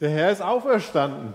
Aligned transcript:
Der 0.00 0.10
Herr 0.10 0.30
ist 0.30 0.42
auferstanden. 0.42 1.34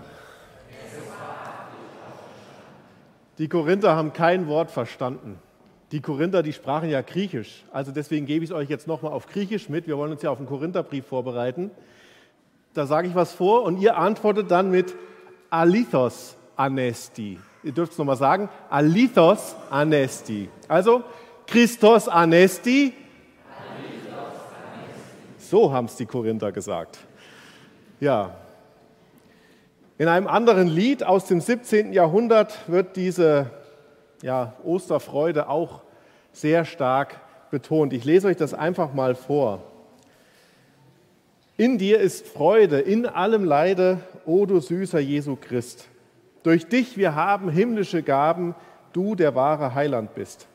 Die 3.38 3.48
Korinther 3.48 3.96
haben 3.96 4.12
kein 4.12 4.48
Wort 4.48 4.70
verstanden. 4.70 5.38
Die 5.92 6.00
Korinther, 6.00 6.42
die 6.42 6.52
sprachen 6.52 6.90
ja 6.90 7.00
Griechisch. 7.00 7.64
Also 7.72 7.90
deswegen 7.90 8.26
gebe 8.26 8.44
ich 8.44 8.50
es 8.50 8.56
euch 8.56 8.68
jetzt 8.68 8.86
nochmal 8.86 9.12
auf 9.12 9.26
Griechisch 9.26 9.68
mit. 9.68 9.86
Wir 9.86 9.96
wollen 9.96 10.12
uns 10.12 10.22
ja 10.22 10.30
auf 10.30 10.36
den 10.36 10.46
Korintherbrief 10.46 11.06
vorbereiten. 11.06 11.70
Da 12.74 12.86
sage 12.86 13.08
ich 13.08 13.14
was 13.14 13.32
vor 13.32 13.62
und 13.62 13.78
ihr 13.78 13.96
antwortet 13.96 14.50
dann 14.50 14.70
mit 14.70 14.94
Alithos 15.48 16.36
Anesti. 16.54 17.38
Ihr 17.62 17.72
dürft 17.72 17.92
es 17.92 17.98
nochmal 17.98 18.16
sagen. 18.16 18.50
Alithos 18.68 19.56
Anesti. 19.70 20.50
Also 20.68 21.02
Christos 21.46 22.08
Anesti. 22.08 22.92
So 25.38 25.72
haben 25.72 25.86
es 25.86 25.96
die 25.96 26.06
Korinther 26.06 26.52
gesagt. 26.52 26.98
Ja. 27.98 28.36
In 30.00 30.08
einem 30.08 30.28
anderen 30.28 30.66
Lied 30.66 31.04
aus 31.04 31.26
dem 31.26 31.42
17. 31.42 31.92
Jahrhundert 31.92 32.58
wird 32.68 32.96
diese 32.96 33.50
ja, 34.22 34.54
Osterfreude 34.64 35.50
auch 35.50 35.82
sehr 36.32 36.64
stark 36.64 37.20
betont. 37.50 37.92
Ich 37.92 38.06
lese 38.06 38.28
euch 38.28 38.38
das 38.38 38.54
einfach 38.54 38.94
mal 38.94 39.14
vor. 39.14 39.62
In 41.58 41.76
dir 41.76 42.00
ist 42.00 42.26
Freude, 42.26 42.80
in 42.80 43.04
allem 43.04 43.44
Leide, 43.44 44.00
o 44.24 44.46
du 44.46 44.60
süßer 44.60 45.00
Jesu 45.00 45.36
Christ. 45.38 45.86
Durch 46.44 46.66
dich 46.66 46.96
wir 46.96 47.14
haben 47.14 47.50
himmlische 47.50 48.02
Gaben, 48.02 48.54
du 48.94 49.14
der 49.14 49.34
wahre 49.34 49.74
Heiland 49.74 50.14
bist. 50.14 50.48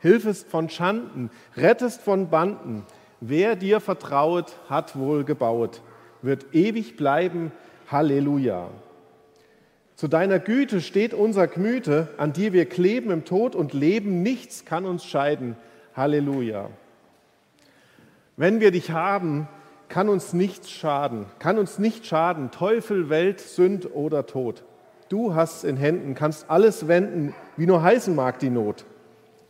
Hilfest 0.00 0.46
von 0.46 0.68
Schanden, 0.68 1.30
rettest 1.56 2.02
von 2.02 2.28
Banden. 2.28 2.84
Wer 3.22 3.56
dir 3.56 3.80
vertrauet, 3.80 4.54
hat 4.68 4.94
wohl 4.94 5.24
gebaut, 5.24 5.80
wird 6.20 6.54
ewig 6.54 6.98
bleiben. 6.98 7.50
Halleluja. 7.90 8.68
Zu 9.96 10.08
deiner 10.08 10.38
Güte 10.38 10.80
steht 10.80 11.14
unser 11.14 11.46
Gemüte, 11.48 12.08
an 12.18 12.32
dir 12.32 12.52
wir 12.52 12.66
kleben 12.66 13.10
im 13.10 13.24
Tod 13.24 13.56
und 13.56 13.72
leben, 13.72 14.22
nichts 14.22 14.64
kann 14.64 14.84
uns 14.84 15.04
scheiden. 15.04 15.56
Halleluja. 15.96 16.70
Wenn 18.36 18.60
wir 18.60 18.70
dich 18.70 18.92
haben, 18.92 19.48
kann 19.88 20.08
uns 20.08 20.32
nichts 20.32 20.70
schaden, 20.70 21.26
kann 21.38 21.58
uns 21.58 21.78
nicht 21.78 22.06
schaden, 22.06 22.50
Teufel, 22.50 23.08
Welt, 23.08 23.40
Sünd 23.40 23.92
oder 23.94 24.26
Tod. 24.26 24.62
Du 25.08 25.34
hast 25.34 25.64
in 25.64 25.76
Händen, 25.76 26.14
kannst 26.14 26.50
alles 26.50 26.86
wenden, 26.86 27.34
wie 27.56 27.66
nur 27.66 27.82
heißen 27.82 28.14
mag 28.14 28.38
die 28.38 28.50
Not. 28.50 28.84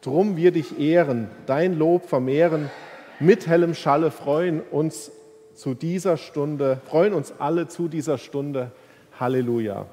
Drum 0.01 0.37
wir 0.37 0.53
dich 0.53 0.79
ehren, 0.79 1.29
dein 1.47 1.77
Lob 1.77 2.09
vermehren, 2.09 2.71
mit 3.19 3.49
hellem 3.49 3.75
Schalle 3.75 4.13
freuen 4.13 4.61
uns 4.61 5.11
zu 5.59 5.75
dieser 5.75 6.17
Stunde, 6.17 6.81
freuen 6.89 7.13
uns 7.13 7.35
alle 7.41 7.67
zu 7.67 7.89
dieser 7.89 8.17
Stunde. 8.17 8.71
Halleluja. 9.19 9.87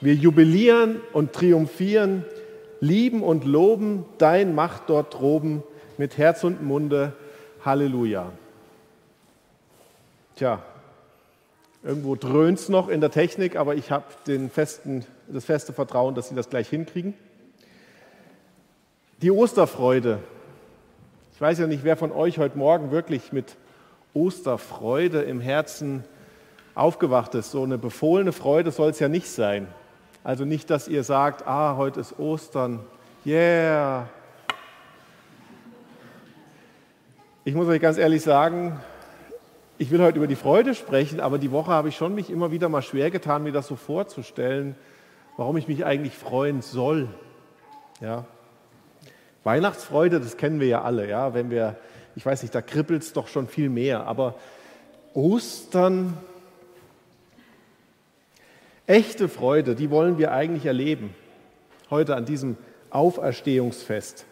Wir 0.00 0.14
jubilieren 0.14 1.02
und 1.12 1.34
triumphieren, 1.34 2.24
lieben 2.80 3.22
und 3.22 3.44
loben 3.44 4.06
dein 4.16 4.54
Macht 4.54 4.84
dort 4.86 5.12
droben 5.12 5.62
mit 5.98 6.16
Herz 6.16 6.44
und 6.44 6.62
Munde. 6.62 7.12
Halleluja. 7.62 8.32
Tja, 10.36 10.62
irgendwo 11.82 12.14
dröhnt 12.14 12.58
es 12.58 12.70
noch 12.70 12.88
in 12.88 13.02
der 13.02 13.10
Technik, 13.10 13.54
aber 13.54 13.74
ich 13.74 13.90
habe 13.90 14.06
das 14.24 15.44
feste 15.44 15.74
Vertrauen, 15.74 16.14
dass 16.14 16.30
Sie 16.30 16.34
das 16.34 16.48
gleich 16.48 16.70
hinkriegen. 16.70 17.12
Die 19.20 19.30
Osterfreude. 19.30 20.20
Ich 21.34 21.40
weiß 21.40 21.58
ja 21.58 21.66
nicht, 21.66 21.84
wer 21.84 21.98
von 21.98 22.12
euch 22.12 22.38
heute 22.38 22.56
Morgen 22.56 22.90
wirklich 22.90 23.30
mit 23.30 23.56
Osterfreude 24.18 25.22
im 25.22 25.40
Herzen 25.40 26.04
aufgewacht 26.74 27.34
ist. 27.34 27.50
So 27.50 27.62
eine 27.62 27.78
befohlene 27.78 28.32
Freude 28.32 28.70
soll 28.70 28.90
es 28.90 28.98
ja 28.98 29.08
nicht 29.08 29.28
sein. 29.28 29.68
Also 30.24 30.44
nicht, 30.44 30.70
dass 30.70 30.88
ihr 30.88 31.04
sagt, 31.04 31.46
ah, 31.46 31.76
heute 31.76 32.00
ist 32.00 32.18
Ostern, 32.18 32.80
yeah. 33.24 34.08
Ich 37.44 37.54
muss 37.54 37.68
euch 37.68 37.80
ganz 37.80 37.96
ehrlich 37.96 38.22
sagen, 38.22 38.78
ich 39.78 39.90
will 39.90 40.02
heute 40.02 40.18
über 40.18 40.26
die 40.26 40.36
Freude 40.36 40.74
sprechen, 40.74 41.20
aber 41.20 41.38
die 41.38 41.52
Woche 41.52 41.70
habe 41.70 41.88
ich 41.88 41.96
schon 41.96 42.14
mich 42.14 42.30
immer 42.30 42.50
wieder 42.50 42.68
mal 42.68 42.82
schwer 42.82 43.10
getan, 43.10 43.44
mir 43.44 43.52
das 43.52 43.68
so 43.68 43.76
vorzustellen, 43.76 44.74
warum 45.36 45.56
ich 45.56 45.68
mich 45.68 45.84
eigentlich 45.86 46.14
freuen 46.14 46.62
soll. 46.62 47.08
Ja. 48.00 48.24
Weihnachtsfreude, 49.44 50.20
das 50.20 50.36
kennen 50.36 50.60
wir 50.60 50.66
ja 50.66 50.82
alle, 50.82 51.08
ja, 51.08 51.32
wenn 51.32 51.50
wir, 51.50 51.76
ich 52.18 52.26
weiß 52.26 52.42
nicht, 52.42 52.52
da 52.52 52.60
kribbelt 52.62 53.04
es 53.04 53.12
doch 53.12 53.28
schon 53.28 53.46
viel 53.46 53.68
mehr, 53.68 54.08
aber 54.08 54.34
Ostern, 55.14 56.18
Echte 58.88 59.28
Freude, 59.28 59.76
die 59.76 59.88
wollen 59.88 60.18
wir 60.18 60.32
eigentlich 60.32 60.66
erleben, 60.66 61.14
heute 61.90 62.16
an 62.16 62.24
diesem 62.24 62.56
Auferstehungsfest. 62.90 64.24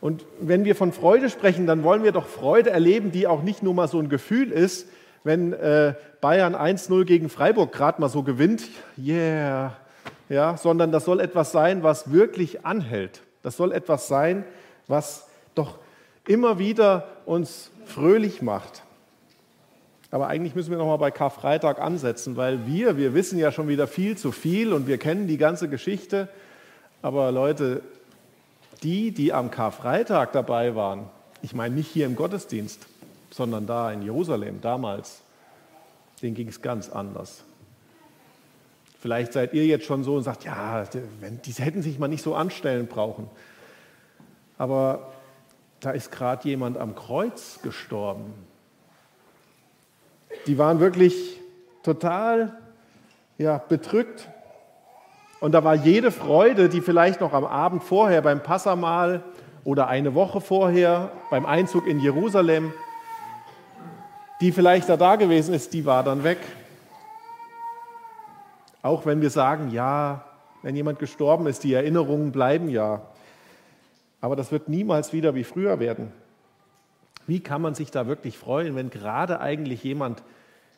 Und 0.00 0.24
wenn 0.40 0.64
wir 0.64 0.76
von 0.76 0.92
Freude 0.92 1.28
sprechen, 1.28 1.66
dann 1.66 1.82
wollen 1.82 2.04
wir 2.04 2.12
doch 2.12 2.28
Freude 2.28 2.70
erleben, 2.70 3.10
die 3.10 3.26
auch 3.26 3.42
nicht 3.42 3.64
nur 3.64 3.74
mal 3.74 3.88
so 3.88 3.98
ein 3.98 4.08
Gefühl 4.08 4.52
ist, 4.52 4.86
wenn 5.24 5.54
äh, 5.54 5.94
Bayern 6.20 6.54
1-0 6.54 7.04
gegen 7.04 7.28
Freiburg 7.30 7.72
gerade 7.72 8.00
mal 8.00 8.10
so 8.10 8.22
gewinnt, 8.22 8.62
yeah, 8.96 9.76
ja, 10.28 10.56
sondern 10.56 10.92
das 10.92 11.04
soll 11.04 11.18
etwas 11.18 11.50
sein, 11.50 11.82
was 11.82 12.12
wirklich 12.12 12.64
anhält. 12.64 13.22
Das 13.42 13.56
soll 13.56 13.72
etwas 13.72 14.06
sein, 14.06 14.44
was 14.86 15.26
doch 15.56 15.80
immer 16.26 16.58
wieder 16.58 17.08
uns 17.24 17.70
fröhlich 17.84 18.42
macht. 18.42 18.82
Aber 20.10 20.28
eigentlich 20.28 20.54
müssen 20.54 20.70
wir 20.70 20.78
nochmal 20.78 20.98
bei 20.98 21.10
Karfreitag 21.10 21.80
ansetzen, 21.80 22.36
weil 22.36 22.66
wir, 22.66 22.96
wir 22.96 23.14
wissen 23.14 23.38
ja 23.38 23.50
schon 23.50 23.68
wieder 23.68 23.86
viel 23.86 24.16
zu 24.16 24.32
viel 24.32 24.72
und 24.72 24.86
wir 24.86 24.98
kennen 24.98 25.26
die 25.26 25.36
ganze 25.36 25.68
Geschichte. 25.68 26.28
Aber 27.02 27.32
Leute, 27.32 27.82
die, 28.82 29.10
die 29.10 29.32
am 29.32 29.50
Karfreitag 29.50 30.32
dabei 30.32 30.74
waren, 30.74 31.08
ich 31.42 31.54
meine 31.54 31.74
nicht 31.74 31.88
hier 31.88 32.06
im 32.06 32.16
Gottesdienst, 32.16 32.86
sondern 33.30 33.66
da 33.66 33.92
in 33.92 34.02
Jerusalem 34.02 34.60
damals, 34.60 35.22
denen 36.22 36.34
ging 36.34 36.48
es 36.48 36.62
ganz 36.62 36.88
anders. 36.88 37.42
Vielleicht 38.98 39.32
seid 39.32 39.52
ihr 39.52 39.66
jetzt 39.66 39.84
schon 39.84 40.02
so 40.04 40.16
und 40.16 40.22
sagt, 40.22 40.44
ja, 40.44 40.84
die 40.84 41.52
hätten 41.52 41.82
sich 41.82 41.98
mal 41.98 42.08
nicht 42.08 42.22
so 42.22 42.34
anstellen 42.34 42.86
brauchen. 42.86 43.28
Aber 44.58 45.12
da 45.86 45.92
ist 45.92 46.10
gerade 46.10 46.48
jemand 46.48 46.76
am 46.78 46.94
Kreuz 46.94 47.60
gestorben 47.62 48.34
die 50.46 50.58
waren 50.58 50.80
wirklich 50.80 51.40
total 51.82 52.56
ja, 53.38 53.58
bedrückt. 53.58 54.28
Und 55.40 55.52
da 55.52 55.64
war 55.64 55.74
jede 55.74 56.10
Freude, 56.10 56.68
die 56.68 56.80
vielleicht 56.80 57.20
noch 57.20 57.32
am 57.32 57.44
Abend 57.44 57.84
vorher 57.84 58.22
beim 58.22 58.42
Passamal 58.42 59.22
oder 59.64 59.88
eine 59.88 60.14
Woche 60.14 60.40
vorher 60.40 61.10
beim 61.30 61.44
Einzug 61.44 61.86
in 61.86 62.00
Jerusalem, 62.00 62.72
die 64.40 64.52
vielleicht 64.52 64.88
da 64.88 64.96
da 64.96 65.16
gewesen 65.16 65.54
ist, 65.54 65.72
die 65.72 65.84
war 65.84 66.02
dann 66.02 66.24
weg. 66.24 66.38
Auch 68.82 69.04
wenn 69.04 69.20
wir 69.20 69.30
sagen, 69.30 69.70
ja, 69.72 70.24
wenn 70.62 70.76
jemand 70.76 70.98
gestorben 70.98 71.46
ist, 71.46 71.64
die 71.64 71.74
Erinnerungen 71.74 72.32
bleiben 72.32 72.68
ja. 72.68 73.02
Aber 74.20 74.36
das 74.36 74.52
wird 74.52 74.68
niemals 74.68 75.12
wieder 75.12 75.34
wie 75.34 75.44
früher 75.44 75.78
werden. 75.78 76.12
Wie 77.26 77.40
kann 77.40 77.60
man 77.60 77.74
sich 77.74 77.90
da 77.90 78.06
wirklich 78.06 78.38
freuen, 78.38 78.76
wenn 78.76 78.90
gerade 78.90 79.40
eigentlich 79.40 79.82
jemand 79.82 80.22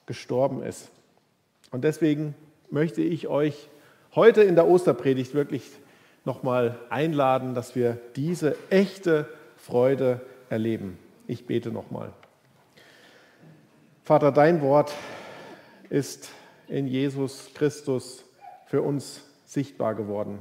gestorben 0.07 0.63
ist? 0.63 0.91
Und 1.71 1.85
deswegen 1.85 2.35
möchte 2.71 3.03
ich 3.03 3.29
euch 3.29 3.69
heute 4.15 4.43
in 4.43 4.55
der 4.55 4.67
Osterpredigt 4.67 5.35
wirklich 5.35 5.71
nochmal 6.25 6.79
einladen, 6.89 7.55
dass 7.55 7.75
wir 7.75 7.99
diese 8.17 8.57
echte 8.71 9.29
Freude 9.57 10.21
erleben. 10.49 10.99
Ich 11.27 11.47
bete 11.47 11.71
nochmal. 11.71 12.13
Vater, 14.05 14.33
dein 14.33 14.63
Wort 14.63 14.95
ist 15.91 16.31
in 16.69 16.87
Jesus 16.87 17.51
Christus 17.55 18.25
für 18.67 18.83
uns 18.83 19.23
sichtbar 19.45 19.95
geworden. 19.95 20.39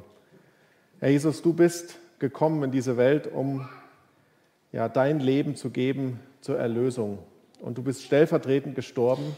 Herr 1.00 1.10
Jesus, 1.10 1.42
du 1.42 1.54
bist 1.54 2.00
gekommen 2.20 2.64
in 2.64 2.72
diese 2.72 2.98
Welt, 2.98 3.28
um 3.28 3.68
ja, 4.72 4.90
dein 4.90 5.20
Leben 5.20 5.56
zu 5.56 5.70
geben 5.70 6.20
zur 6.42 6.58
Erlösung. 6.58 7.20
Und 7.62 7.78
du 7.78 7.84
bist 7.84 8.04
stellvertretend 8.04 8.76
gestorben. 8.76 9.36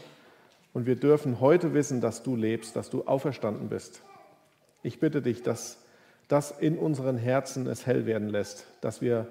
Und 0.72 0.86
wir 0.86 0.96
dürfen 0.96 1.40
heute 1.40 1.74
wissen, 1.74 2.00
dass 2.00 2.22
du 2.22 2.36
lebst, 2.36 2.76
dass 2.76 2.90
du 2.90 3.04
auferstanden 3.04 3.68
bist. 3.68 4.02
Ich 4.82 5.00
bitte 5.00 5.20
dich, 5.20 5.42
dass 5.42 5.78
das 6.28 6.52
in 6.52 6.78
unseren 6.78 7.18
Herzen 7.18 7.66
es 7.66 7.86
hell 7.86 8.06
werden 8.06 8.28
lässt, 8.28 8.66
dass 8.80 9.02
wir 9.02 9.26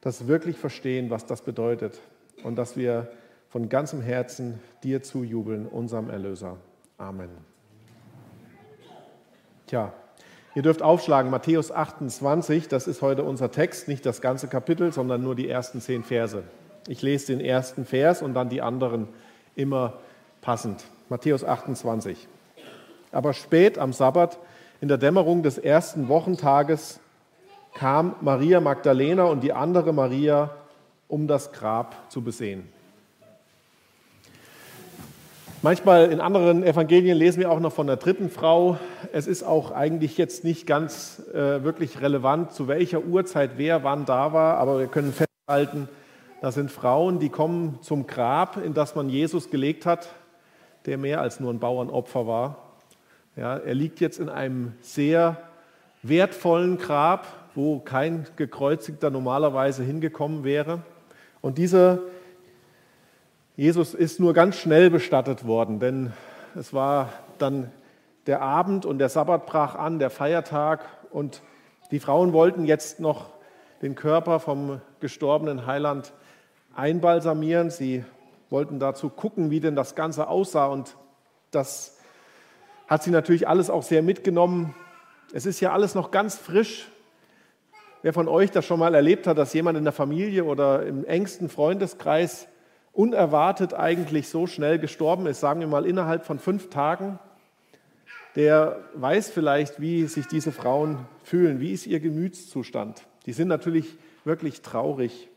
das 0.00 0.28
wirklich 0.28 0.56
verstehen, 0.56 1.10
was 1.10 1.26
das 1.26 1.42
bedeutet 1.42 2.00
und 2.44 2.56
dass 2.56 2.76
wir 2.76 3.10
von 3.48 3.68
ganzem 3.68 4.02
Herzen 4.02 4.60
dir 4.84 5.02
zujubeln, 5.02 5.66
unserem 5.66 6.10
Erlöser. 6.10 6.58
Amen. 6.96 7.30
Tja, 9.66 9.92
Ihr 10.54 10.62
dürft 10.62 10.82
aufschlagen, 10.82 11.32
Matthäus 11.32 11.72
28, 11.72 12.68
das 12.68 12.86
ist 12.86 13.02
heute 13.02 13.24
unser 13.24 13.50
Text, 13.50 13.88
nicht 13.88 14.06
das 14.06 14.20
ganze 14.20 14.46
Kapitel, 14.46 14.92
sondern 14.92 15.20
nur 15.20 15.34
die 15.34 15.48
ersten 15.48 15.80
zehn 15.80 16.04
Verse. 16.04 16.44
Ich 16.86 17.02
lese 17.02 17.36
den 17.36 17.44
ersten 17.44 17.84
Vers 17.84 18.22
und 18.22 18.34
dann 18.34 18.50
die 18.50 18.62
anderen 18.62 19.08
immer 19.56 19.94
passend. 20.42 20.84
Matthäus 21.08 21.42
28. 21.42 22.28
Aber 23.10 23.32
spät 23.32 23.78
am 23.78 23.92
Sabbat, 23.92 24.38
in 24.80 24.86
der 24.86 24.98
Dämmerung 24.98 25.42
des 25.42 25.58
ersten 25.58 26.06
Wochentages, 26.08 27.00
kam 27.74 28.14
Maria 28.20 28.60
Magdalena 28.60 29.24
und 29.24 29.42
die 29.42 29.52
andere 29.52 29.92
Maria, 29.92 30.54
um 31.08 31.26
das 31.26 31.50
Grab 31.50 31.96
zu 32.12 32.22
besehen. 32.22 32.68
Manchmal 35.64 36.12
in 36.12 36.20
anderen 36.20 36.62
Evangelien 36.62 37.16
lesen 37.16 37.40
wir 37.40 37.50
auch 37.50 37.58
noch 37.58 37.72
von 37.72 37.86
der 37.86 37.96
dritten 37.96 38.28
Frau. 38.28 38.76
Es 39.14 39.26
ist 39.26 39.42
auch 39.42 39.70
eigentlich 39.70 40.18
jetzt 40.18 40.44
nicht 40.44 40.66
ganz 40.66 41.22
äh, 41.32 41.64
wirklich 41.64 42.02
relevant, 42.02 42.52
zu 42.52 42.68
welcher 42.68 43.02
Uhrzeit 43.02 43.52
wer 43.56 43.82
wann 43.82 44.04
da 44.04 44.34
war, 44.34 44.58
aber 44.58 44.78
wir 44.78 44.88
können 44.88 45.14
festhalten, 45.14 45.88
das 46.42 46.56
sind 46.56 46.70
Frauen, 46.70 47.18
die 47.18 47.30
kommen 47.30 47.78
zum 47.80 48.06
Grab, 48.06 48.62
in 48.62 48.74
das 48.74 48.94
man 48.94 49.08
Jesus 49.08 49.48
gelegt 49.48 49.86
hat, 49.86 50.10
der 50.84 50.98
mehr 50.98 51.22
als 51.22 51.40
nur 51.40 51.50
ein 51.50 51.60
Bauernopfer 51.60 52.26
war. 52.26 52.74
Ja, 53.34 53.56
er 53.56 53.74
liegt 53.74 54.00
jetzt 54.00 54.18
in 54.18 54.28
einem 54.28 54.74
sehr 54.82 55.38
wertvollen 56.02 56.76
Grab, 56.76 57.26
wo 57.54 57.78
kein 57.78 58.26
Gekreuzigter 58.36 59.08
normalerweise 59.08 59.82
hingekommen 59.82 60.44
wäre. 60.44 60.82
Und 61.40 61.56
dieser 61.56 62.00
Jesus 63.56 63.94
ist 63.94 64.18
nur 64.18 64.34
ganz 64.34 64.56
schnell 64.56 64.90
bestattet 64.90 65.46
worden, 65.46 65.78
denn 65.78 66.12
es 66.56 66.74
war 66.74 67.12
dann 67.38 67.70
der 68.26 68.42
Abend 68.42 68.84
und 68.84 68.98
der 68.98 69.08
Sabbat 69.08 69.46
brach 69.46 69.76
an, 69.76 70.00
der 70.00 70.10
Feiertag 70.10 70.84
und 71.12 71.40
die 71.92 72.00
Frauen 72.00 72.32
wollten 72.32 72.64
jetzt 72.64 72.98
noch 72.98 73.30
den 73.80 73.94
Körper 73.94 74.40
vom 74.40 74.80
gestorbenen 74.98 75.66
Heiland 75.66 76.12
einbalsamieren. 76.74 77.70
Sie 77.70 78.04
wollten 78.50 78.80
dazu 78.80 79.08
gucken, 79.08 79.52
wie 79.52 79.60
denn 79.60 79.76
das 79.76 79.94
Ganze 79.94 80.26
aussah 80.26 80.66
und 80.66 80.96
das 81.52 81.96
hat 82.88 83.04
sie 83.04 83.12
natürlich 83.12 83.46
alles 83.46 83.70
auch 83.70 83.84
sehr 83.84 84.02
mitgenommen. 84.02 84.74
Es 85.32 85.46
ist 85.46 85.60
ja 85.60 85.72
alles 85.72 85.94
noch 85.94 86.10
ganz 86.10 86.36
frisch. 86.36 86.88
Wer 88.02 88.12
von 88.12 88.26
euch 88.26 88.50
das 88.50 88.66
schon 88.66 88.80
mal 88.80 88.96
erlebt 88.96 89.28
hat, 89.28 89.38
dass 89.38 89.54
jemand 89.54 89.78
in 89.78 89.84
der 89.84 89.92
Familie 89.92 90.42
oder 90.42 90.84
im 90.84 91.04
engsten 91.04 91.48
Freundeskreis 91.48 92.48
unerwartet 92.94 93.74
eigentlich 93.74 94.28
so 94.28 94.46
schnell 94.46 94.78
gestorben 94.78 95.26
ist, 95.26 95.40
sagen 95.40 95.60
wir 95.60 95.66
mal 95.66 95.84
innerhalb 95.84 96.24
von 96.24 96.38
fünf 96.38 96.70
Tagen, 96.70 97.18
der 98.36 98.80
weiß 98.94 99.30
vielleicht, 99.30 99.80
wie 99.80 100.06
sich 100.06 100.26
diese 100.26 100.52
Frauen 100.52 100.98
fühlen, 101.22 101.60
wie 101.60 101.72
ist 101.72 101.86
ihr 101.86 102.00
Gemütszustand. 102.00 103.06
Die 103.26 103.32
sind 103.32 103.48
natürlich 103.48 103.96
wirklich 104.24 104.62
traurig 104.62 105.28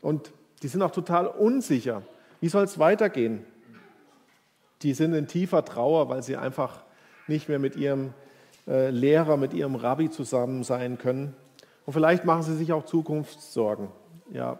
und 0.00 0.32
die 0.62 0.68
sind 0.68 0.82
auch 0.82 0.90
total 0.90 1.26
unsicher. 1.26 2.02
Wie 2.40 2.48
soll 2.48 2.64
es 2.64 2.78
weitergehen? 2.78 3.44
Die 4.82 4.94
sind 4.94 5.14
in 5.14 5.26
tiefer 5.26 5.64
Trauer, 5.64 6.08
weil 6.08 6.22
sie 6.22 6.36
einfach 6.36 6.82
nicht 7.26 7.48
mehr 7.48 7.58
mit 7.58 7.76
ihrem 7.76 8.14
äh, 8.66 8.90
Lehrer, 8.90 9.36
mit 9.36 9.52
ihrem 9.52 9.74
Rabbi 9.74 10.10
zusammen 10.10 10.64
sein 10.64 10.98
können. 10.98 11.34
Und 11.86 11.92
vielleicht 11.92 12.24
machen 12.24 12.42
sie 12.42 12.56
sich 12.56 12.72
auch 12.72 12.84
Zukunftssorgen. 12.84 13.88
Ja, 14.32 14.58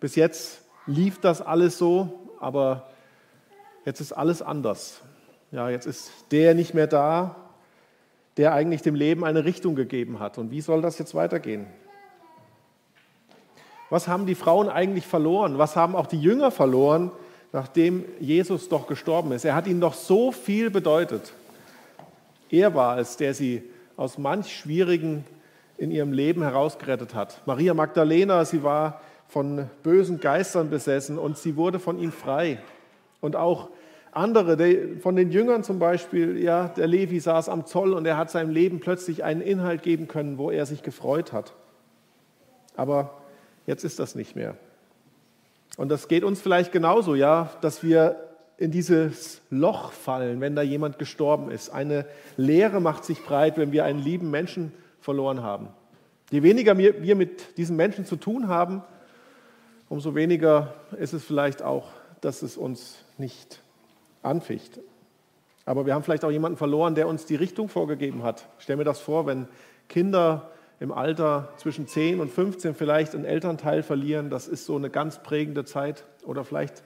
bis 0.00 0.16
jetzt 0.16 0.62
lief 0.90 1.20
das 1.20 1.40
alles 1.40 1.78
so, 1.78 2.20
aber 2.40 2.88
jetzt 3.84 4.00
ist 4.00 4.12
alles 4.12 4.42
anders. 4.42 5.00
Ja, 5.52 5.68
jetzt 5.68 5.86
ist 5.86 6.10
der 6.30 6.54
nicht 6.54 6.74
mehr 6.74 6.86
da, 6.86 7.36
der 8.36 8.52
eigentlich 8.52 8.82
dem 8.82 8.94
Leben 8.94 9.24
eine 9.24 9.44
Richtung 9.44 9.74
gegeben 9.74 10.20
hat. 10.20 10.38
Und 10.38 10.50
wie 10.50 10.60
soll 10.60 10.82
das 10.82 10.98
jetzt 10.98 11.14
weitergehen? 11.14 11.66
Was 13.88 14.06
haben 14.06 14.26
die 14.26 14.36
Frauen 14.36 14.68
eigentlich 14.68 15.06
verloren? 15.06 15.58
Was 15.58 15.74
haben 15.74 15.96
auch 15.96 16.06
die 16.06 16.20
Jünger 16.20 16.50
verloren, 16.50 17.10
nachdem 17.52 18.04
Jesus 18.20 18.68
doch 18.68 18.86
gestorben 18.86 19.32
ist? 19.32 19.44
Er 19.44 19.56
hat 19.56 19.66
ihnen 19.66 19.80
doch 19.80 19.94
so 19.94 20.30
viel 20.30 20.70
bedeutet. 20.70 21.32
Er 22.50 22.74
war 22.74 22.98
es, 22.98 23.16
der 23.16 23.34
sie 23.34 23.62
aus 23.96 24.16
manch 24.16 24.56
Schwierigen 24.56 25.24
in 25.76 25.90
ihrem 25.90 26.12
Leben 26.12 26.42
herausgerettet 26.42 27.14
hat. 27.14 27.42
Maria 27.46 27.74
Magdalena, 27.74 28.44
sie 28.44 28.62
war 28.62 29.00
von 29.30 29.68
bösen 29.82 30.20
Geistern 30.20 30.70
besessen 30.70 31.18
und 31.18 31.38
sie 31.38 31.56
wurde 31.56 31.78
von 31.78 31.98
ihm 31.98 32.12
frei. 32.12 32.58
Und 33.20 33.36
auch 33.36 33.68
andere, 34.12 34.58
von 35.00 35.14
den 35.14 35.30
Jüngern 35.30 35.62
zum 35.62 35.78
Beispiel, 35.78 36.36
ja, 36.38 36.68
der 36.68 36.88
Levi 36.88 37.20
saß 37.20 37.48
am 37.48 37.64
Zoll 37.64 37.92
und 37.92 38.04
er 38.06 38.16
hat 38.16 38.30
seinem 38.30 38.50
Leben 38.50 38.80
plötzlich 38.80 39.22
einen 39.22 39.40
Inhalt 39.40 39.82
geben 39.82 40.08
können, 40.08 40.36
wo 40.36 40.50
er 40.50 40.66
sich 40.66 40.82
gefreut 40.82 41.32
hat. 41.32 41.54
Aber 42.76 43.14
jetzt 43.66 43.84
ist 43.84 44.00
das 44.00 44.16
nicht 44.16 44.34
mehr. 44.34 44.56
Und 45.76 45.90
das 45.90 46.08
geht 46.08 46.24
uns 46.24 46.40
vielleicht 46.40 46.72
genauso, 46.72 47.14
ja, 47.14 47.50
dass 47.60 47.84
wir 47.84 48.16
in 48.56 48.72
dieses 48.72 49.40
Loch 49.48 49.92
fallen, 49.92 50.40
wenn 50.40 50.56
da 50.56 50.62
jemand 50.62 50.98
gestorben 50.98 51.50
ist. 51.50 51.70
Eine 51.70 52.04
Leere 52.36 52.80
macht 52.80 53.04
sich 53.04 53.22
breit, 53.24 53.56
wenn 53.56 53.70
wir 53.70 53.84
einen 53.84 54.00
lieben 54.00 54.30
Menschen 54.30 54.72
verloren 55.00 55.42
haben. 55.42 55.68
Je 56.30 56.42
weniger 56.42 56.76
wir 56.76 57.16
mit 57.16 57.56
diesen 57.56 57.76
Menschen 57.76 58.04
zu 58.04 58.16
tun 58.16 58.48
haben, 58.48 58.82
umso 59.90 60.14
weniger 60.14 60.72
ist 60.98 61.12
es 61.12 61.22
vielleicht 61.24 61.60
auch, 61.60 61.88
dass 62.22 62.40
es 62.40 62.56
uns 62.56 63.04
nicht 63.18 63.60
anficht. 64.22 64.80
Aber 65.66 65.84
wir 65.84 65.94
haben 65.94 66.04
vielleicht 66.04 66.24
auch 66.24 66.30
jemanden 66.30 66.56
verloren, 66.56 66.94
der 66.94 67.06
uns 67.06 67.26
die 67.26 67.34
Richtung 67.34 67.68
vorgegeben 67.68 68.22
hat. 68.22 68.48
Ich 68.56 68.64
stelle 68.64 68.78
mir 68.78 68.84
das 68.84 69.00
vor, 69.00 69.26
wenn 69.26 69.46
Kinder 69.88 70.50
im 70.78 70.92
Alter 70.92 71.52
zwischen 71.58 71.86
10 71.86 72.20
und 72.20 72.30
15 72.30 72.74
vielleicht 72.74 73.14
einen 73.14 73.24
Elternteil 73.24 73.82
verlieren, 73.82 74.30
das 74.30 74.48
ist 74.48 74.64
so 74.64 74.76
eine 74.76 74.88
ganz 74.88 75.22
prägende 75.22 75.64
Zeit. 75.64 76.04
Oder 76.24 76.44
vielleicht 76.44 76.82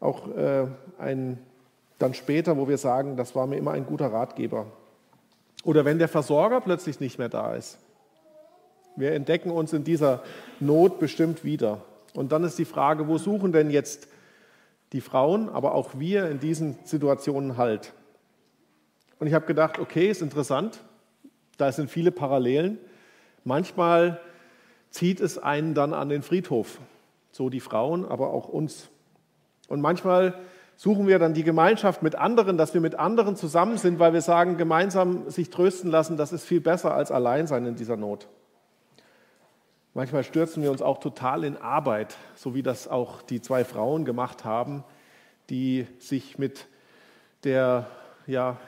auch 0.00 0.34
äh, 0.34 0.66
ein, 0.98 1.38
dann 1.98 2.14
später, 2.14 2.56
wo 2.56 2.66
wir 2.66 2.78
sagen, 2.78 3.16
das 3.16 3.34
war 3.34 3.46
mir 3.46 3.56
immer 3.56 3.72
ein 3.72 3.86
guter 3.86 4.12
Ratgeber. 4.12 4.66
Oder 5.64 5.84
wenn 5.84 5.98
der 5.98 6.08
Versorger 6.08 6.60
plötzlich 6.62 6.98
nicht 6.98 7.18
mehr 7.18 7.28
da 7.28 7.54
ist. 7.54 7.78
Wir 8.96 9.12
entdecken 9.12 9.50
uns 9.50 9.74
in 9.74 9.84
dieser 9.84 10.22
Not 10.60 10.98
bestimmt 10.98 11.44
wieder. 11.44 11.82
Und 12.14 12.32
dann 12.32 12.44
ist 12.44 12.58
die 12.58 12.64
Frage, 12.64 13.08
wo 13.08 13.18
suchen 13.18 13.52
denn 13.52 13.70
jetzt 13.70 14.08
die 14.92 15.00
Frauen, 15.00 15.48
aber 15.48 15.74
auch 15.74 15.98
wir 15.98 16.28
in 16.28 16.38
diesen 16.38 16.78
Situationen 16.84 17.56
Halt? 17.56 17.92
Und 19.18 19.26
ich 19.26 19.34
habe 19.34 19.46
gedacht, 19.46 19.78
okay, 19.78 20.08
ist 20.08 20.22
interessant, 20.22 20.80
da 21.56 21.72
sind 21.72 21.90
viele 21.90 22.10
Parallelen. 22.10 22.78
Manchmal 23.44 24.20
zieht 24.90 25.20
es 25.20 25.38
einen 25.38 25.74
dann 25.74 25.94
an 25.94 26.08
den 26.08 26.22
Friedhof, 26.22 26.80
so 27.32 27.48
die 27.48 27.60
Frauen, 27.60 28.04
aber 28.04 28.30
auch 28.30 28.48
uns. 28.48 28.88
Und 29.68 29.80
manchmal 29.80 30.34
suchen 30.76 31.06
wir 31.06 31.18
dann 31.18 31.34
die 31.34 31.42
Gemeinschaft 31.42 32.02
mit 32.02 32.14
anderen, 32.14 32.58
dass 32.58 32.74
wir 32.74 32.80
mit 32.80 32.94
anderen 32.96 33.36
zusammen 33.36 33.78
sind, 33.78 33.98
weil 33.98 34.12
wir 34.12 34.20
sagen, 34.20 34.56
gemeinsam 34.56 35.28
sich 35.30 35.50
trösten 35.50 35.90
lassen, 35.90 36.16
das 36.16 36.32
ist 36.32 36.44
viel 36.44 36.60
besser 36.60 36.94
als 36.94 37.10
allein 37.10 37.46
sein 37.46 37.64
in 37.66 37.76
dieser 37.76 37.96
Not. 37.96 38.28
Manchmal 39.96 40.24
stürzen 40.24 40.62
wir 40.62 40.70
uns 40.70 40.82
auch 40.82 40.98
total 40.98 41.42
in 41.42 41.56
Arbeit, 41.56 42.18
so 42.34 42.54
wie 42.54 42.62
das 42.62 42.86
auch 42.86 43.22
die 43.22 43.40
zwei 43.40 43.64
Frauen 43.64 44.04
gemacht 44.04 44.44
haben, 44.44 44.84
die 45.48 45.86
sich 45.98 46.38
mit 46.38 46.66
der 47.44 47.86
ja, 48.26 48.58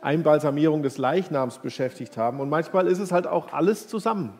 Einbalsamierung 0.00 0.84
des 0.84 0.96
Leichnams 0.96 1.58
beschäftigt 1.58 2.16
haben. 2.16 2.38
Und 2.38 2.50
manchmal 2.50 2.86
ist 2.86 3.00
es 3.00 3.10
halt 3.10 3.26
auch 3.26 3.52
alles 3.52 3.88
zusammen. 3.88 4.32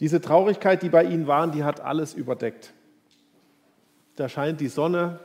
Diese 0.00 0.20
Traurigkeit, 0.20 0.82
die 0.82 0.90
bei 0.90 1.04
ihnen 1.04 1.26
waren, 1.26 1.50
die 1.50 1.64
hat 1.64 1.80
alles 1.80 2.12
überdeckt. 2.12 2.74
Da 4.16 4.28
scheint 4.28 4.60
die 4.60 4.68
Sonne, 4.68 5.18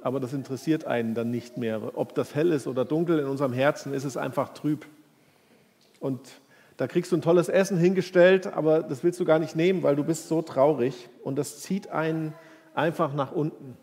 aber 0.00 0.20
das 0.20 0.32
interessiert 0.32 0.86
einen 0.86 1.12
dann 1.12 1.30
nicht 1.30 1.58
mehr. 1.58 1.98
Ob 1.98 2.14
das 2.14 2.34
hell 2.34 2.50
ist 2.52 2.66
oder 2.66 2.86
dunkel 2.86 3.18
in 3.18 3.26
unserem 3.26 3.52
Herzen, 3.52 3.92
ist 3.92 4.04
es 4.04 4.16
einfach 4.16 4.54
trüb. 4.54 4.86
Und 6.00 6.40
da 6.76 6.86
kriegst 6.86 7.12
du 7.12 7.16
ein 7.16 7.22
tolles 7.22 7.48
Essen 7.48 7.78
hingestellt, 7.78 8.46
aber 8.46 8.82
das 8.82 9.02
willst 9.02 9.18
du 9.18 9.24
gar 9.24 9.38
nicht 9.38 9.56
nehmen, 9.56 9.82
weil 9.82 9.96
du 9.96 10.04
bist 10.04 10.28
so 10.28 10.42
traurig 10.42 11.08
und 11.24 11.36
das 11.36 11.60
zieht 11.60 11.88
einen 11.90 12.34
einfach 12.74 13.14
nach 13.14 13.32
unten. 13.32 13.76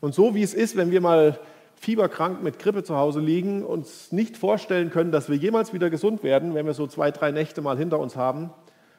Und 0.00 0.14
so 0.14 0.34
wie 0.34 0.42
es 0.42 0.54
ist, 0.54 0.76
wenn 0.76 0.90
wir 0.90 1.00
mal 1.00 1.38
fieberkrank 1.76 2.42
mit 2.42 2.58
Grippe 2.58 2.84
zu 2.84 2.96
Hause 2.96 3.20
liegen, 3.20 3.64
uns 3.64 4.12
nicht 4.12 4.36
vorstellen 4.36 4.90
können, 4.90 5.12
dass 5.12 5.28
wir 5.28 5.36
jemals 5.36 5.72
wieder 5.72 5.90
gesund 5.90 6.22
werden, 6.22 6.54
wenn 6.54 6.64
wir 6.64 6.74
so 6.74 6.86
zwei, 6.86 7.10
drei 7.10 7.32
Nächte 7.32 7.60
mal 7.60 7.76
hinter 7.76 7.98
uns 7.98 8.16
haben, 8.16 8.50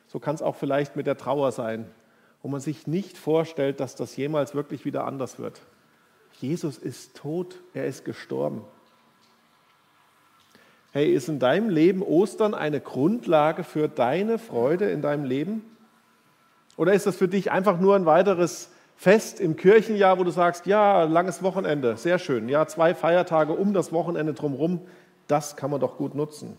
so 0.08 0.20
kann 0.20 0.36
es 0.36 0.42
auch 0.42 0.56
vielleicht 0.56 0.96
mit 0.96 1.08
der 1.08 1.18
Trauer 1.18 1.52
sein, 1.52 1.90
wo 2.42 2.50
man 2.50 2.60
sich 2.60 2.86
nicht 2.86 3.18
vorstellt, 3.18 3.80
dass 3.80 3.96
das 3.96 4.16
jemals 4.16 4.54
wirklich 4.54 4.86
wieder 4.86 5.06
anders 5.06 5.40
wird. 5.40 5.62
Jesus 6.40 6.78
ist 6.78 7.16
tot, 7.16 7.62
er 7.74 7.86
ist 7.86 8.06
gestorben. 8.06 8.64
Hey, 10.96 11.12
ist 11.12 11.28
in 11.28 11.40
deinem 11.40 11.70
Leben 11.70 12.04
Ostern 12.04 12.54
eine 12.54 12.80
Grundlage 12.80 13.64
für 13.64 13.90
deine 13.90 14.38
Freude 14.38 14.92
in 14.92 15.02
deinem 15.02 15.26
Leben? 15.26 15.64
Oder 16.78 16.94
ist 16.94 17.08
das 17.08 17.16
für 17.16 17.28
dich 17.28 17.50
einfach 17.50 17.80
nur 17.80 17.96
ein 17.96 18.06
weiteres 18.06 18.70
Fest 18.96 19.40
im 19.40 19.56
Kirchenjahr, 19.56 20.20
wo 20.20 20.24
du 20.24 20.30
sagst, 20.30 20.68
ja, 20.68 21.06
langes 21.06 21.42
Wochenende, 21.42 21.98
sehr 21.98 22.20
schön, 22.20 22.48
ja, 22.48 22.68
zwei 22.68 22.94
Feiertage 22.94 23.54
um 23.54 23.74
das 23.74 23.92
Wochenende 23.92 24.36
drumherum, 24.36 24.82
das 25.28 25.56
kann 25.56 25.72
man 25.72 25.80
doch 25.80 25.98
gut 25.98 26.14
nutzen. 26.14 26.58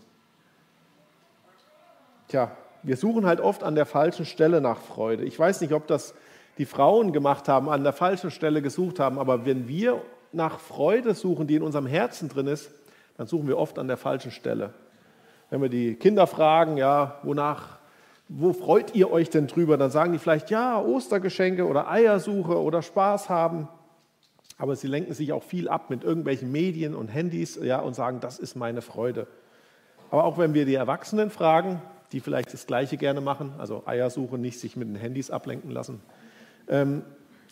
Tja, 2.27 2.51
wir 2.83 2.97
suchen 2.97 3.25
halt 3.25 3.39
oft 3.39 3.63
an 3.63 3.75
der 3.75 3.85
falschen 3.85 4.25
Stelle 4.25 4.59
nach 4.59 4.81
Freude. 4.81 5.23
Ich 5.23 5.39
weiß 5.39 5.61
nicht, 5.61 5.71
ob 5.71 5.87
das 5.87 6.13
die 6.57 6.65
Frauen 6.65 7.13
gemacht 7.13 7.47
haben, 7.47 7.69
an 7.69 7.85
der 7.85 7.93
falschen 7.93 8.31
Stelle 8.31 8.61
gesucht 8.61 8.99
haben. 8.99 9.17
Aber 9.17 9.45
wenn 9.45 9.69
wir 9.69 10.01
nach 10.33 10.59
Freude 10.59 11.13
suchen, 11.13 11.47
die 11.47 11.55
in 11.55 11.63
unserem 11.63 11.85
Herzen 11.85 12.27
drin 12.27 12.47
ist, 12.47 12.69
dann 13.17 13.27
suchen 13.27 13.47
wir 13.47 13.57
oft 13.57 13.79
an 13.79 13.87
der 13.87 13.97
falschen 13.97 14.31
Stelle. 14.31 14.73
Wenn 15.49 15.61
wir 15.61 15.69
die 15.69 15.95
Kinder 15.95 16.27
fragen, 16.27 16.77
ja, 16.77 17.19
wonach, 17.23 17.79
wo 18.27 18.53
freut 18.53 18.95
ihr 18.95 19.11
euch 19.11 19.29
denn 19.29 19.47
drüber? 19.47 19.77
Dann 19.77 19.91
sagen 19.91 20.11
die 20.11 20.19
vielleicht, 20.19 20.49
ja, 20.49 20.81
Ostergeschenke 20.81 21.67
oder 21.67 21.89
Eiersuche 21.89 22.59
oder 22.59 22.81
Spaß 22.81 23.29
haben. 23.29 23.67
Aber 24.57 24.75
sie 24.75 24.87
lenken 24.87 25.13
sich 25.13 25.33
auch 25.33 25.43
viel 25.43 25.67
ab 25.69 25.89
mit 25.89 26.03
irgendwelchen 26.03 26.51
Medien 26.51 26.95
und 26.95 27.07
Handys 27.09 27.59
ja, 27.61 27.79
und 27.79 27.93
sagen, 27.93 28.19
das 28.21 28.39
ist 28.39 28.55
meine 28.55 28.81
Freude. 28.81 29.27
Aber 30.11 30.23
auch 30.23 30.37
wenn 30.37 30.53
wir 30.53 30.65
die 30.65 30.75
Erwachsenen 30.75 31.29
fragen, 31.29 31.81
die 32.11 32.19
vielleicht 32.19 32.53
das 32.53 32.65
Gleiche 32.67 32.97
gerne 32.97 33.21
machen, 33.21 33.53
also 33.57 33.83
Eiersuche, 33.85 34.37
nicht 34.37 34.59
sich 34.59 34.75
mit 34.75 34.87
den 34.87 34.95
Handys 34.95 35.29
ablenken 35.29 35.71
lassen, 35.71 36.01
ähm, 36.67 37.03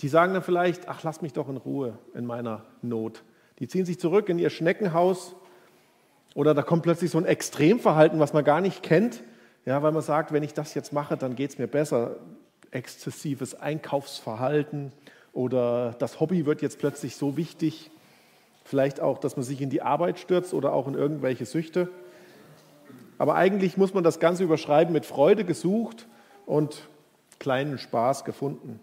die 0.01 0.07
sagen 0.07 0.33
dann 0.33 0.43
vielleicht, 0.43 0.87
ach, 0.87 1.03
lass 1.03 1.21
mich 1.21 1.33
doch 1.33 1.49
in 1.49 1.57
Ruhe 1.57 1.97
in 2.13 2.25
meiner 2.25 2.63
Not. 2.81 3.23
Die 3.59 3.67
ziehen 3.67 3.85
sich 3.85 3.99
zurück 3.99 4.29
in 4.29 4.39
ihr 4.39 4.49
Schneckenhaus 4.49 5.35
oder 6.35 6.53
da 6.53 6.61
kommt 6.61 6.83
plötzlich 6.83 7.11
so 7.11 7.17
ein 7.17 7.25
Extremverhalten, 7.25 8.19
was 8.19 8.33
man 8.33 8.43
gar 8.43 8.61
nicht 8.61 8.83
kennt, 8.83 9.21
ja, 9.65 9.81
weil 9.81 9.91
man 9.91 10.01
sagt, 10.01 10.33
wenn 10.33 10.43
ich 10.43 10.53
das 10.53 10.73
jetzt 10.73 10.91
mache, 10.91 11.15
dann 11.15 11.35
geht 11.35 11.51
es 11.51 11.57
mir 11.57 11.67
besser. 11.67 12.17
Exzessives 12.71 13.53
Einkaufsverhalten 13.53 14.91
oder 15.31 15.95
das 15.99 16.19
Hobby 16.19 16.45
wird 16.45 16.61
jetzt 16.61 16.79
plötzlich 16.79 17.15
so 17.15 17.37
wichtig. 17.37 17.91
Vielleicht 18.65 18.99
auch, 18.99 19.19
dass 19.19 19.35
man 19.35 19.43
sich 19.43 19.61
in 19.61 19.69
die 19.69 19.81
Arbeit 19.81 20.19
stürzt 20.19 20.53
oder 20.53 20.73
auch 20.73 20.87
in 20.87 20.95
irgendwelche 20.95 21.45
Süchte. 21.45 21.89
Aber 23.17 23.35
eigentlich 23.35 23.77
muss 23.77 23.93
man 23.93 24.03
das 24.03 24.19
Ganze 24.19 24.43
überschreiben 24.43 24.91
mit 24.91 25.05
Freude 25.05 25.45
gesucht 25.45 26.07
und 26.45 26.87
kleinen 27.39 27.77
Spaß 27.77 28.25
gefunden. 28.25 28.79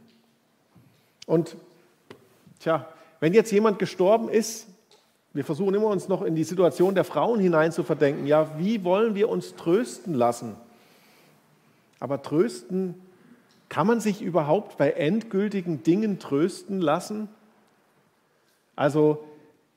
Und 1.26 1.56
tja, 2.60 2.88
wenn 3.18 3.34
jetzt 3.34 3.50
jemand 3.50 3.78
gestorben 3.78 4.28
ist, 4.28 4.66
wir 5.32 5.44
versuchen 5.44 5.74
immer 5.74 5.86
uns 5.86 6.08
noch 6.08 6.22
in 6.22 6.34
die 6.34 6.44
Situation 6.44 6.94
der 6.94 7.04
Frauen 7.04 7.38
hinein 7.38 7.70
zu 7.72 7.84
verdenken. 7.84 8.26
Ja, 8.26 8.58
wie 8.58 8.82
wollen 8.82 9.14
wir 9.14 9.28
uns 9.28 9.54
trösten 9.54 10.14
lassen? 10.14 10.56
Aber 12.00 12.22
trösten, 12.22 12.94
kann 13.68 13.86
man 13.86 14.00
sich 14.00 14.22
überhaupt 14.22 14.76
bei 14.76 14.90
endgültigen 14.90 15.84
Dingen 15.84 16.18
trösten 16.18 16.80
lassen? 16.80 17.28
Also 18.74 19.24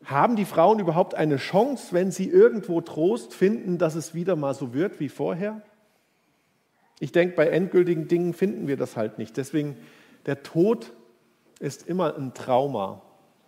haben 0.05 0.35
die 0.35 0.45
Frauen 0.45 0.79
überhaupt 0.79 1.13
eine 1.13 1.37
Chance, 1.37 1.93
wenn 1.93 2.11
sie 2.11 2.27
irgendwo 2.27 2.81
Trost 2.81 3.33
finden, 3.33 3.77
dass 3.77 3.95
es 3.95 4.15
wieder 4.15 4.35
mal 4.35 4.55
so 4.55 4.73
wird 4.73 4.99
wie 4.99 5.09
vorher? 5.09 5.61
Ich 6.99 7.11
denke, 7.11 7.35
bei 7.35 7.47
endgültigen 7.47 8.07
Dingen 8.07 8.33
finden 8.33 8.67
wir 8.67 8.77
das 8.77 8.97
halt 8.97 9.17
nicht. 9.17 9.37
Deswegen, 9.37 9.77
der 10.25 10.41
Tod 10.41 10.93
ist 11.59 11.87
immer 11.87 12.15
ein 12.15 12.33
Trauma. 12.33 13.01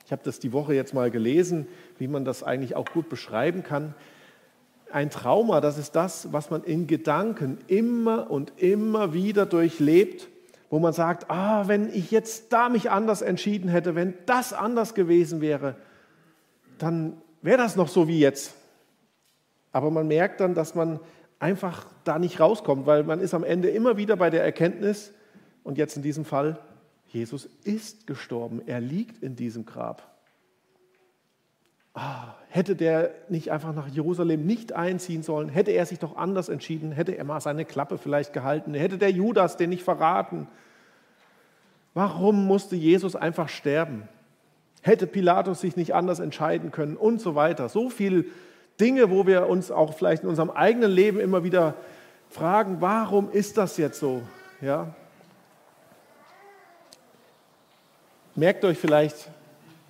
Ich 0.05 0.11
habe 0.11 0.21
das 0.23 0.39
die 0.39 0.53
Woche 0.53 0.73
jetzt 0.75 0.93
mal 0.93 1.09
gelesen, 1.09 1.67
wie 1.97 2.07
man 2.07 2.25
das 2.25 2.43
eigentlich 2.43 2.75
auch 2.75 2.85
gut 2.85 3.09
beschreiben 3.09 3.63
kann. 3.63 3.95
Ein 4.91 5.09
Trauma, 5.09 5.61
das 5.61 5.77
ist 5.77 5.95
das, 5.95 6.31
was 6.31 6.51
man 6.51 6.63
in 6.63 6.85
Gedanken 6.85 7.57
immer 7.67 8.29
und 8.29 8.53
immer 8.57 9.13
wieder 9.13 9.45
durchlebt, 9.47 10.27
wo 10.69 10.77
man 10.77 10.93
sagt, 10.93 11.29
ah, 11.29 11.67
wenn 11.67 11.89
ich 11.91 12.11
jetzt 12.11 12.53
da 12.53 12.69
mich 12.69 12.91
anders 12.91 13.23
entschieden 13.23 13.67
hätte, 13.67 13.95
wenn 13.95 14.13
das 14.27 14.53
anders 14.53 14.93
gewesen 14.93 15.41
wäre, 15.41 15.75
dann 16.77 17.17
wäre 17.41 17.57
das 17.57 17.75
noch 17.75 17.87
so 17.87 18.07
wie 18.07 18.19
jetzt. 18.19 18.53
Aber 19.71 19.89
man 19.89 20.07
merkt 20.07 20.39
dann, 20.39 20.53
dass 20.53 20.75
man 20.75 20.99
einfach 21.39 21.87
da 22.03 22.19
nicht 22.19 22.39
rauskommt, 22.39 22.85
weil 22.85 23.03
man 23.03 23.19
ist 23.19 23.33
am 23.33 23.43
Ende 23.43 23.69
immer 23.69 23.97
wieder 23.97 24.17
bei 24.17 24.29
der 24.29 24.43
Erkenntnis, 24.43 25.11
und 25.63 25.79
jetzt 25.79 25.97
in 25.97 26.03
diesem 26.03 26.25
Fall, 26.25 26.59
Jesus 27.07 27.49
ist 27.63 28.07
gestorben, 28.07 28.61
er 28.65 28.81
liegt 28.81 29.23
in 29.23 29.35
diesem 29.35 29.65
Grab. 29.65 30.15
Ah, 31.93 32.33
hätte 32.49 32.75
der 32.75 33.11
nicht 33.29 33.51
einfach 33.51 33.73
nach 33.73 33.87
Jerusalem 33.87 34.45
nicht 34.45 34.73
einziehen 34.73 35.23
sollen, 35.23 35.47
hätte 35.47 35.71
er 35.71 35.85
sich 35.85 35.97
doch 35.99 36.17
anders 36.17 36.49
entschieden, 36.49 36.91
hätte 36.91 37.17
er 37.17 37.23
mal 37.23 37.39
seine 37.39 37.63
Klappe 37.63 37.97
vielleicht 37.97 38.33
gehalten, 38.33 38.73
hätte 38.73 38.97
der 38.97 39.11
Judas 39.11 39.55
den 39.55 39.69
nicht 39.69 39.83
verraten. 39.83 40.47
Warum 41.93 42.45
musste 42.45 42.75
Jesus 42.75 43.15
einfach 43.15 43.47
sterben? 43.47 44.09
Hätte 44.81 45.07
Pilatus 45.07 45.61
sich 45.61 45.77
nicht 45.77 45.95
anders 45.95 46.19
entscheiden 46.19 46.71
können 46.71 46.97
und 46.97 47.21
so 47.21 47.33
weiter. 47.33 47.69
So 47.69 47.89
viele 47.89 48.25
Dinge, 48.79 49.09
wo 49.09 49.25
wir 49.25 49.47
uns 49.47 49.71
auch 49.71 49.93
vielleicht 49.93 50.23
in 50.23 50.29
unserem 50.29 50.49
eigenen 50.49 50.91
Leben 50.91 51.21
immer 51.21 51.45
wieder 51.45 51.75
fragen, 52.29 52.81
warum 52.81 53.31
ist 53.31 53.57
das 53.57 53.77
jetzt 53.77 53.99
so? 53.99 54.21
Ja? 54.59 54.93
Merkt 58.35 58.65
euch 58.65 58.77
vielleicht 58.77 59.29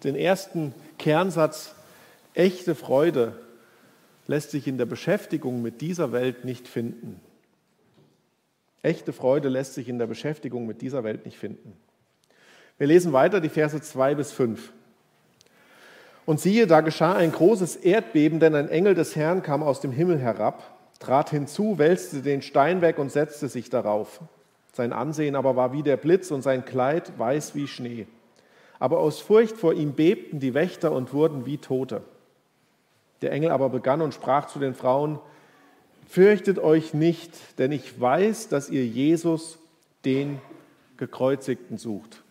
den 0.03 0.15
ersten 0.15 0.73
Kernsatz, 0.99 1.73
echte 2.35 2.75
Freude 2.75 3.33
lässt 4.27 4.51
sich 4.51 4.67
in 4.67 4.77
der 4.77 4.85
Beschäftigung 4.85 5.63
mit 5.63 5.81
dieser 5.81 6.11
Welt 6.11 6.45
nicht 6.45 6.67
finden. 6.67 7.19
Echte 8.83 9.13
Freude 9.13 9.49
lässt 9.49 9.73
sich 9.73 9.89
in 9.89 9.97
der 9.97 10.05
Beschäftigung 10.05 10.67
mit 10.67 10.81
dieser 10.83 11.03
Welt 11.03 11.25
nicht 11.25 11.37
finden. 11.37 11.73
Wir 12.77 12.85
lesen 12.85 13.13
weiter 13.13 13.41
die 13.41 13.49
Verse 13.49 13.81
2 13.81 14.13
bis 14.13 14.31
5. 14.31 14.71
Und 16.27 16.39
siehe, 16.39 16.67
da 16.67 16.81
geschah 16.81 17.13
ein 17.13 17.31
großes 17.31 17.77
Erdbeben, 17.77 18.39
denn 18.39 18.53
ein 18.53 18.69
Engel 18.69 18.93
des 18.93 19.15
Herrn 19.15 19.41
kam 19.41 19.63
aus 19.63 19.79
dem 19.79 19.91
Himmel 19.91 20.19
herab, 20.19 20.75
trat 20.99 21.31
hinzu, 21.31 21.79
wälzte 21.79 22.21
den 22.21 22.43
Stein 22.43 22.81
weg 22.81 22.99
und 22.99 23.11
setzte 23.11 23.47
sich 23.47 23.71
darauf. 23.71 24.21
Sein 24.71 24.93
Ansehen 24.93 25.35
aber 25.35 25.55
war 25.55 25.73
wie 25.73 25.83
der 25.83 25.97
Blitz 25.97 26.29
und 26.29 26.43
sein 26.43 26.63
Kleid 26.63 27.17
weiß 27.17 27.55
wie 27.55 27.67
Schnee. 27.67 28.05
Aber 28.79 28.99
aus 28.99 29.19
Furcht 29.19 29.57
vor 29.57 29.73
ihm 29.73 29.93
bebten 29.93 30.39
die 30.39 30.53
Wächter 30.53 30.91
und 30.91 31.13
wurden 31.13 31.45
wie 31.45 31.57
Tote. 31.57 32.01
Der 33.21 33.31
Engel 33.31 33.51
aber 33.51 33.69
begann 33.69 34.01
und 34.01 34.13
sprach 34.13 34.47
zu 34.47 34.59
den 34.59 34.73
Frauen, 34.73 35.19
Fürchtet 36.07 36.59
euch 36.59 36.93
nicht, 36.93 37.31
denn 37.57 37.71
ich 37.71 37.99
weiß, 37.99 38.47
dass 38.47 38.69
ihr 38.69 38.85
Jesus, 38.85 39.57
den 40.05 40.39
Gekreuzigten, 40.97 41.79
sucht. 41.79 42.21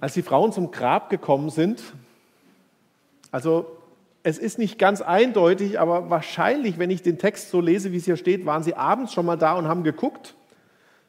als 0.00 0.14
die 0.14 0.22
Frauen 0.22 0.52
zum 0.52 0.70
Grab 0.70 1.10
gekommen 1.10 1.50
sind, 1.50 1.82
also 3.30 3.76
es 4.22 4.38
ist 4.38 4.58
nicht 4.58 4.78
ganz 4.78 5.00
eindeutig, 5.00 5.78
aber 5.78 6.10
wahrscheinlich, 6.10 6.78
wenn 6.78 6.90
ich 6.90 7.02
den 7.02 7.18
Text 7.18 7.50
so 7.50 7.60
lese, 7.60 7.92
wie 7.92 7.96
es 7.96 8.04
hier 8.04 8.16
steht, 8.16 8.44
waren 8.44 8.62
sie 8.62 8.74
abends 8.74 9.12
schon 9.12 9.24
mal 9.24 9.36
da 9.36 9.54
und 9.54 9.68
haben 9.68 9.82
geguckt. 9.82 10.34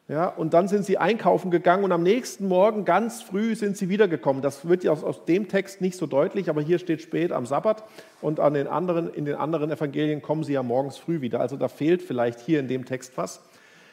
Ja, 0.08 0.28
und 0.28 0.54
dann 0.54 0.68
sind 0.68 0.84
sie 0.84 0.98
einkaufen 0.98 1.52
gegangen 1.52 1.84
und 1.86 1.92
am 1.92 2.04
nächsten 2.04 2.48
Morgen 2.48 2.84
ganz 2.84 3.22
früh 3.22 3.56
sind 3.56 3.78
sie 3.78 3.88
wiedergekommen. 3.88 4.42
Das 4.42 4.68
wird 4.68 4.84
ja 4.84 4.92
aus, 4.92 5.04
aus 5.04 5.24
dem 5.26 5.48
Text 5.48 5.80
nicht 5.80 5.98
so 5.98 6.06
deutlich, 6.06 6.50
aber 6.50 6.62
hier 6.62 6.80
steht 6.80 7.02
spät 7.02 7.32
am 7.32 7.46
Sabbat 7.46 7.84
und 8.22 8.40
an 8.40 8.54
den 8.54 8.68
anderen, 8.68 9.14
in 9.14 9.24
den 9.24 9.36
anderen 9.36 9.72
Evangelien 9.72 10.22
kommen 10.22 10.44
sie 10.44 10.54
ja 10.54 10.64
morgens 10.64 10.98
früh 10.98 11.22
wieder. 11.22 11.40
Also 11.40 11.56
da 11.56 11.70
fehlt 11.70 12.02
vielleicht 12.02 12.42
hier 12.42 12.60
in 12.60 12.68
dem 12.68 12.84
Text 12.84 13.16
was. 13.16 13.42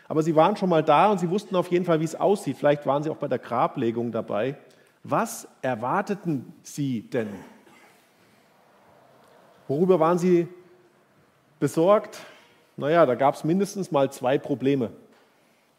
Aber 0.08 0.22
sie 0.22 0.34
waren 0.34 0.56
schon 0.56 0.70
mal 0.70 0.82
da 0.82 1.12
und 1.12 1.18
sie 1.18 1.30
wussten 1.30 1.54
auf 1.54 1.68
jeden 1.68 1.84
Fall, 1.84 2.00
wie 2.00 2.04
es 2.04 2.14
aussieht. 2.14 2.56
Vielleicht 2.56 2.86
waren 2.86 3.02
sie 3.02 3.10
auch 3.10 3.16
bei 3.16 3.28
der 3.28 3.38
Grablegung 3.38 4.10
dabei. 4.10 4.56
Was 5.04 5.46
erwarteten 5.62 6.52
sie 6.62 7.02
denn? 7.02 7.28
Worüber 9.68 10.00
waren 10.00 10.18
sie 10.18 10.48
besorgt? 11.60 12.18
Naja, 12.76 13.04
da 13.04 13.14
gab 13.14 13.34
es 13.34 13.44
mindestens 13.44 13.90
mal 13.90 14.10
zwei 14.10 14.38
Probleme. 14.38 14.90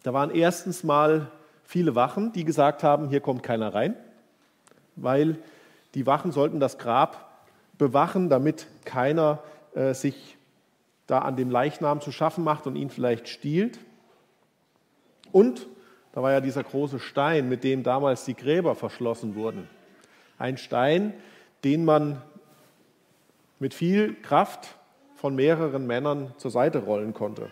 Da 0.04 0.14
waren 0.14 0.32
erstens 0.32 0.84
mal 0.84 1.32
viele 1.64 1.96
Wachen, 1.96 2.32
die 2.32 2.46
gesagt 2.46 2.84
haben, 2.84 3.10
hier 3.10 3.20
kommt 3.20 3.44
keiner 3.44 3.74
rein, 3.74 3.96
weil 4.96 5.38
die 5.94 6.06
Wachen 6.06 6.32
sollten 6.32 6.60
das 6.60 6.78
Grab 6.78 7.44
bewachen, 7.78 8.30
damit 8.30 8.68
keiner 8.86 9.40
äh, 9.74 9.94
sich 9.94 10.38
da 11.08 11.20
an 11.20 11.36
dem 11.36 11.50
Leichnam 11.50 12.02
zu 12.02 12.12
schaffen 12.12 12.44
macht 12.44 12.68
und 12.68 12.76
ihn 12.76 12.90
vielleicht 12.90 13.28
stiehlt. 13.28 13.80
Und 15.32 15.68
da 16.12 16.22
war 16.22 16.32
ja 16.32 16.42
dieser 16.42 16.64
große 16.64 17.00
Stein, 17.00 17.50
mit 17.50 17.64
dem 17.64 17.84
damals 17.84 18.26
die 18.26 18.36
Gräber 18.36 18.76
verschlossen 18.76 19.36
wurden. 19.36 19.68
Ein 20.38 20.58
Stein, 20.58 21.14
den 21.64 21.86
man 21.86 22.22
mit 23.60 23.74
viel 23.74 24.16
Kraft 24.22 24.76
von 25.16 25.36
mehreren 25.36 25.86
Männern 25.86 26.34
zur 26.38 26.52
Seite 26.52 26.80
rollen 26.80 27.14
konnte. 27.14 27.52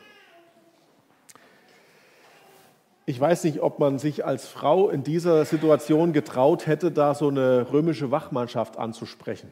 Ich 3.10 3.18
weiß 3.18 3.46
nicht, 3.46 3.62
ob 3.62 3.80
man 3.80 4.00
sich 4.00 4.26
als 4.26 4.50
Frau 4.50 4.90
in 4.90 5.02
dieser 5.02 5.46
Situation 5.46 6.12
getraut 6.12 6.68
hätte, 6.68 6.92
da 6.92 7.16
so 7.16 7.30
eine 7.30 7.72
römische 7.72 8.12
Wachmannschaft 8.12 8.78
anzusprechen. 8.78 9.50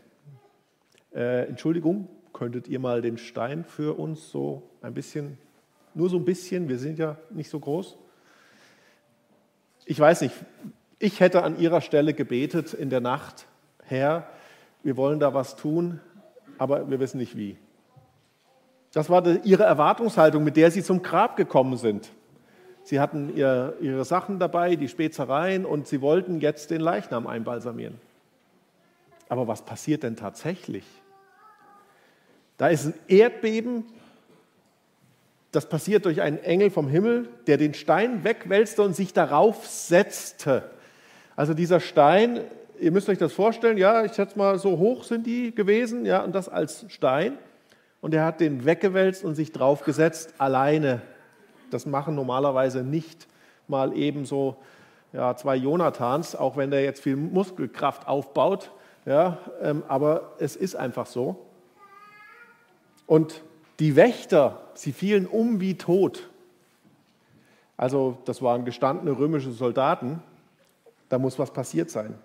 Äh, 1.14 1.46
Entschuldigung, 1.48 2.10
könntet 2.34 2.68
ihr 2.68 2.80
mal 2.80 3.02
den 3.02 3.18
Stein 3.18 3.64
für 3.64 3.98
uns 3.98 4.30
so 4.30 4.64
ein 4.82 4.94
bisschen, 4.94 5.38
nur 5.94 6.10
so 6.10 6.18
ein 6.18 6.26
bisschen, 6.26 6.68
wir 6.68 6.78
sind 6.78 7.00
ja 7.00 7.16
nicht 7.30 7.50
so 7.50 7.62
groß, 7.62 7.98
ich 9.86 9.98
weiß 9.98 10.20
nicht, 10.20 10.36
ich 11.00 11.22
hätte 11.22 11.42
an 11.44 11.58
ihrer 11.58 11.80
Stelle 11.80 12.14
gebetet 12.14 12.74
in 12.74 12.90
der 12.90 13.00
Nacht, 13.00 13.48
Herr, 13.86 14.28
wir 14.84 14.98
wollen 14.98 15.22
da 15.22 15.34
was 15.34 15.56
tun, 15.56 16.02
aber 16.58 16.90
wir 16.90 17.00
wissen 17.00 17.20
nicht 17.20 17.38
wie. 17.38 17.58
Das 18.92 19.10
war 19.10 19.26
ihre 19.46 19.64
Erwartungshaltung, 19.64 20.44
mit 20.44 20.58
der 20.58 20.72
sie 20.72 20.84
zum 20.84 21.02
Grab 21.02 21.38
gekommen 21.38 21.78
sind. 21.78 22.12
Sie 22.86 23.00
hatten 23.00 23.36
ihr, 23.36 23.74
ihre 23.82 24.06
Sachen 24.06 24.38
dabei, 24.38 24.76
die 24.76 24.88
Spezereien, 24.88 25.66
und 25.66 25.88
sie 25.88 26.02
wollten 26.02 26.40
jetzt 26.40 26.70
den 26.70 26.82
Leichnam 26.82 27.26
einbalsamieren. 27.26 28.00
Aber 29.28 29.48
was 29.48 29.64
passiert 29.64 30.04
denn 30.04 30.16
tatsächlich? 30.16 30.86
Da 32.58 32.68
ist 32.68 32.86
ein 32.86 32.94
Erdbeben, 33.08 33.86
das 35.52 35.68
passiert 35.68 36.06
durch 36.06 36.22
einen 36.22 36.38
Engel 36.44 36.70
vom 36.70 36.88
Himmel, 36.88 37.28
der 37.48 37.58
den 37.58 37.74
Stein 37.74 38.24
wegwälzte 38.24 38.84
und 38.84 38.96
sich 38.96 39.14
darauf 39.14 39.66
setzte. 39.66 40.70
Also 41.36 41.56
dieser 41.56 41.80
Stein, 41.80 42.42
ihr 42.80 42.92
müsst 42.92 43.10
euch 43.10 43.18
das 43.18 43.34
vorstellen, 43.34 43.80
ja, 43.80 44.06
ich 44.06 44.14
schätze 44.14 44.38
mal, 44.38 44.60
so 44.60 44.78
hoch 44.78 45.06
sind 45.06 45.26
die 45.26 45.56
gewesen, 45.56 46.06
ja, 46.06 46.24
und 46.24 46.36
das 46.36 46.50
als 46.50 46.86
Stein. 46.90 47.40
Und 48.00 48.14
er 48.14 48.26
hat 48.26 48.42
den 48.42 48.64
weggewälzt 48.64 49.24
und 49.24 49.34
sich 49.34 49.52
drauf 49.52 49.84
gesetzt, 49.84 50.36
alleine 50.38 51.02
das 51.72 51.86
machen 51.86 52.16
normalerweise 52.16 52.84
nicht 52.84 53.28
mal 53.68 53.98
eben 53.98 54.26
so 54.26 54.58
ja, 55.14 55.36
zwei 55.36 55.56
Jonathans, 55.56 56.36
auch 56.36 56.58
wenn 56.58 56.72
der 56.72 56.84
jetzt 56.84 57.02
viel 57.02 57.16
Muskelkraft 57.16 58.08
aufbaut. 58.08 58.72
Ja, 59.06 59.38
ähm, 59.62 59.84
aber 59.88 60.34
es 60.40 60.56
ist 60.56 60.76
einfach 60.76 61.06
so. 61.06 61.46
Und 63.06 63.44
die 63.80 63.96
Wächter, 63.96 64.62
sie 64.74 64.94
fielen 64.94 65.28
um 65.28 65.60
wie 65.60 65.78
tot. 65.78 66.30
Also 67.78 68.18
das 68.26 68.42
waren 68.42 68.66
gestandene 68.66 69.18
römische 69.18 69.52
Soldaten. 69.52 70.24
Da 71.10 71.20
muss 71.20 71.38
was 71.38 71.52
passiert 71.52 71.90
sein. 71.90 72.16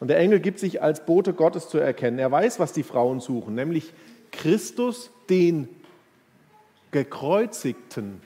Und 0.00 0.08
der 0.08 0.18
Engel 0.18 0.40
gibt 0.40 0.58
sich 0.58 0.82
als 0.82 1.04
Bote 1.04 1.34
Gottes 1.34 1.68
zu 1.68 1.78
erkennen. 1.78 2.18
Er 2.18 2.30
weiß, 2.30 2.58
was 2.58 2.72
die 2.72 2.82
Frauen 2.82 3.20
suchen, 3.20 3.54
nämlich 3.54 3.92
Christus, 4.32 5.10
den 5.28 5.68
gekreuzigten. 6.90 8.20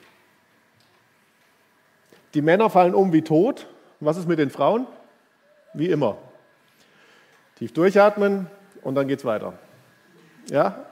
Die 2.35 2.41
Männer 2.41 2.69
fallen 2.69 2.93
um 2.93 3.13
wie 3.13 3.21
tot. 3.21 3.67
Was 4.01 4.17
ist 4.17 4.27
mit 4.27 4.39
den 4.39 4.49
Frauen? 4.49 4.87
Wie 5.73 5.89
immer. 5.89 6.17
Tief 7.55 7.73
durchatmen 7.73 8.47
und 8.81 8.95
dann 8.95 9.07
geht 9.07 9.19
es 9.19 9.25
weiter. 9.25 9.53
Ja? 10.51 10.85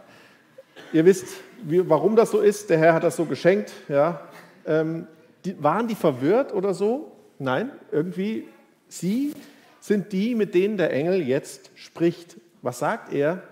Ihr 0.93 1.03
wisst, 1.05 1.27
wie, 1.62 1.88
warum 1.89 2.15
das 2.15 2.31
so 2.31 2.39
ist. 2.39 2.69
Der 2.69 2.77
Herr 2.77 2.93
hat 2.93 3.03
das 3.03 3.17
so 3.17 3.25
geschenkt. 3.25 3.73
Ja? 3.89 4.21
Ähm, 4.65 5.07
die, 5.43 5.62
waren 5.62 5.89
die 5.89 5.95
verwirrt 5.95 6.53
oder 6.53 6.73
so? 6.73 7.12
Nein, 7.39 7.71
irgendwie, 7.91 8.47
sie 8.88 9.33
sind 9.81 10.13
die, 10.13 10.35
mit 10.35 10.55
denen 10.55 10.77
der 10.77 10.93
Engel 10.93 11.21
jetzt 11.21 11.71
spricht. 11.75 12.38
Was 12.62 12.79
sagt 12.79 13.12
er? 13.12 13.43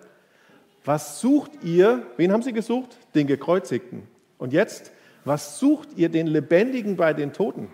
Was 0.85 1.19
sucht 1.19 1.51
ihr? 1.61 2.05
Wen 2.15 2.31
haben 2.31 2.41
sie 2.41 2.53
gesucht? 2.53 2.97
Den 3.15 3.27
Gekreuzigten. 3.27 4.07
Und 4.37 4.53
jetzt 4.53 4.93
was 5.25 5.59
sucht 5.59 5.89
ihr 5.95 6.09
den 6.09 6.27
Lebendigen 6.27 6.95
bei 6.95 7.13
den 7.13 7.33
Toten? 7.33 7.67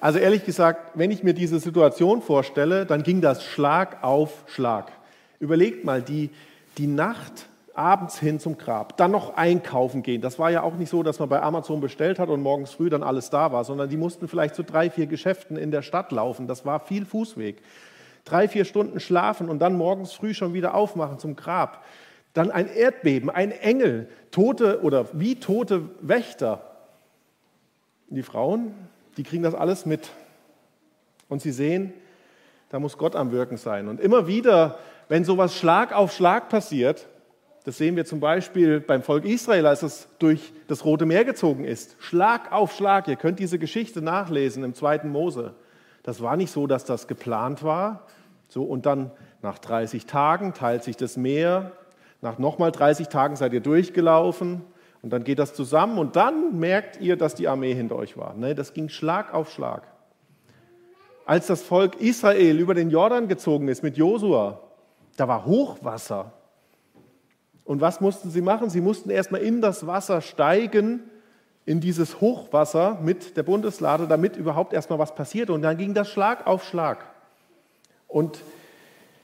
Also 0.00 0.18
ehrlich 0.18 0.46
gesagt, 0.46 0.92
wenn 0.94 1.10
ich 1.10 1.22
mir 1.22 1.34
diese 1.34 1.60
Situation 1.60 2.22
vorstelle, 2.22 2.86
dann 2.86 3.02
ging 3.02 3.20
das 3.20 3.44
Schlag 3.44 4.02
auf 4.02 4.44
Schlag. 4.46 4.90
Überlegt 5.40 5.84
mal, 5.84 6.00
die, 6.00 6.30
die 6.78 6.86
Nacht 6.86 7.48
abends 7.74 8.18
hin 8.18 8.40
zum 8.40 8.58
Grab, 8.58 8.96
dann 8.96 9.10
noch 9.10 9.36
einkaufen 9.36 10.02
gehen. 10.02 10.20
Das 10.20 10.38
war 10.38 10.50
ja 10.50 10.62
auch 10.62 10.74
nicht 10.74 10.90
so, 10.90 11.02
dass 11.02 11.18
man 11.18 11.28
bei 11.28 11.42
Amazon 11.42 11.80
bestellt 11.80 12.18
hat 12.18 12.28
und 12.28 12.42
morgens 12.42 12.72
früh 12.72 12.90
dann 12.90 13.02
alles 13.02 13.30
da 13.30 13.52
war, 13.52 13.64
sondern 13.64 13.88
die 13.88 13.96
mussten 13.96 14.28
vielleicht 14.28 14.54
zu 14.54 14.64
drei, 14.64 14.90
vier 14.90 15.06
Geschäften 15.06 15.56
in 15.56 15.70
der 15.70 15.82
Stadt 15.82 16.12
laufen. 16.12 16.46
Das 16.46 16.64
war 16.64 16.80
viel 16.80 17.04
Fußweg. 17.04 17.62
Drei, 18.24 18.48
vier 18.48 18.64
Stunden 18.64 19.00
schlafen 19.00 19.48
und 19.48 19.60
dann 19.60 19.76
morgens 19.76 20.12
früh 20.12 20.34
schon 20.34 20.52
wieder 20.52 20.74
aufmachen 20.74 21.18
zum 21.18 21.36
Grab. 21.36 21.84
Dann 22.32 22.50
ein 22.50 22.68
Erdbeben, 22.68 23.28
ein 23.30 23.50
Engel, 23.50 24.08
tote 24.30 24.82
oder 24.82 25.06
wie 25.12 25.36
tote 25.36 25.88
Wächter. 26.00 26.62
Die 28.08 28.22
Frauen, 28.22 28.74
die 29.16 29.22
kriegen 29.22 29.42
das 29.42 29.54
alles 29.54 29.86
mit. 29.86 30.10
Und 31.28 31.42
sie 31.42 31.52
sehen, 31.52 31.92
da 32.70 32.78
muss 32.78 32.98
Gott 32.98 33.16
am 33.16 33.32
Wirken 33.32 33.56
sein. 33.56 33.88
Und 33.88 34.00
immer 34.00 34.26
wieder, 34.26 34.78
wenn 35.08 35.24
sowas 35.24 35.56
Schlag 35.56 35.92
auf 35.92 36.12
Schlag 36.12 36.48
passiert, 36.48 37.08
das 37.64 37.76
sehen 37.76 37.96
wir 37.96 38.04
zum 38.04 38.20
Beispiel 38.20 38.80
beim 38.80 39.02
Volk 39.02 39.24
Israel, 39.24 39.66
als 39.66 39.82
es 39.82 40.08
durch 40.18 40.52
das 40.66 40.84
Rote 40.84 41.04
Meer 41.04 41.24
gezogen 41.24 41.64
ist. 41.64 41.96
Schlag 41.98 42.52
auf 42.52 42.72
Schlag. 42.72 43.06
Ihr 43.06 43.16
könnt 43.16 43.38
diese 43.38 43.58
Geschichte 43.58 44.00
nachlesen 44.00 44.64
im 44.64 44.74
zweiten 44.74 45.10
Mose. 45.10 45.54
Das 46.02 46.22
war 46.22 46.36
nicht 46.36 46.50
so, 46.50 46.66
dass 46.66 46.84
das 46.84 47.06
geplant 47.06 47.62
war. 47.62 48.06
So, 48.48 48.64
und 48.64 48.86
dann 48.86 49.10
nach 49.42 49.58
30 49.58 50.06
Tagen 50.06 50.54
teilt 50.54 50.84
sich 50.84 50.96
das 50.96 51.16
Meer 51.16 51.72
nach 52.20 52.38
nochmal 52.38 52.72
30 52.72 53.08
Tagen 53.08 53.36
seid 53.36 53.52
ihr 53.52 53.60
durchgelaufen 53.60 54.62
und 55.02 55.10
dann 55.10 55.24
geht 55.24 55.38
das 55.38 55.54
zusammen 55.54 55.98
und 55.98 56.16
dann 56.16 56.58
merkt 56.58 57.00
ihr, 57.00 57.16
dass 57.16 57.34
die 57.34 57.48
Armee 57.48 57.74
hinter 57.74 57.96
euch 57.96 58.16
war. 58.16 58.34
Ne, 58.34 58.54
das 58.54 58.74
ging 58.74 58.88
Schlag 58.88 59.32
auf 59.32 59.50
Schlag. 59.52 59.82
Als 61.24 61.46
das 61.46 61.62
Volk 61.62 62.00
Israel 62.00 62.58
über 62.58 62.74
den 62.74 62.90
Jordan 62.90 63.28
gezogen 63.28 63.68
ist 63.68 63.82
mit 63.82 63.96
Josua, 63.96 64.60
da 65.16 65.28
war 65.28 65.46
Hochwasser. 65.46 66.32
Und 67.64 67.80
was 67.80 68.00
mussten 68.00 68.30
sie 68.30 68.40
machen? 68.40 68.68
Sie 68.68 68.80
mussten 68.80 69.10
erstmal 69.10 69.42
in 69.42 69.60
das 69.60 69.86
Wasser 69.86 70.22
steigen, 70.22 71.04
in 71.64 71.80
dieses 71.80 72.20
Hochwasser 72.20 72.98
mit 73.02 73.36
der 73.36 73.44
Bundeslade, 73.44 74.08
damit 74.08 74.36
überhaupt 74.36 74.72
erstmal 74.72 74.98
was 74.98 75.14
passierte. 75.14 75.52
Und 75.52 75.62
dann 75.62 75.76
ging 75.76 75.94
das 75.94 76.08
Schlag 76.08 76.46
auf 76.46 76.64
Schlag. 76.64 77.04
Und 78.08 78.40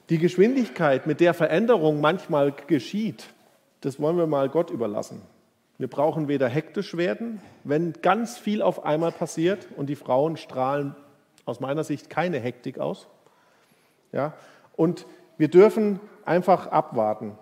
die 0.08 0.18
Geschwindigkeit, 0.18 1.06
mit 1.06 1.20
der 1.20 1.34
Veränderung 1.34 2.00
manchmal 2.00 2.52
geschieht, 2.52 3.26
das 3.80 4.00
wollen 4.00 4.16
wir 4.16 4.26
mal 4.26 4.48
Gott 4.48 4.70
überlassen. 4.70 5.22
Wir 5.78 5.88
brauchen 5.88 6.28
weder 6.28 6.48
hektisch 6.48 6.96
werden, 6.96 7.40
wenn 7.64 7.92
ganz 8.00 8.38
viel 8.38 8.62
auf 8.62 8.84
einmal 8.84 9.12
passiert 9.12 9.66
und 9.76 9.86
die 9.86 9.96
Frauen 9.96 10.36
strahlen 10.36 10.94
aus 11.44 11.60
meiner 11.60 11.84
Sicht 11.84 12.08
keine 12.08 12.38
Hektik 12.38 12.78
aus. 12.78 13.06
Ja? 14.12 14.32
Und 14.74 15.06
wir 15.38 15.48
dürfen 15.48 16.00
einfach 16.24 16.68
abwarten. 16.68 17.36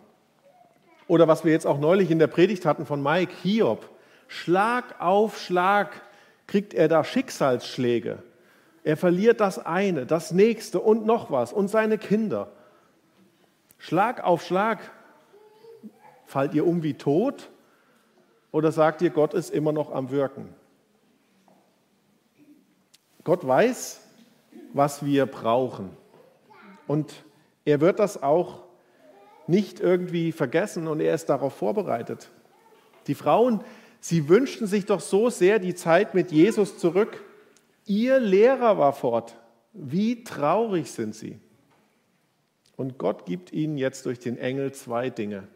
Oder 1.07 1.29
was 1.29 1.45
wir 1.45 1.53
jetzt 1.53 1.67
auch 1.67 1.79
neulich 1.79 2.11
in 2.11 2.19
der 2.19 2.27
Predigt 2.27 2.67
hatten 2.67 2.87
von 2.87 3.03
Mike, 3.03 3.33
Hiob. 3.43 3.89
Schlag 4.27 5.01
auf 5.01 5.39
Schlag 5.39 6.03
kriegt 6.47 6.75
er 6.75 6.89
da 6.89 7.05
Schicksalsschläge. 7.05 8.23
Er 8.83 8.97
verliert 8.97 9.41
das 9.41 9.65
eine, 9.65 10.07
das 10.07 10.33
nächste 10.33 10.81
und 10.81 11.07
noch 11.07 11.31
was 11.31 11.53
und 11.53 11.69
seine 11.69 11.99
Kinder. 11.99 12.49
Schlag 13.85 14.25
auf 14.25 14.43
Schlag. 14.43 14.79
Fallt 16.25 16.55
ihr 16.55 16.67
um 16.67 16.83
wie 16.83 16.95
tot 16.95 17.51
oder 18.51 18.73
sagt 18.73 19.03
ihr, 19.03 19.11
Gott 19.11 19.35
ist 19.35 19.51
immer 19.51 19.73
noch 19.73 19.93
am 19.93 20.11
Wirken? 20.11 20.55
Gott 23.25 23.47
weiß, 23.47 24.01
was 24.73 25.05
wir 25.05 25.27
brauchen. 25.27 25.91
Und 26.87 27.13
er 27.67 27.83
wird 27.83 27.99
das 27.99 28.23
auch 28.23 28.63
nicht 29.47 29.81
irgendwie 29.81 30.33
vergessen 30.33 30.89
und 30.89 31.01
er 31.01 31.15
ist 31.15 31.27
darauf 31.27 31.53
vorbereitet. 31.53 32.31
Die 33.07 33.15
Frauen, 33.15 33.63
sie 34.01 34.31
wünschten 34.31 34.67
sich 34.67 34.87
doch 34.87 35.01
so 35.01 35.29
sehr 35.29 35.59
die 35.59 35.75
Zeit 35.75 36.15
mit 36.15 36.33
Jesus 36.33 36.79
zurück. 36.79 37.23
Ihr 37.85 38.19
Lehrer 38.19 38.79
war 38.79 38.95
fort. 38.95 39.37
Wie 39.75 40.25
traurig 40.25 40.91
sind 40.91 41.15
sie. 41.15 41.39
Und 42.77 42.99
Gott 42.99 43.27
gibt 43.27 43.53
ihnen 43.53 43.79
jetzt 43.79 44.07
durch 44.07 44.19
den 44.19 44.37
Engel 44.37 44.73
zwei 44.73 45.11
Dinge. 45.11 45.47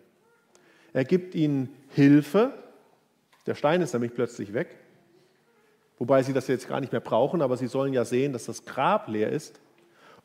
Er 0.92 1.04
gibt 1.04 1.35
ihnen 1.35 1.74
Hilfe. 1.90 2.52
Der 3.46 3.54
Stein 3.54 3.83
ist 3.83 3.92
nämlich 3.92 4.14
plötzlich 4.14 4.52
weg. 4.52 4.76
Wobei 5.98 6.22
sie 6.22 6.33
das 6.33 6.46
jetzt 6.46 6.68
gar 6.68 6.81
nicht 6.81 6.92
mehr 6.92 7.00
brauchen, 7.00 7.42
aber 7.42 7.57
sie 7.57 7.66
sollen 7.66 7.92
ja 7.92 8.04
sehen, 8.04 8.33
dass 8.33 8.44
das 8.44 8.64
Grab 8.64 9.09
leer 9.09 9.31
ist. 9.31 9.61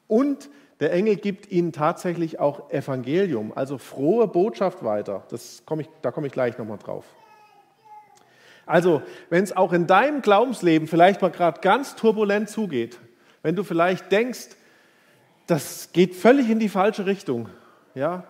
Und 0.07 0.49
der 0.79 0.93
Engel 0.93 1.15
gibt 1.15 1.51
ihnen 1.51 1.71
tatsächlich 1.71 2.39
auch 2.39 2.69
Evangelium, 2.69 3.53
also 3.55 3.77
frohe 3.77 4.27
Botschaft 4.27 4.83
weiter. 4.83 5.25
Das 5.29 5.63
komm 5.65 5.79
ich, 5.79 5.89
da 6.01 6.11
komme 6.11 6.27
ich 6.27 6.33
gleich 6.33 6.57
nochmal 6.57 6.77
drauf. 6.77 7.05
Also, 8.65 9.01
wenn 9.29 9.43
es 9.43 9.55
auch 9.55 9.73
in 9.73 9.87
deinem 9.87 10.21
Glaubensleben 10.21 10.87
vielleicht 10.87 11.21
mal 11.21 11.31
gerade 11.31 11.59
ganz 11.61 11.95
turbulent 11.95 12.49
zugeht, 12.49 12.99
wenn 13.41 13.55
du 13.55 13.63
vielleicht 13.63 14.11
denkst, 14.11 14.49
das 15.47 15.91
geht 15.91 16.15
völlig 16.15 16.49
in 16.49 16.59
die 16.59 16.69
falsche 16.69 17.05
Richtung, 17.05 17.49
ja, 17.95 18.23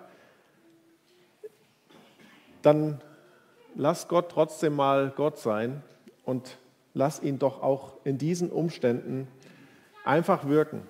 dann 2.62 3.02
lass 3.76 4.08
Gott 4.08 4.30
trotzdem 4.30 4.76
mal 4.76 5.12
Gott 5.16 5.38
sein 5.38 5.84
und 6.24 6.58
lass 6.94 7.22
ihn 7.22 7.40
doch 7.40 7.62
auch 7.62 7.94
in 8.04 8.18
diesen 8.18 8.50
Umständen 8.50 9.28
einfach 10.06 10.48
wirken. 10.48 10.82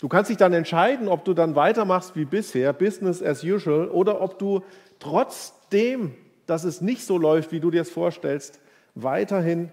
Du 0.00 0.08
kannst 0.08 0.30
dich 0.30 0.36
dann 0.36 0.52
entscheiden, 0.52 1.08
ob 1.08 1.24
du 1.24 1.32
dann 1.32 1.54
weitermachst 1.54 2.16
wie 2.16 2.26
bisher, 2.26 2.72
Business 2.72 3.22
as 3.22 3.42
usual, 3.42 3.88
oder 3.88 4.20
ob 4.20 4.38
du 4.38 4.62
trotzdem 4.98 6.14
dass 6.46 6.64
es 6.64 6.80
nicht 6.80 7.04
so 7.04 7.18
läuft, 7.18 7.52
wie 7.52 7.60
du 7.60 7.70
dir 7.70 7.82
es 7.82 7.90
vorstellst, 7.90 8.60
weiterhin 8.94 9.70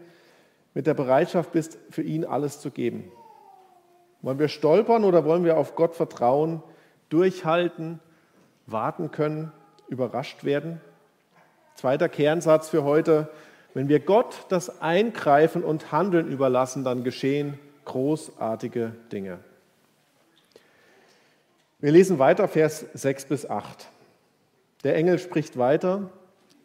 mit 0.73 0.87
der 0.87 0.95
Bereitschaft 0.95 1.51
bist, 1.51 1.77
für 1.89 2.01
ihn 2.01 2.25
alles 2.25 2.59
zu 2.59 2.71
geben. 2.71 3.11
Wollen 4.23 4.39
wir 4.39 4.47
stolpern 4.47 5.03
oder 5.03 5.25
wollen 5.25 5.43
wir 5.43 5.57
auf 5.57 5.75
Gott 5.75 5.95
vertrauen, 5.95 6.63
durchhalten, 7.09 7.99
warten 8.65 9.11
können, 9.11 9.51
überrascht 9.89 10.45
werden? 10.45 10.81
Zweiter 11.75 12.09
Kernsatz 12.09 12.69
für 12.69 12.83
heute, 12.83 13.29
Wenn 13.75 13.89
wir 13.89 13.99
Gott 13.99 14.45
das 14.49 14.81
Eingreifen 14.83 15.63
und 15.63 15.91
Handeln 15.91 16.27
überlassen, 16.27 16.83
dann 16.83 17.03
geschehen 17.03 17.57
großartige 17.85 18.93
Dinge. 19.11 19.39
Wir 21.79 21.91
lesen 21.91 22.19
weiter 22.19 22.47
Vers 22.47 22.85
6 22.93 23.25
bis 23.25 23.49
8. 23.49 23.87
Der 24.83 24.95
Engel 24.95 25.17
spricht 25.17 25.57
weiter. 25.57 26.11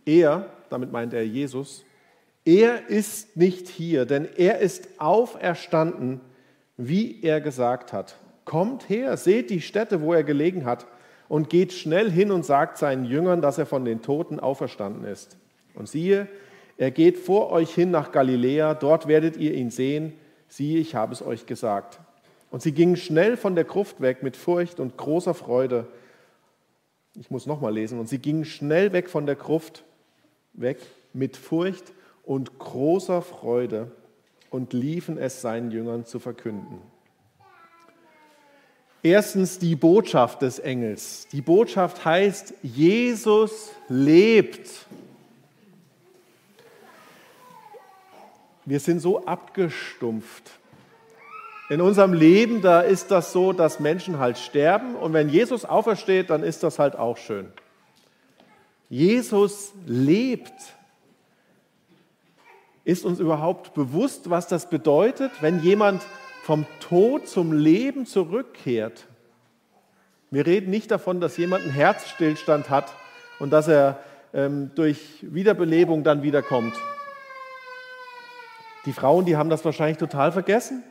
Er, 0.04 0.50
damit 0.68 0.92
meint 0.92 1.14
er 1.14 1.24
Jesus, 1.26 1.82
er 2.44 2.88
ist 2.88 3.38
nicht 3.38 3.68
hier, 3.68 4.04
denn 4.04 4.28
er 4.36 4.58
ist 4.58 4.86
auferstanden, 4.98 6.20
wie 6.78 7.20
er 7.22 7.42
gesagt 7.42 7.92
hat. 7.92 8.16
Kommt 8.46 8.88
her, 8.88 9.18
seht 9.18 9.50
die 9.50 9.60
Stätte, 9.60 10.00
wo 10.00 10.14
er 10.14 10.24
gelegen 10.24 10.64
hat, 10.64 10.86
und 11.28 11.50
geht 11.50 11.74
schnell 11.74 12.10
hin 12.10 12.30
und 12.30 12.46
sagt 12.46 12.78
seinen 12.78 13.04
Jüngern, 13.04 13.42
dass 13.42 13.58
er 13.58 13.66
von 13.66 13.84
den 13.84 14.00
Toten 14.00 14.40
auferstanden 14.40 15.04
ist. 15.04 15.36
Und 15.74 15.86
siehe, 15.86 16.26
er 16.78 16.90
geht 16.90 17.18
vor 17.18 17.50
euch 17.50 17.74
hin 17.74 17.90
nach 17.90 18.12
Galiläa, 18.12 18.72
dort 18.72 19.08
werdet 19.08 19.36
ihr 19.36 19.52
ihn 19.52 19.70
sehen. 19.70 20.14
Siehe, 20.46 20.78
ich 20.78 20.94
habe 20.94 21.12
es 21.12 21.20
euch 21.20 21.44
gesagt. 21.44 22.00
Und 22.50 22.62
sie 22.62 22.72
gingen 22.72 22.96
schnell 22.96 23.36
von 23.36 23.54
der 23.54 23.64
Gruft 23.64 24.00
weg 24.00 24.22
mit 24.22 24.36
Furcht 24.36 24.80
und 24.80 24.96
großer 24.96 25.34
Freude. 25.34 25.86
Ich 27.14 27.30
muss 27.30 27.44
nochmal 27.44 27.74
lesen. 27.74 27.98
Und 27.98 28.08
sie 28.08 28.18
gingen 28.18 28.46
schnell 28.46 28.92
weg 28.92 29.10
von 29.10 29.26
der 29.26 29.36
Gruft 29.36 29.84
weg 30.54 30.78
mit 31.12 31.36
Furcht 31.36 31.92
und 32.22 32.58
großer 32.58 33.20
Freude 33.20 33.90
und 34.50 34.72
liefen 34.72 35.18
es 35.18 35.40
seinen 35.40 35.70
Jüngern 35.70 36.04
zu 36.04 36.18
verkünden. 36.18 36.80
Erstens 39.02 39.58
die 39.58 39.76
Botschaft 39.76 40.42
des 40.42 40.58
Engels. 40.58 41.28
Die 41.30 41.40
Botschaft 41.40 42.04
heißt, 42.04 42.54
Jesus 42.62 43.70
lebt. 43.88 44.68
Wir 48.64 48.80
sind 48.80 49.00
so 49.00 49.24
abgestumpft. 49.24 50.50
In 51.70 51.80
unserem 51.80 52.12
Leben, 52.12 52.60
da 52.60 52.80
ist 52.80 53.10
das 53.10 53.32
so, 53.32 53.52
dass 53.52 53.78
Menschen 53.78 54.18
halt 54.18 54.38
sterben 54.38 54.96
und 54.96 55.12
wenn 55.12 55.28
Jesus 55.28 55.64
aufersteht, 55.64 56.30
dann 56.30 56.42
ist 56.42 56.62
das 56.62 56.78
halt 56.78 56.96
auch 56.96 57.18
schön. 57.18 57.52
Jesus 58.88 59.72
lebt. 59.86 60.52
Ist 62.88 63.04
uns 63.04 63.20
überhaupt 63.20 63.74
bewusst, 63.74 64.30
was 64.30 64.48
das 64.48 64.70
bedeutet, 64.70 65.30
wenn 65.42 65.62
jemand 65.62 66.00
vom 66.42 66.64
Tod 66.80 67.28
zum 67.28 67.52
Leben 67.52 68.06
zurückkehrt? 68.06 69.04
Wir 70.30 70.46
reden 70.46 70.70
nicht 70.70 70.90
davon, 70.90 71.20
dass 71.20 71.36
jemand 71.36 71.64
einen 71.64 71.72
Herzstillstand 71.74 72.70
hat 72.70 72.94
und 73.40 73.50
dass 73.50 73.68
er 73.68 73.98
ähm, 74.32 74.70
durch 74.74 75.18
Wiederbelebung 75.20 76.02
dann 76.02 76.22
wiederkommt. 76.22 76.72
Die 78.86 78.94
Frauen, 78.94 79.26
die 79.26 79.36
haben 79.36 79.50
das 79.50 79.66
wahrscheinlich 79.66 79.98
total 79.98 80.32
vergessen. 80.32 80.82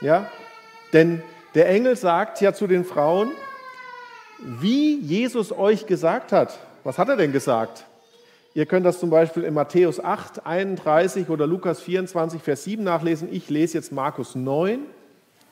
Ja? 0.00 0.28
Denn 0.92 1.22
der 1.54 1.68
Engel 1.68 1.94
sagt 1.94 2.40
ja 2.40 2.52
zu 2.52 2.66
den 2.66 2.84
Frauen, 2.84 3.30
wie 4.40 4.98
Jesus 4.98 5.52
euch 5.52 5.86
gesagt 5.86 6.32
hat. 6.32 6.58
Was 6.82 6.98
hat 6.98 7.08
er 7.08 7.16
denn 7.16 7.30
gesagt? 7.30 7.86
Ihr 8.56 8.66
könnt 8.66 8.86
das 8.86 9.00
zum 9.00 9.10
Beispiel 9.10 9.42
in 9.42 9.52
Matthäus 9.52 9.98
8, 9.98 10.46
31 10.46 11.28
oder 11.28 11.44
Lukas 11.44 11.80
24, 11.80 12.40
Vers 12.40 12.62
7 12.62 12.84
nachlesen. 12.84 13.28
Ich 13.32 13.50
lese 13.50 13.76
jetzt 13.76 13.90
Markus 13.90 14.36
9. 14.36 14.78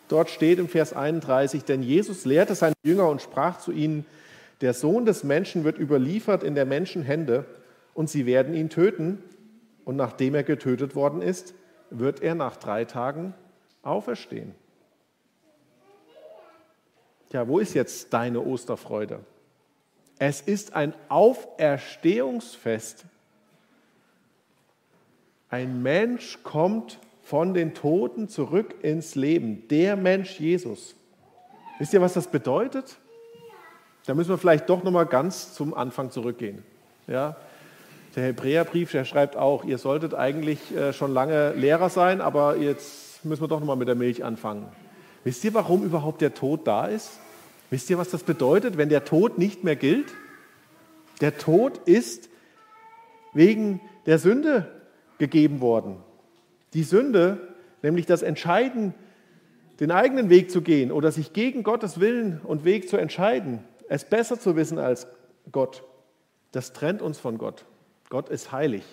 Dort 0.07 0.31
steht 0.31 0.61
im 0.61 0.69
Vers 0.69 0.93
31, 0.93 1.65
denn 1.65 1.83
Jesus 1.83 2.25
lehrte 2.25 2.55
seine 2.55 2.75
Jünger 2.85 3.09
und 3.09 3.21
sprach 3.21 3.59
zu 3.59 3.73
ihnen, 3.73 4.07
der 4.61 4.73
Sohn 4.73 5.05
des 5.05 5.25
Menschen 5.25 5.65
wird 5.65 5.79
überliefert 5.79 6.45
in 6.45 6.55
der 6.55 6.65
Menschen 6.65 7.03
Hände 7.03 7.45
und 7.93 8.09
sie 8.09 8.25
werden 8.25 8.55
ihn 8.55 8.71
töten 8.71 9.19
und 9.85 9.97
nachdem 9.97 10.37
er 10.37 10.45
getötet 10.45 10.95
worden 10.95 11.23
ist, 11.23 11.55
wird 11.91 12.23
er 12.23 12.37
nach 12.37 12.57
drei 12.57 12.85
Tagen 12.85 13.35
auferstehen. 13.83 14.55
Ja, 17.33 17.49
wo 17.49 17.59
ist 17.59 17.75
jetzt 17.75 18.13
deine 18.13 18.41
Osterfreude? 18.43 19.21
Es 20.25 20.41
ist 20.41 20.77
ein 20.77 20.95
Auferstehungsfest. 21.09 23.07
Ein 25.51 25.83
Mensch 25.83 26.39
kommt 26.45 27.01
von 27.25 27.55
den 27.55 27.75
Toten 27.75 28.29
zurück 28.29 28.73
ins 28.83 29.17
Leben. 29.17 29.67
Der 29.67 29.97
Mensch 29.97 30.39
Jesus. 30.39 30.95
Wisst 31.81 31.93
ihr, 31.93 32.01
was 32.01 32.13
das 32.13 32.29
bedeutet? 32.29 32.99
Da 34.07 34.15
müssen 34.15 34.31
wir 34.31 34.39
vielleicht 34.39 34.69
doch 34.69 34.85
noch 34.85 34.93
mal 34.93 35.07
ganz 35.07 35.55
zum 35.55 35.75
Anfang 35.75 36.13
zurückgehen. 36.13 36.63
Ja, 37.09 37.35
der 38.15 38.27
Hebräerbrief, 38.27 38.93
der 38.93 39.05
schreibt 39.05 39.37
auch, 39.37 39.65
ihr 39.65 39.79
solltet 39.79 40.15
eigentlich 40.15 40.73
äh, 40.73 40.93
schon 40.93 41.13
lange 41.13 41.51
Lehrer 41.55 41.89
sein, 41.89 42.21
aber 42.21 42.59
jetzt 42.59 43.25
müssen 43.25 43.43
wir 43.43 43.49
doch 43.49 43.59
nochmal 43.59 43.75
mit 43.75 43.89
der 43.89 43.97
Milch 43.97 44.23
anfangen. 44.23 44.69
Wisst 45.25 45.43
ihr, 45.43 45.53
warum 45.53 45.83
überhaupt 45.83 46.21
der 46.21 46.33
Tod 46.33 46.65
da 46.69 46.87
ist? 46.87 47.19
Wisst 47.73 47.89
ihr, 47.89 47.97
was 47.97 48.11
das 48.11 48.23
bedeutet, 48.23 48.77
wenn 48.77 48.91
der 48.91 49.07
Tod 49.07 49.39
nicht 49.39 49.65
mehr 49.65 49.77
gilt? 49.77 50.13
Der 51.23 51.39
Tod 51.39 51.79
ist 51.87 52.29
wegen 53.33 53.81
der 54.05 54.19
Sünde 54.19 54.71
gegeben 55.17 55.63
worden. 55.63 55.97
Die 56.75 56.83
Sünde, 56.83 57.55
nämlich 57.81 58.05
das 58.05 58.21
Entscheiden, 58.21 58.93
den 59.81 59.91
eigenen 59.91 60.29
Weg 60.29 60.51
zu 60.51 60.61
gehen 60.61 60.93
oder 60.93 61.13
sich 61.13 61.33
gegen 61.33 61.63
Gottes 61.63 61.99
Willen 61.99 62.43
und 62.45 62.67
Weg 62.67 62.91
zu 62.91 62.99
entscheiden, 62.99 63.61
es 63.89 64.05
besser 64.05 64.39
zu 64.39 64.55
wissen 64.55 64.79
als 64.79 65.07
Gott, 65.51 65.83
das 66.51 66.75
trennt 66.75 67.01
uns 67.01 67.19
von 67.19 67.39
Gott. 67.39 67.65
Gott 68.11 68.29
ist 68.29 68.53
heilig. 68.53 68.85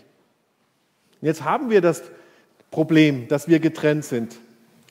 Jetzt 1.20 1.44
haben 1.44 1.70
wir 1.70 1.82
das 1.82 2.02
Problem, 2.72 3.28
dass 3.28 3.50
wir 3.50 3.60
getrennt 3.60 4.06
sind. 4.06 4.38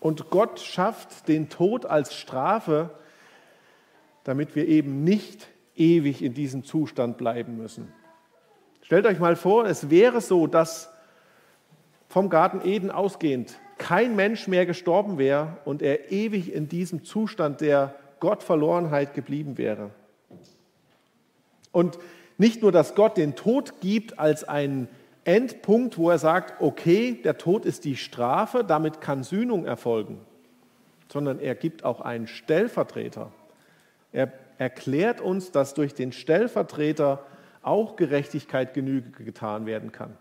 Und 0.00 0.28
Gott 0.28 0.60
schafft 0.60 1.26
den 1.26 1.48
Tod 1.48 1.86
als 1.86 2.14
Strafe, 2.14 2.90
damit 4.28 4.54
wir 4.54 4.68
eben 4.68 5.04
nicht 5.04 5.48
ewig 5.74 6.22
in 6.22 6.34
diesem 6.34 6.62
Zustand 6.62 7.16
bleiben 7.16 7.56
müssen. 7.56 7.90
Stellt 8.82 9.06
euch 9.06 9.18
mal 9.18 9.36
vor, 9.36 9.64
es 9.64 9.88
wäre 9.88 10.20
so, 10.20 10.46
dass 10.46 10.92
vom 12.10 12.28
Garten 12.28 12.60
Eden 12.62 12.90
ausgehend 12.90 13.58
kein 13.78 14.16
Mensch 14.16 14.46
mehr 14.46 14.66
gestorben 14.66 15.16
wäre 15.16 15.56
und 15.64 15.80
er 15.80 16.12
ewig 16.12 16.52
in 16.52 16.68
diesem 16.68 17.04
Zustand 17.04 17.62
der 17.62 17.94
Gottverlorenheit 18.20 19.14
geblieben 19.14 19.56
wäre. 19.56 19.92
Und 21.72 21.98
nicht 22.36 22.60
nur, 22.60 22.70
dass 22.70 22.94
Gott 22.94 23.16
den 23.16 23.34
Tod 23.34 23.80
gibt 23.80 24.18
als 24.18 24.44
einen 24.44 24.88
Endpunkt, 25.24 25.96
wo 25.96 26.10
er 26.10 26.18
sagt, 26.18 26.60
okay, 26.60 27.18
der 27.24 27.38
Tod 27.38 27.64
ist 27.64 27.86
die 27.86 27.96
Strafe, 27.96 28.62
damit 28.62 29.00
kann 29.00 29.24
Sühnung 29.24 29.64
erfolgen, 29.64 30.20
sondern 31.10 31.40
er 31.40 31.54
gibt 31.54 31.82
auch 31.82 32.02
einen 32.02 32.26
Stellvertreter. 32.26 33.32
Er 34.12 34.32
erklärt 34.58 35.20
uns, 35.20 35.52
dass 35.52 35.74
durch 35.74 35.94
den 35.94 36.12
Stellvertreter 36.12 37.24
auch 37.62 37.96
Gerechtigkeit 37.96 38.74
Genüge 38.74 39.24
getan 39.24 39.66
werden 39.66 39.92
kann. 39.92 40.16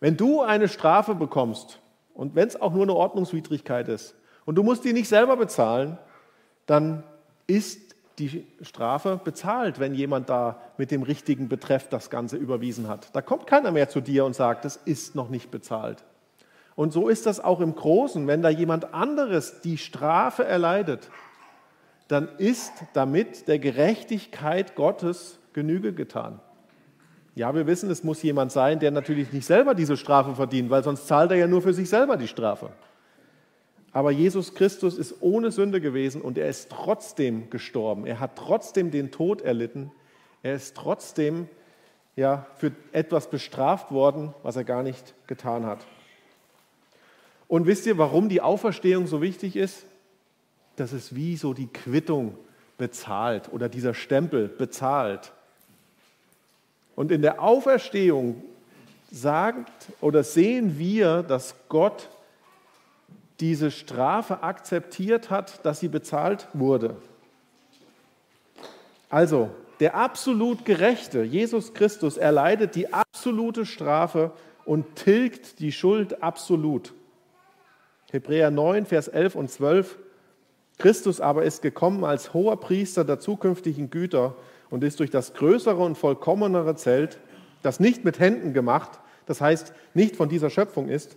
Wenn 0.00 0.16
du 0.16 0.40
eine 0.40 0.68
Strafe 0.68 1.14
bekommst, 1.14 1.78
und 2.14 2.34
wenn 2.34 2.48
es 2.48 2.60
auch 2.60 2.72
nur 2.72 2.82
eine 2.82 2.94
Ordnungswidrigkeit 2.94 3.88
ist, 3.88 4.14
und 4.44 4.56
du 4.56 4.62
musst 4.62 4.84
die 4.84 4.92
nicht 4.92 5.08
selber 5.08 5.36
bezahlen, 5.36 5.98
dann 6.66 7.04
ist 7.46 7.94
die 8.18 8.46
Strafe 8.60 9.20
bezahlt, 9.22 9.78
wenn 9.78 9.94
jemand 9.94 10.28
da 10.28 10.60
mit 10.76 10.90
dem 10.90 11.02
richtigen 11.02 11.48
Betreff 11.48 11.88
das 11.88 12.10
Ganze 12.10 12.36
überwiesen 12.36 12.88
hat. 12.88 13.14
Da 13.14 13.22
kommt 13.22 13.46
keiner 13.46 13.70
mehr 13.70 13.88
zu 13.88 14.00
dir 14.00 14.24
und 14.24 14.34
sagt, 14.34 14.64
das 14.64 14.76
ist 14.76 15.14
noch 15.14 15.28
nicht 15.28 15.50
bezahlt. 15.50 16.04
Und 16.74 16.92
so 16.92 17.08
ist 17.08 17.26
das 17.26 17.40
auch 17.40 17.60
im 17.60 17.74
Großen. 17.74 18.26
Wenn 18.26 18.42
da 18.42 18.48
jemand 18.48 18.94
anderes 18.94 19.60
die 19.60 19.78
Strafe 19.78 20.44
erleidet, 20.44 21.10
dann 22.12 22.28
ist 22.38 22.72
damit 22.92 23.48
der 23.48 23.58
Gerechtigkeit 23.58 24.74
Gottes 24.74 25.38
Genüge 25.52 25.92
getan. 25.92 26.40
Ja, 27.34 27.54
wir 27.54 27.66
wissen, 27.66 27.90
es 27.90 28.04
muss 28.04 28.22
jemand 28.22 28.52
sein, 28.52 28.78
der 28.78 28.90
natürlich 28.90 29.32
nicht 29.32 29.46
selber 29.46 29.74
diese 29.74 29.96
Strafe 29.96 30.34
verdient, 30.34 30.68
weil 30.68 30.84
sonst 30.84 31.06
zahlt 31.06 31.30
er 31.30 31.38
ja 31.38 31.46
nur 31.46 31.62
für 31.62 31.72
sich 31.72 31.88
selber 31.88 32.18
die 32.18 32.28
Strafe. 32.28 32.70
Aber 33.92 34.10
Jesus 34.10 34.54
Christus 34.54 34.98
ist 34.98 35.16
ohne 35.20 35.50
Sünde 35.50 35.80
gewesen 35.80 36.20
und 36.20 36.36
er 36.36 36.48
ist 36.48 36.70
trotzdem 36.70 37.48
gestorben. 37.50 38.06
Er 38.06 38.20
hat 38.20 38.36
trotzdem 38.36 38.90
den 38.90 39.10
Tod 39.10 39.40
erlitten. 39.40 39.90
Er 40.42 40.54
ist 40.54 40.76
trotzdem 40.76 41.48
ja, 42.16 42.46
für 42.56 42.72
etwas 42.92 43.30
bestraft 43.30 43.90
worden, 43.90 44.34
was 44.42 44.56
er 44.56 44.64
gar 44.64 44.82
nicht 44.82 45.14
getan 45.26 45.64
hat. 45.64 45.86
Und 47.48 47.66
wisst 47.66 47.86
ihr, 47.86 47.98
warum 47.98 48.28
die 48.28 48.40
Auferstehung 48.40 49.06
so 49.06 49.20
wichtig 49.20 49.56
ist? 49.56 49.86
Das 50.76 50.92
ist 50.92 51.14
wie 51.14 51.36
so 51.36 51.54
die 51.54 51.66
Quittung 51.66 52.36
bezahlt 52.78 53.52
oder 53.52 53.68
dieser 53.68 53.94
Stempel 53.94 54.48
bezahlt. 54.48 55.32
Und 56.96 57.10
in 57.10 57.22
der 57.22 57.42
Auferstehung 57.42 58.42
sagt 59.10 59.70
oder 60.00 60.24
sehen 60.24 60.78
wir, 60.78 61.22
dass 61.22 61.54
Gott 61.68 62.08
diese 63.40 63.70
Strafe 63.70 64.42
akzeptiert 64.42 65.30
hat, 65.30 65.64
dass 65.64 65.80
sie 65.80 65.88
bezahlt 65.88 66.48
wurde. 66.52 66.96
Also, 69.10 69.50
der 69.80 69.94
absolut 69.94 70.64
Gerechte, 70.64 71.22
Jesus 71.22 71.74
Christus, 71.74 72.16
erleidet 72.16 72.76
die 72.76 72.92
absolute 72.92 73.66
Strafe 73.66 74.30
und 74.64 74.96
tilgt 74.96 75.58
die 75.58 75.72
Schuld 75.72 76.22
absolut. 76.22 76.94
Hebräer 78.10 78.50
9, 78.50 78.86
Vers 78.86 79.08
11 79.08 79.34
und 79.34 79.50
12. 79.50 79.98
Christus 80.82 81.20
aber 81.20 81.44
ist 81.44 81.62
gekommen 81.62 82.04
als 82.04 82.34
hoher 82.34 82.58
Priester 82.58 83.04
der 83.04 83.20
zukünftigen 83.20 83.88
Güter 83.88 84.34
und 84.68 84.82
ist 84.82 84.98
durch 84.98 85.10
das 85.10 85.32
größere 85.32 85.76
und 85.76 85.96
vollkommenere 85.96 86.74
Zelt, 86.74 87.20
das 87.62 87.78
nicht 87.78 88.04
mit 88.04 88.18
Händen 88.18 88.52
gemacht, 88.52 88.98
das 89.26 89.40
heißt 89.40 89.72
nicht 89.94 90.16
von 90.16 90.28
dieser 90.28 90.50
Schöpfung 90.50 90.88
ist, 90.88 91.16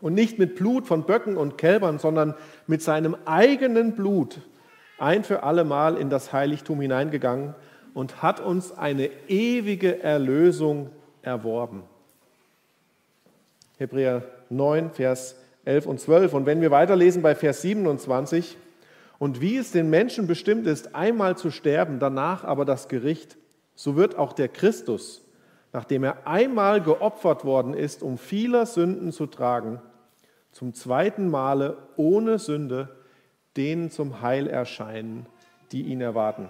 und 0.00 0.14
nicht 0.14 0.38
mit 0.38 0.54
Blut 0.56 0.86
von 0.86 1.02
Böcken 1.02 1.36
und 1.36 1.58
Kälbern, 1.58 1.98
sondern 1.98 2.34
mit 2.66 2.82
seinem 2.82 3.14
eigenen 3.26 3.94
Blut 3.94 4.40
ein 4.96 5.22
für 5.22 5.42
allemal 5.42 5.98
in 5.98 6.08
das 6.08 6.32
Heiligtum 6.32 6.80
hineingegangen 6.80 7.54
und 7.92 8.22
hat 8.22 8.40
uns 8.40 8.72
eine 8.72 9.10
ewige 9.28 10.02
Erlösung 10.02 10.88
erworben. 11.20 11.82
Hebräer 13.76 14.22
9, 14.48 14.92
Vers 14.92 15.36
11 15.66 15.86
und 15.86 16.00
12. 16.00 16.32
Und 16.32 16.46
wenn 16.46 16.62
wir 16.62 16.70
weiterlesen 16.70 17.20
bei 17.20 17.34
Vers 17.34 17.60
27, 17.60 18.56
und 19.18 19.40
wie 19.40 19.56
es 19.56 19.72
den 19.72 19.90
Menschen 19.90 20.26
bestimmt 20.26 20.66
ist, 20.66 20.94
einmal 20.94 21.36
zu 21.36 21.50
sterben, 21.50 21.98
danach 21.98 22.44
aber 22.44 22.64
das 22.64 22.88
Gericht, 22.88 23.36
so 23.74 23.96
wird 23.96 24.16
auch 24.16 24.32
der 24.32 24.48
Christus, 24.48 25.24
nachdem 25.72 26.04
er 26.04 26.26
einmal 26.26 26.80
geopfert 26.80 27.44
worden 27.44 27.74
ist, 27.74 28.02
um 28.02 28.18
vieler 28.18 28.66
Sünden 28.66 29.12
zu 29.12 29.26
tragen, 29.26 29.80
zum 30.52 30.74
zweiten 30.74 31.28
Male 31.28 31.76
ohne 31.96 32.38
Sünde 32.38 32.96
denen 33.56 33.90
zum 33.90 34.22
Heil 34.22 34.46
erscheinen, 34.46 35.26
die 35.72 35.82
ihn 35.82 36.00
erwarten. 36.00 36.48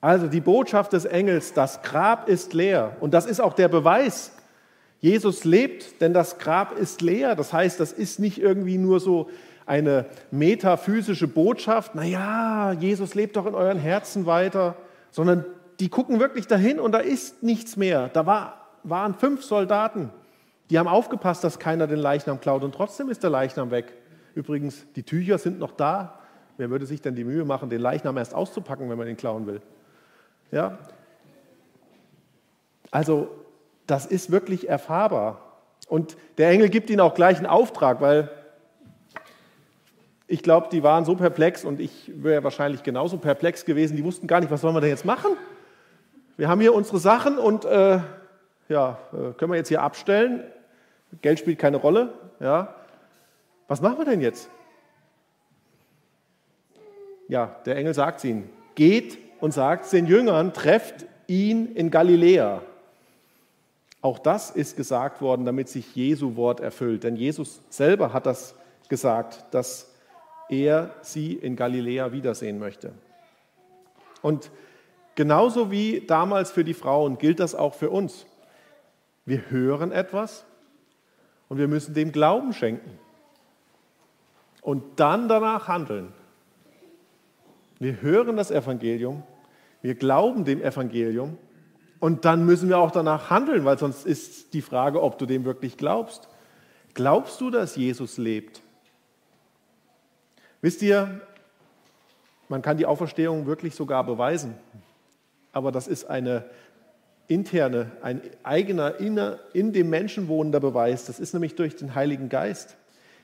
Also 0.00 0.26
die 0.26 0.40
Botschaft 0.40 0.94
des 0.94 1.04
Engels, 1.04 1.52
das 1.52 1.82
Grab 1.82 2.28
ist 2.28 2.54
leer. 2.54 2.96
Und 3.00 3.14
das 3.14 3.26
ist 3.26 3.40
auch 3.40 3.52
der 3.52 3.68
Beweis. 3.68 4.32
Jesus 5.00 5.44
lebt, 5.44 6.00
denn 6.00 6.12
das 6.12 6.38
Grab 6.38 6.76
ist 6.76 7.02
leer. 7.02 7.36
Das 7.36 7.52
heißt, 7.52 7.78
das 7.78 7.92
ist 7.92 8.18
nicht 8.18 8.38
irgendwie 8.38 8.78
nur 8.78 9.00
so 9.00 9.30
eine 9.72 10.04
metaphysische 10.30 11.26
Botschaft, 11.26 11.94
naja, 11.94 12.72
Jesus 12.72 13.14
lebt 13.14 13.36
doch 13.36 13.46
in 13.46 13.54
euren 13.54 13.78
Herzen 13.78 14.26
weiter, 14.26 14.76
sondern 15.10 15.46
die 15.80 15.88
gucken 15.88 16.20
wirklich 16.20 16.46
dahin 16.46 16.78
und 16.78 16.92
da 16.92 16.98
ist 16.98 17.42
nichts 17.42 17.78
mehr. 17.78 18.10
Da 18.12 18.26
war, 18.26 18.66
waren 18.82 19.14
fünf 19.14 19.42
Soldaten, 19.42 20.10
die 20.68 20.78
haben 20.78 20.88
aufgepasst, 20.88 21.42
dass 21.42 21.58
keiner 21.58 21.86
den 21.86 22.00
Leichnam 22.00 22.38
klaut 22.38 22.64
und 22.64 22.74
trotzdem 22.74 23.08
ist 23.08 23.22
der 23.22 23.30
Leichnam 23.30 23.70
weg. 23.70 23.94
Übrigens, 24.34 24.84
die 24.94 25.04
Tücher 25.04 25.38
sind 25.38 25.58
noch 25.58 25.72
da. 25.72 26.18
Wer 26.58 26.68
würde 26.68 26.84
sich 26.84 27.00
denn 27.00 27.14
die 27.14 27.24
Mühe 27.24 27.46
machen, 27.46 27.70
den 27.70 27.80
Leichnam 27.80 28.18
erst 28.18 28.34
auszupacken, 28.34 28.90
wenn 28.90 28.98
man 28.98 29.08
ihn 29.08 29.16
klauen 29.16 29.46
will? 29.46 29.62
Ja? 30.50 30.80
Also, 32.90 33.30
das 33.86 34.04
ist 34.04 34.30
wirklich 34.30 34.68
erfahrbar. 34.68 35.40
Und 35.88 36.18
der 36.36 36.50
Engel 36.50 36.68
gibt 36.68 36.90
ihnen 36.90 37.00
auch 37.00 37.14
gleich 37.14 37.38
einen 37.38 37.46
Auftrag, 37.46 38.02
weil 38.02 38.30
ich 40.32 40.42
glaube, 40.42 40.68
die 40.72 40.82
waren 40.82 41.04
so 41.04 41.14
perplex 41.14 41.62
und 41.62 41.78
ich 41.78 42.10
wäre 42.14 42.42
wahrscheinlich 42.42 42.82
genauso 42.82 43.18
perplex 43.18 43.66
gewesen. 43.66 43.98
Die 43.98 44.04
wussten 44.04 44.26
gar 44.26 44.40
nicht, 44.40 44.50
was 44.50 44.62
sollen 44.62 44.74
wir 44.74 44.80
denn 44.80 44.88
jetzt 44.88 45.04
machen? 45.04 45.32
Wir 46.38 46.48
haben 46.48 46.58
hier 46.58 46.72
unsere 46.72 46.98
Sachen 46.98 47.36
und 47.36 47.66
äh, 47.66 48.00
ja, 48.70 48.98
äh, 49.12 49.34
können 49.34 49.52
wir 49.52 49.56
jetzt 49.56 49.68
hier 49.68 49.82
abstellen. 49.82 50.42
Geld 51.20 51.38
spielt 51.38 51.58
keine 51.58 51.76
Rolle. 51.76 52.14
Ja. 52.40 52.74
Was 53.68 53.82
machen 53.82 53.98
wir 53.98 54.06
denn 54.06 54.22
jetzt? 54.22 54.48
Ja, 57.28 57.54
der 57.66 57.76
Engel 57.76 57.92
sagt 57.92 58.24
ihnen. 58.24 58.48
Geht 58.74 59.18
und 59.38 59.52
sagt 59.52 59.92
den 59.92 60.06
Jüngern, 60.06 60.54
trefft 60.54 61.04
ihn 61.26 61.74
in 61.74 61.90
Galiläa. 61.90 62.62
Auch 64.00 64.18
das 64.18 64.50
ist 64.50 64.78
gesagt 64.78 65.20
worden, 65.20 65.44
damit 65.44 65.68
sich 65.68 65.94
Jesu 65.94 66.36
Wort 66.36 66.60
erfüllt. 66.60 67.04
Denn 67.04 67.16
Jesus 67.16 67.60
selber 67.68 68.14
hat 68.14 68.24
das 68.24 68.54
gesagt, 68.88 69.44
dass 69.50 69.91
er 70.52 70.94
sie 71.00 71.32
in 71.32 71.56
Galiläa 71.56 72.12
wiedersehen 72.12 72.58
möchte. 72.58 72.92
Und 74.20 74.50
genauso 75.14 75.70
wie 75.70 76.02
damals 76.06 76.52
für 76.52 76.62
die 76.62 76.74
Frauen 76.74 77.16
gilt 77.18 77.40
das 77.40 77.54
auch 77.54 77.74
für 77.74 77.90
uns. 77.90 78.26
Wir 79.24 79.50
hören 79.50 79.92
etwas 79.92 80.44
und 81.48 81.58
wir 81.58 81.68
müssen 81.68 81.94
dem 81.94 82.12
Glauben 82.12 82.52
schenken 82.52 82.98
und 84.60 85.00
dann 85.00 85.28
danach 85.28 85.68
handeln. 85.68 86.12
Wir 87.78 88.00
hören 88.02 88.36
das 88.36 88.50
Evangelium, 88.50 89.22
wir 89.80 89.94
glauben 89.94 90.44
dem 90.44 90.62
Evangelium 90.62 91.38
und 91.98 92.24
dann 92.24 92.44
müssen 92.44 92.68
wir 92.68 92.78
auch 92.78 92.90
danach 92.90 93.30
handeln, 93.30 93.64
weil 93.64 93.78
sonst 93.78 94.06
ist 94.06 94.54
die 94.54 94.62
Frage, 94.62 95.02
ob 95.02 95.18
du 95.18 95.26
dem 95.26 95.44
wirklich 95.44 95.76
glaubst. 95.76 96.28
Glaubst 96.94 97.40
du, 97.40 97.50
dass 97.50 97.74
Jesus 97.74 98.18
lebt? 98.18 98.61
Wisst 100.62 100.80
ihr, 100.82 101.20
man 102.48 102.62
kann 102.62 102.76
die 102.76 102.86
Auferstehung 102.86 103.46
wirklich 103.46 103.74
sogar 103.74 104.06
beweisen, 104.06 104.54
aber 105.52 105.72
das 105.72 105.88
ist 105.88 106.04
eine 106.04 106.44
interne, 107.26 107.90
ein 108.00 108.20
eigener 108.44 108.94
in 109.00 109.72
dem 109.72 109.90
Menschen 109.90 110.28
wohnender 110.28 110.60
Beweis. 110.60 111.06
Das 111.06 111.18
ist 111.18 111.32
nämlich 111.32 111.56
durch 111.56 111.74
den 111.74 111.96
Heiligen 111.96 112.28
Geist. 112.28 112.76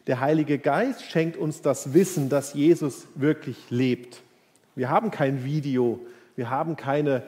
Der 0.08 0.18
Heilige 0.18 0.58
Geist 0.58 1.02
schenkt 1.02 1.36
uns 1.36 1.62
das 1.62 1.94
Wissen, 1.94 2.28
dass 2.28 2.54
Jesus 2.54 3.06
wirklich 3.14 3.70
lebt. 3.70 4.22
Wir 4.74 4.90
haben 4.90 5.10
kein 5.12 5.44
Video, 5.44 6.00
wir 6.34 6.50
haben 6.50 6.74
keine 6.74 7.22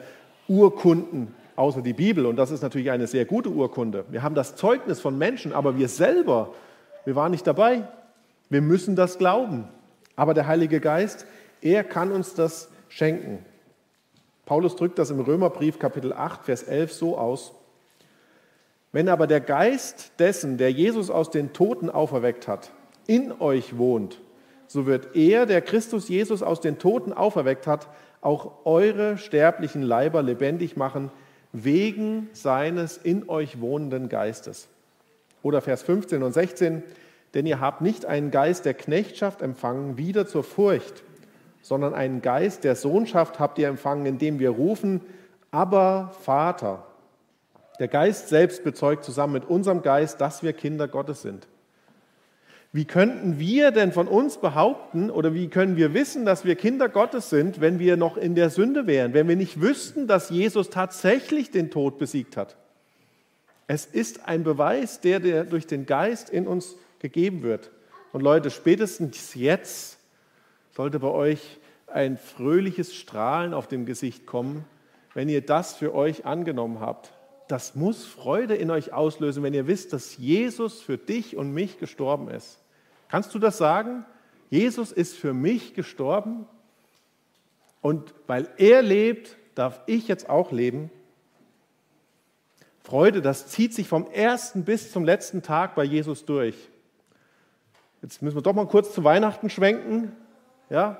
Urkunden 0.49 1.33
außer 1.55 1.81
die 1.81 1.93
Bibel 1.93 2.25
und 2.25 2.35
das 2.35 2.51
ist 2.51 2.63
natürlich 2.63 2.91
eine 2.91 3.07
sehr 3.07 3.23
gute 3.23 3.49
Urkunde. 3.49 4.03
Wir 4.09 4.23
haben 4.23 4.35
das 4.35 4.55
Zeugnis 4.55 4.99
von 4.99 5.17
Menschen, 5.17 5.53
aber 5.53 5.77
wir 5.77 5.87
selber, 5.87 6.53
wir 7.05 7.15
waren 7.15 7.31
nicht 7.31 7.47
dabei. 7.47 7.87
Wir 8.49 8.61
müssen 8.61 8.97
das 8.97 9.17
glauben. 9.17 9.69
Aber 10.15 10.33
der 10.33 10.47
Heilige 10.47 10.79
Geist, 10.79 11.25
er 11.61 11.83
kann 11.83 12.11
uns 12.11 12.33
das 12.33 12.69
schenken. 12.89 13.45
Paulus 14.45 14.75
drückt 14.75 14.99
das 14.99 15.11
im 15.11 15.19
Römerbrief 15.19 15.79
Kapitel 15.79 16.11
8, 16.13 16.43
Vers 16.43 16.63
11 16.63 16.93
so 16.93 17.17
aus. 17.17 17.53
Wenn 18.91 19.07
aber 19.07 19.27
der 19.27 19.39
Geist 19.39 20.11
dessen, 20.19 20.57
der 20.57 20.71
Jesus 20.71 21.09
aus 21.09 21.29
den 21.29 21.53
Toten 21.53 21.89
auferweckt 21.89 22.47
hat, 22.47 22.71
in 23.07 23.31
euch 23.39 23.77
wohnt, 23.77 24.19
so 24.67 24.85
wird 24.85 25.15
er, 25.15 25.45
der 25.45 25.61
Christus 25.61 26.09
Jesus 26.09 26.43
aus 26.43 26.59
den 26.59 26.77
Toten 26.77 27.13
auferweckt 27.13 27.67
hat, 27.67 27.87
auch 28.21 28.65
eure 28.65 29.17
sterblichen 29.17 29.81
Leiber 29.81 30.21
lebendig 30.21 30.77
machen, 30.77 31.11
wegen 31.53 32.29
seines 32.33 32.97
in 32.97 33.27
euch 33.29 33.59
wohnenden 33.59 34.09
Geistes. 34.09 34.67
Oder 35.43 35.61
Vers 35.61 35.83
15 35.83 36.23
und 36.23 36.33
16, 36.33 36.83
denn 37.33 37.45
ihr 37.45 37.59
habt 37.59 37.81
nicht 37.81 38.05
einen 38.05 38.31
Geist 38.31 38.65
der 38.65 38.73
Knechtschaft 38.73 39.41
empfangen, 39.41 39.97
wieder 39.97 40.27
zur 40.27 40.43
Furcht, 40.43 41.03
sondern 41.61 41.93
einen 41.93 42.21
Geist 42.21 42.63
der 42.63 42.75
Sohnschaft 42.75 43.39
habt 43.39 43.57
ihr 43.59 43.67
empfangen, 43.67 44.05
indem 44.05 44.39
wir 44.39 44.49
rufen, 44.49 45.01
aber 45.51 46.13
Vater. 46.21 46.85
Der 47.79 47.87
Geist 47.87 48.29
selbst 48.29 48.63
bezeugt 48.63 49.03
zusammen 49.03 49.33
mit 49.33 49.45
unserem 49.45 49.81
Geist, 49.81 50.21
dass 50.21 50.43
wir 50.43 50.53
Kinder 50.53 50.87
Gottes 50.87 51.21
sind. 51.21 51.47
Wie 52.73 52.85
könnten 52.85 53.37
wir 53.37 53.71
denn 53.71 53.91
von 53.91 54.07
uns 54.07 54.37
behaupten 54.37 55.09
oder 55.09 55.33
wie 55.33 55.49
können 55.49 55.75
wir 55.75 55.93
wissen, 55.93 56.25
dass 56.25 56.45
wir 56.45 56.55
Kinder 56.55 56.87
Gottes 56.87 57.29
sind, 57.29 57.59
wenn 57.59 57.79
wir 57.79 57.97
noch 57.97 58.15
in 58.15 58.33
der 58.33 58.49
Sünde 58.49 58.87
wären, 58.87 59.13
wenn 59.13 59.27
wir 59.27 59.35
nicht 59.35 59.59
wüssten, 59.59 60.07
dass 60.07 60.29
Jesus 60.29 60.69
tatsächlich 60.69 61.51
den 61.51 61.69
Tod 61.69 61.97
besiegt 61.97 62.37
hat? 62.37 62.55
Es 63.67 63.85
ist 63.85 64.25
ein 64.27 64.43
Beweis, 64.43 65.01
der, 65.01 65.19
der 65.19 65.43
durch 65.43 65.67
den 65.67 65.85
Geist 65.85 66.29
in 66.29 66.47
uns 66.47 66.75
gegeben 67.01 67.41
wird. 67.41 67.71
Und 68.13 68.21
Leute, 68.21 68.49
spätestens 68.49 69.35
jetzt 69.35 69.97
sollte 70.71 70.99
bei 70.99 71.09
euch 71.09 71.59
ein 71.87 72.17
fröhliches 72.17 72.95
Strahlen 72.95 73.53
auf 73.53 73.67
dem 73.67 73.85
Gesicht 73.85 74.25
kommen, 74.25 74.65
wenn 75.13 75.27
ihr 75.27 75.41
das 75.41 75.75
für 75.75 75.93
euch 75.93 76.25
angenommen 76.25 76.79
habt. 76.79 77.11
Das 77.47 77.75
muss 77.75 78.05
Freude 78.05 78.55
in 78.55 78.71
euch 78.71 78.93
auslösen, 78.93 79.43
wenn 79.43 79.53
ihr 79.53 79.67
wisst, 79.67 79.91
dass 79.91 80.17
Jesus 80.17 80.81
für 80.81 80.97
dich 80.97 81.35
und 81.35 81.51
mich 81.53 81.79
gestorben 81.79 82.29
ist. 82.29 82.59
Kannst 83.09 83.35
du 83.35 83.39
das 83.39 83.57
sagen? 83.57 84.05
Jesus 84.49 84.93
ist 84.93 85.17
für 85.17 85.33
mich 85.33 85.73
gestorben 85.73 86.47
und 87.81 88.13
weil 88.27 88.47
er 88.57 88.81
lebt, 88.81 89.35
darf 89.55 89.81
ich 89.85 90.07
jetzt 90.07 90.29
auch 90.29 90.51
leben. 90.51 90.89
Freude, 92.83 93.21
das 93.21 93.47
zieht 93.47 93.73
sich 93.73 93.87
vom 93.87 94.09
ersten 94.11 94.63
bis 94.63 94.91
zum 94.91 95.03
letzten 95.03 95.41
Tag 95.41 95.75
bei 95.75 95.83
Jesus 95.83 96.25
durch. 96.25 96.55
Jetzt 98.01 98.21
müssen 98.21 98.35
wir 98.35 98.41
doch 98.41 98.53
mal 98.53 98.67
kurz 98.67 98.93
zu 98.93 99.03
Weihnachten 99.03 99.49
schwenken. 99.49 100.11
Ja? 100.69 100.97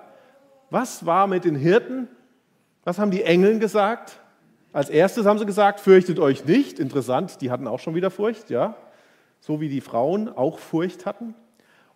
Was 0.69 1.05
war 1.05 1.27
mit 1.27 1.45
den 1.45 1.55
Hirten? 1.55 2.07
Was 2.83 2.99
haben 2.99 3.11
die 3.11 3.23
Engeln 3.23 3.59
gesagt? 3.59 4.19
Als 4.73 4.89
erstes 4.89 5.25
haben 5.25 5.39
sie 5.39 5.45
gesagt, 5.45 5.79
fürchtet 5.79 6.19
euch 6.19 6.45
nicht. 6.45 6.79
Interessant, 6.79 7.41
die 7.41 7.51
hatten 7.51 7.67
auch 7.67 7.79
schon 7.79 7.95
wieder 7.95 8.11
Furcht, 8.11 8.49
ja? 8.49 8.75
So 9.39 9.59
wie 9.59 9.69
die 9.69 9.81
Frauen 9.81 10.29
auch 10.29 10.59
Furcht 10.59 11.05
hatten. 11.05 11.33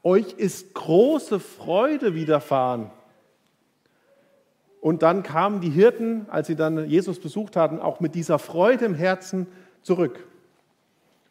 Euch 0.04 0.34
ist 0.34 0.74
große 0.74 1.40
Freude 1.40 2.16
widerfahren. 2.16 2.92
Und 4.82 5.04
dann 5.04 5.24
kamen 5.24 5.62
die 5.62 5.70
Hirten, 5.70 6.28
als 6.30 6.48
sie 6.48 6.56
dann 6.56 6.88
Jesus 6.90 7.20
besucht 7.20 7.56
hatten, 7.56 7.80
auch 7.80 8.00
mit 8.00 8.14
dieser 8.14 8.38
Freude 8.38 8.86
im 8.86 8.94
Herzen 8.94 9.48
zurück. 9.82 10.28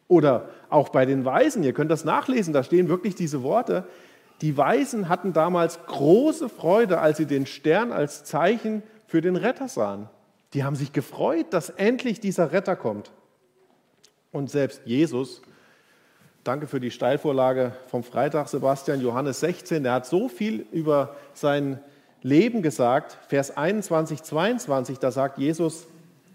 Oder 0.07 0.49
auch 0.69 0.89
bei 0.89 1.05
den 1.05 1.25
Weisen, 1.25 1.63
ihr 1.63 1.73
könnt 1.73 1.91
das 1.91 2.05
nachlesen, 2.05 2.53
da 2.53 2.63
stehen 2.63 2.89
wirklich 2.89 3.15
diese 3.15 3.43
Worte. 3.43 3.85
Die 4.41 4.57
Weisen 4.57 5.09
hatten 5.09 5.33
damals 5.33 5.79
große 5.85 6.49
Freude, 6.49 6.99
als 6.99 7.17
sie 7.17 7.25
den 7.25 7.45
Stern 7.45 7.91
als 7.91 8.23
Zeichen 8.23 8.83
für 9.07 9.21
den 9.21 9.35
Retter 9.35 9.67
sahen. 9.67 10.09
Die 10.53 10.63
haben 10.63 10.75
sich 10.75 10.93
gefreut, 10.93 11.47
dass 11.51 11.69
endlich 11.69 12.19
dieser 12.19 12.51
Retter 12.51 12.75
kommt. 12.75 13.11
Und 14.31 14.49
selbst 14.49 14.81
Jesus, 14.85 15.41
danke 16.43 16.67
für 16.67 16.79
die 16.79 16.91
Steilvorlage 16.91 17.73
vom 17.87 18.03
Freitag, 18.03 18.49
Sebastian, 18.49 19.01
Johannes 19.01 19.39
16, 19.39 19.83
der 19.83 19.93
hat 19.93 20.05
so 20.05 20.27
viel 20.27 20.65
über 20.71 21.15
sein 21.33 21.79
Leben 22.21 22.61
gesagt. 22.61 23.17
Vers 23.29 23.55
21, 23.55 24.23
22, 24.23 24.99
da 24.99 25.11
sagt 25.11 25.37
Jesus, 25.37 25.87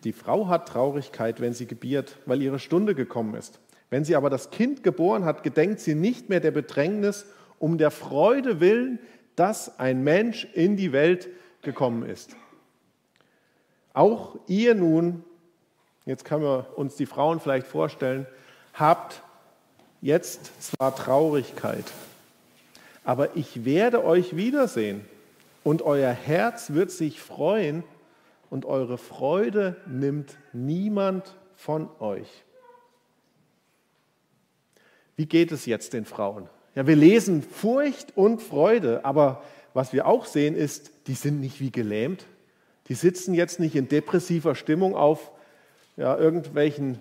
die 0.05 0.13
Frau 0.13 0.49
hat 0.49 0.69
Traurigkeit, 0.69 1.41
wenn 1.41 1.53
sie 1.53 1.67
gebiert, 1.67 2.17
weil 2.27 2.41
ihre 2.43 2.59
Stunde 2.59 2.95
gekommen 2.95 3.35
ist. 3.35 3.61
Wenn 3.91 4.05
sie 4.05 4.17
aber 4.17 4.31
das 4.31 4.51
Kind 4.51 4.83
geboren 4.83 5.25
hat, 5.25 5.43
gedenkt 5.43 5.81
sie 5.81 5.95
nicht 5.95 6.29
mehr 6.29 6.41
der 6.41 6.53
Bedrängnis, 6.53 7.27
um 7.59 7.77
der 7.77 7.91
Freude 7.91 8.61
willen, 8.61 8.99
dass 9.37 9.79
ein 9.79 10.03
Mensch 10.03 10.47
in 10.55 10.77
die 10.77 10.93
Welt 10.93 11.29
gekommen 11.63 12.09
ist. 12.09 12.37
Auch 13.93 14.37
ihr 14.47 14.75
nun, 14.75 15.25
jetzt 16.07 16.25
können 16.25 16.43
wir 16.43 16.67
uns 16.77 16.97
die 16.97 17.07
Frauen 17.07 17.41
vielleicht 17.41 17.67
vorstellen, 17.67 18.27
habt 18.75 19.23
jetzt 20.01 20.63
zwar 20.63 20.95
Traurigkeit, 20.95 21.85
aber 23.05 23.37
ich 23.37 23.65
werde 23.65 24.05
euch 24.05 24.37
wiedersehen 24.37 25.05
und 25.65 25.83
euer 25.83 26.13
Herz 26.13 26.73
wird 26.73 26.91
sich 26.91 27.21
freuen 27.21 27.83
und 28.51 28.67
eure 28.67 28.99
Freude 28.99 29.77
nimmt 29.87 30.37
niemand 30.53 31.37
von 31.55 31.89
euch. 32.01 32.29
Wie 35.17 35.27
geht 35.27 35.53
es 35.53 35.67
jetzt 35.67 35.93
den 35.93 36.05
Frauen? 36.05 36.49
Ja, 36.75 36.87
wir 36.87 36.97
lesen 36.97 37.43
Furcht 37.43 38.17
und 38.17 38.43
Freude, 38.43 39.05
aber 39.05 39.43
was 39.73 39.93
wir 39.93 40.07
auch 40.07 40.27
sehen 40.27 40.57
ist, 40.57 40.93
die 41.07 41.15
sind 41.15 41.41
nicht 41.41 41.61
wie 41.61 41.71
gelähmt. 41.71 42.27
Die 42.89 42.95
sitzen 42.95 43.35
jetzt 43.35 43.61
nicht 43.61 43.77
in 43.77 43.89
depressiver 43.89 44.55
Stimmung 44.55 44.97
auf 44.97 45.31
ja, 45.97 46.17
irgendwelchen 46.17 46.99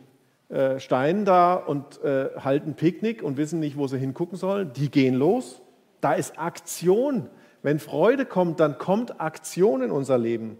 äh, 0.49 0.79
Steinen 0.79 1.25
da 1.25 1.55
und 1.55 2.03
äh, 2.03 2.29
halten 2.39 2.75
Picknick 2.75 3.23
und 3.23 3.37
wissen 3.37 3.59
nicht, 3.59 3.77
wo 3.77 3.87
sie 3.87 3.97
hingucken 3.97 4.37
sollen. 4.37 4.73
Die 4.73 4.91
gehen 4.91 5.15
los. 5.15 5.61
Da 6.01 6.13
ist 6.13 6.37
Aktion. 6.37 7.29
Wenn 7.63 7.79
Freude 7.79 8.25
kommt, 8.25 8.59
dann 8.59 8.77
kommt 8.77 9.19
Aktion 9.19 9.81
in 9.81 9.91
unser 9.91 10.17
Leben. 10.17 10.57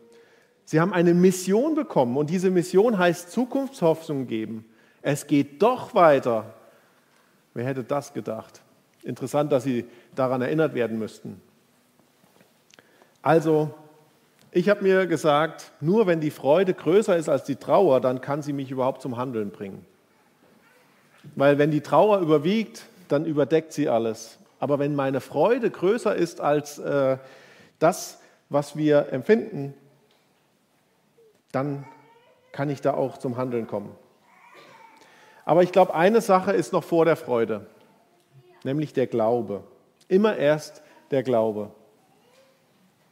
Sie 0.69 0.79
haben 0.79 0.93
eine 0.93 1.15
Mission 1.15 1.73
bekommen 1.73 2.15
und 2.15 2.29
diese 2.29 2.51
Mission 2.51 2.99
heißt 2.99 3.31
Zukunftshoffnung 3.31 4.27
geben. 4.27 4.65
Es 5.01 5.25
geht 5.25 5.63
doch 5.63 5.95
weiter. 5.95 6.53
Wer 7.55 7.65
hätte 7.65 7.83
das 7.83 8.13
gedacht? 8.13 8.61
Interessant, 9.01 9.51
dass 9.51 9.63
Sie 9.63 9.85
daran 10.13 10.43
erinnert 10.43 10.75
werden 10.75 10.99
müssten. 10.99 11.41
Also, 13.23 13.73
ich 14.51 14.69
habe 14.69 14.83
mir 14.83 15.07
gesagt, 15.07 15.71
nur 15.81 16.05
wenn 16.05 16.21
die 16.21 16.29
Freude 16.29 16.75
größer 16.75 17.17
ist 17.17 17.29
als 17.29 17.45
die 17.45 17.55
Trauer, 17.55 17.99
dann 17.99 18.21
kann 18.21 18.43
sie 18.43 18.53
mich 18.53 18.69
überhaupt 18.69 19.01
zum 19.01 19.17
Handeln 19.17 19.49
bringen. 19.49 19.83
Weil 21.35 21.57
wenn 21.57 21.71
die 21.71 21.81
Trauer 21.81 22.19
überwiegt, 22.19 22.85
dann 23.07 23.25
überdeckt 23.25 23.73
sie 23.73 23.89
alles. 23.89 24.37
Aber 24.59 24.77
wenn 24.77 24.93
meine 24.93 25.19
Freude 25.19 25.71
größer 25.71 26.15
ist 26.15 26.41
als 26.41 26.77
äh, 26.77 27.17
das, 27.79 28.19
was 28.49 28.75
wir 28.75 29.11
empfinden, 29.11 29.73
dann 31.51 31.85
kann 32.51 32.69
ich 32.69 32.81
da 32.81 32.93
auch 32.93 33.17
zum 33.17 33.37
Handeln 33.37 33.67
kommen. 33.67 33.95
Aber 35.45 35.63
ich 35.63 35.71
glaube, 35.71 35.95
eine 35.95 36.21
Sache 36.21 36.51
ist 36.51 36.73
noch 36.73 36.83
vor 36.83 37.05
der 37.05 37.15
Freude, 37.15 37.65
nämlich 38.63 38.93
der 38.93 39.07
Glaube. 39.07 39.63
Immer 40.07 40.37
erst 40.37 40.83
der 41.11 41.23
Glaube. 41.23 41.71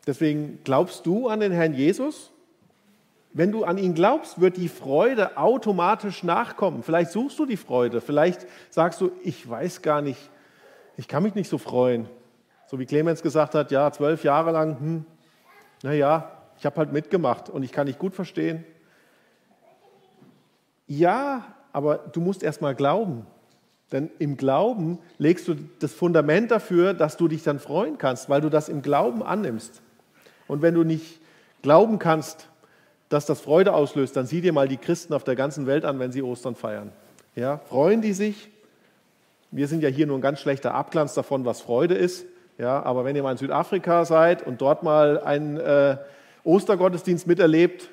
Deswegen 0.05 0.59
glaubst 0.63 1.05
du 1.05 1.27
an 1.27 1.39
den 1.39 1.51
Herrn 1.51 1.73
Jesus? 1.73 2.31
Wenn 3.33 3.51
du 3.51 3.65
an 3.65 3.77
ihn 3.77 3.93
glaubst, 3.93 4.39
wird 4.39 4.57
die 4.57 4.69
Freude 4.69 5.37
automatisch 5.37 6.23
nachkommen. 6.23 6.81
Vielleicht 6.81 7.11
suchst 7.11 7.37
du 7.39 7.45
die 7.45 7.57
Freude, 7.57 8.01
vielleicht 8.01 8.47
sagst 8.69 9.01
du, 9.01 9.11
ich 9.23 9.47
weiß 9.47 9.81
gar 9.81 10.01
nicht, 10.01 10.29
ich 10.95 11.07
kann 11.07 11.23
mich 11.23 11.35
nicht 11.35 11.49
so 11.49 11.57
freuen. 11.57 12.07
So 12.67 12.79
wie 12.79 12.85
Clemens 12.85 13.21
gesagt 13.21 13.53
hat, 13.55 13.71
ja, 13.71 13.91
zwölf 13.91 14.23
Jahre 14.23 14.51
lang, 14.51 14.79
hm, 14.79 15.05
naja, 15.83 16.36
ich 16.57 16.65
habe 16.65 16.77
halt 16.77 16.91
mitgemacht 16.91 17.49
und 17.49 17.63
ich 17.63 17.71
kann 17.71 17.87
nicht 17.87 17.99
gut 17.99 18.15
verstehen. 18.15 18.63
Ja, 20.87 21.45
aber 21.73 21.97
du 21.97 22.21
musst 22.21 22.43
erst 22.43 22.61
mal 22.61 22.75
glauben. 22.75 23.25
Denn 23.91 24.09
im 24.19 24.35
Glauben 24.35 24.99
legst 25.17 25.47
du 25.47 25.55
das 25.79 25.93
Fundament 25.93 26.51
dafür, 26.51 26.93
dass 26.93 27.15
du 27.15 27.27
dich 27.27 27.43
dann 27.43 27.59
freuen 27.59 27.97
kannst, 27.97 28.29
weil 28.29 28.41
du 28.41 28.49
das 28.49 28.67
im 28.67 28.81
Glauben 28.81 29.23
annimmst. 29.23 29.81
Und 30.47 30.61
wenn 30.61 30.73
du 30.73 30.83
nicht 30.83 31.21
glauben 31.61 31.99
kannst, 31.99 32.49
dass 33.09 33.25
das 33.25 33.39
Freude 33.39 33.73
auslöst, 33.73 34.15
dann 34.17 34.25
sieh 34.25 34.41
dir 34.41 34.51
mal 34.51 34.67
die 34.67 34.77
Christen 34.77 35.13
auf 35.13 35.23
der 35.23 35.35
ganzen 35.35 35.67
Welt 35.67 35.85
an, 35.85 35.99
wenn 35.99 36.11
sie 36.11 36.21
Ostern 36.21 36.55
feiern. 36.55 36.91
Ja, 37.35 37.59
freuen 37.59 38.01
die 38.01 38.13
sich? 38.13 38.49
Wir 39.51 39.67
sind 39.67 39.81
ja 39.81 39.89
hier 39.89 40.07
nur 40.07 40.17
ein 40.17 40.21
ganz 40.21 40.41
schlechter 40.41 40.73
Abglanz 40.73 41.13
davon, 41.13 41.45
was 41.45 41.61
Freude 41.61 41.95
ist. 41.95 42.25
Ja, 42.57 42.83
aber 42.83 43.05
wenn 43.05 43.15
ihr 43.15 43.23
mal 43.23 43.31
in 43.31 43.37
Südafrika 43.37 44.03
seid 44.03 44.45
und 44.45 44.59
dort 44.59 44.83
mal 44.83 45.19
einen 45.19 45.57
äh, 45.57 45.97
Ostergottesdienst 46.47 47.27
miterlebt, 47.27 47.89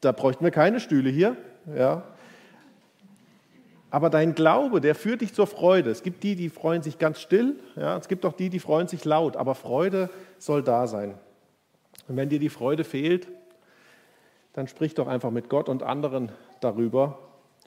da 0.00 0.10
bräuchten 0.12 0.44
wir 0.44 0.50
keine 0.50 0.80
Stühle 0.80 1.10
hier. 1.10 1.36
Ja. 1.74 2.02
Aber 3.90 4.10
dein 4.10 4.34
Glaube, 4.34 4.80
der 4.80 4.96
führt 4.96 5.20
dich 5.20 5.32
zur 5.32 5.46
Freude. 5.46 5.90
Es 5.90 6.02
gibt 6.02 6.24
die, 6.24 6.34
die 6.34 6.48
freuen 6.48 6.82
sich 6.82 6.98
ganz 6.98 7.20
still. 7.20 7.54
Ja. 7.76 7.96
Es 7.96 8.08
gibt 8.08 8.26
auch 8.26 8.32
die, 8.32 8.50
die 8.50 8.58
freuen 8.58 8.88
sich 8.88 9.04
laut. 9.04 9.36
Aber 9.36 9.54
Freude 9.54 10.10
soll 10.38 10.64
da 10.64 10.88
sein. 10.88 11.14
Und 12.08 12.16
wenn 12.16 12.28
dir 12.28 12.40
die 12.40 12.48
Freude 12.48 12.82
fehlt, 12.82 13.28
dann 14.52 14.66
sprich 14.66 14.94
doch 14.94 15.06
einfach 15.06 15.30
mit 15.30 15.48
Gott 15.48 15.68
und 15.68 15.84
anderen 15.84 16.32
darüber. 16.60 17.18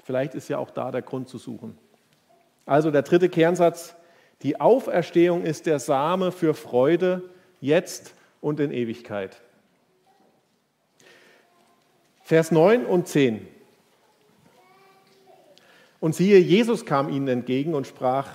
Vielleicht 0.03 0.35
ist 0.35 0.49
ja 0.49 0.57
auch 0.57 0.71
da 0.71 0.91
der 0.91 1.01
Grund 1.01 1.29
zu 1.29 1.37
suchen. 1.37 1.77
Also 2.65 2.91
der 2.91 3.03
dritte 3.03 3.29
Kernsatz, 3.29 3.95
die 4.41 4.59
Auferstehung 4.59 5.43
ist 5.43 5.65
der 5.65 5.79
Same 5.79 6.33
für 6.33 6.53
Freude 6.53 7.23
jetzt 7.61 8.13
und 8.41 8.59
in 8.59 8.71
Ewigkeit. 8.71 9.41
Vers 12.27 12.51
9 12.51 12.85
und 12.85 13.07
10. 13.07 13.47
Und 16.01 16.13
siehe, 16.13 16.37
Jesus 16.39 16.85
kam 16.85 17.07
ihnen 17.07 17.29
entgegen 17.29 17.73
und 17.73 17.87
sprach, 17.87 18.27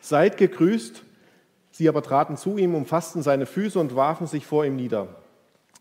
seid 0.00 0.36
gegrüßt. 0.38 1.04
Sie 1.70 1.88
aber 1.88 2.02
traten 2.02 2.36
zu 2.36 2.58
ihm, 2.58 2.74
umfassten 2.74 3.22
seine 3.22 3.46
Füße 3.46 3.78
und 3.78 3.94
warfen 3.94 4.26
sich 4.26 4.44
vor 4.44 4.64
ihm 4.64 4.74
nieder. 4.74 5.06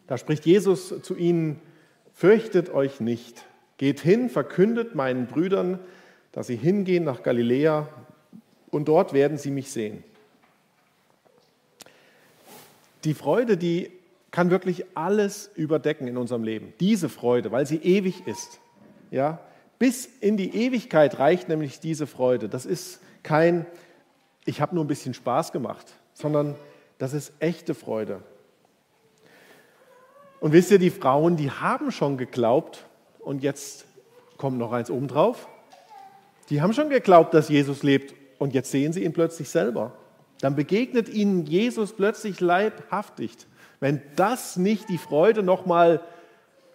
Da 0.05 0.19
spricht 0.19 0.45
Jesus 0.45 1.01
zu 1.01 1.15
ihnen, 1.15 1.59
fürchtet 2.13 2.69
euch 2.69 2.99
nicht, 2.99 3.43
geht 3.79 4.01
hin, 4.01 4.29
verkündet 4.29 4.93
meinen 4.93 5.25
Brüdern, 5.25 5.79
dass 6.33 6.45
sie 6.45 6.57
hingehen 6.57 7.05
nach 7.05 7.23
Galiläa 7.23 7.89
und 8.69 8.87
dort 8.87 9.13
werden 9.13 9.39
sie 9.39 9.49
mich 9.49 9.71
sehen. 9.71 10.03
Die 13.03 13.15
Freude, 13.15 13.57
die 13.57 13.96
kann 14.31 14.49
wirklich 14.49 14.85
alles 14.93 15.49
überdecken 15.55 16.07
in 16.07 16.17
unserem 16.17 16.43
Leben. 16.43 16.73
Diese 16.79 17.09
Freude, 17.09 17.51
weil 17.51 17.65
sie 17.65 17.77
ewig 17.77 18.27
ist. 18.27 18.59
Ja, 19.09 19.39
bis 19.79 20.05
in 20.05 20.37
die 20.37 20.55
Ewigkeit 20.55 21.19
reicht 21.19 21.49
nämlich 21.49 21.79
diese 21.79 22.07
Freude. 22.07 22.49
Das 22.49 22.65
ist 22.65 22.99
kein, 23.23 23.65
ich 24.45 24.59
habe 24.59 24.75
nur 24.75 24.83
ein 24.83 24.87
bisschen 24.87 25.13
Spaß 25.13 25.51
gemacht, 25.51 25.85
sondern 26.13 26.55
das 26.97 27.13
ist 27.13 27.31
echte 27.39 27.73
Freude. 27.73 28.21
Und 30.39 30.51
wisst 30.51 30.71
ihr, 30.71 30.79
die 30.79 30.89
Frauen, 30.89 31.37
die 31.37 31.51
haben 31.51 31.91
schon 31.91 32.17
geglaubt 32.17 32.85
und 33.19 33.43
jetzt 33.43 33.85
kommt 34.37 34.57
noch 34.57 34.71
eins 34.71 34.91
obendrauf. 34.91 35.47
Die 36.49 36.61
haben 36.61 36.73
schon 36.73 36.89
geglaubt, 36.89 37.33
dass 37.33 37.49
Jesus 37.49 37.83
lebt 37.83 38.13
und 38.39 38.53
jetzt 38.53 38.71
sehen 38.71 38.93
sie 38.93 39.03
ihn 39.03 39.13
plötzlich 39.13 39.49
selber. 39.49 39.93
Dann 40.39 40.55
begegnet 40.55 41.09
ihnen 41.09 41.45
Jesus 41.45 41.93
plötzlich 41.93 42.39
leibhaftig 42.39 43.31
wenn 43.79 44.01
das 44.15 44.57
nicht 44.57 44.89
die 44.89 44.97
Freude 44.97 45.43
nochmal 45.43 46.01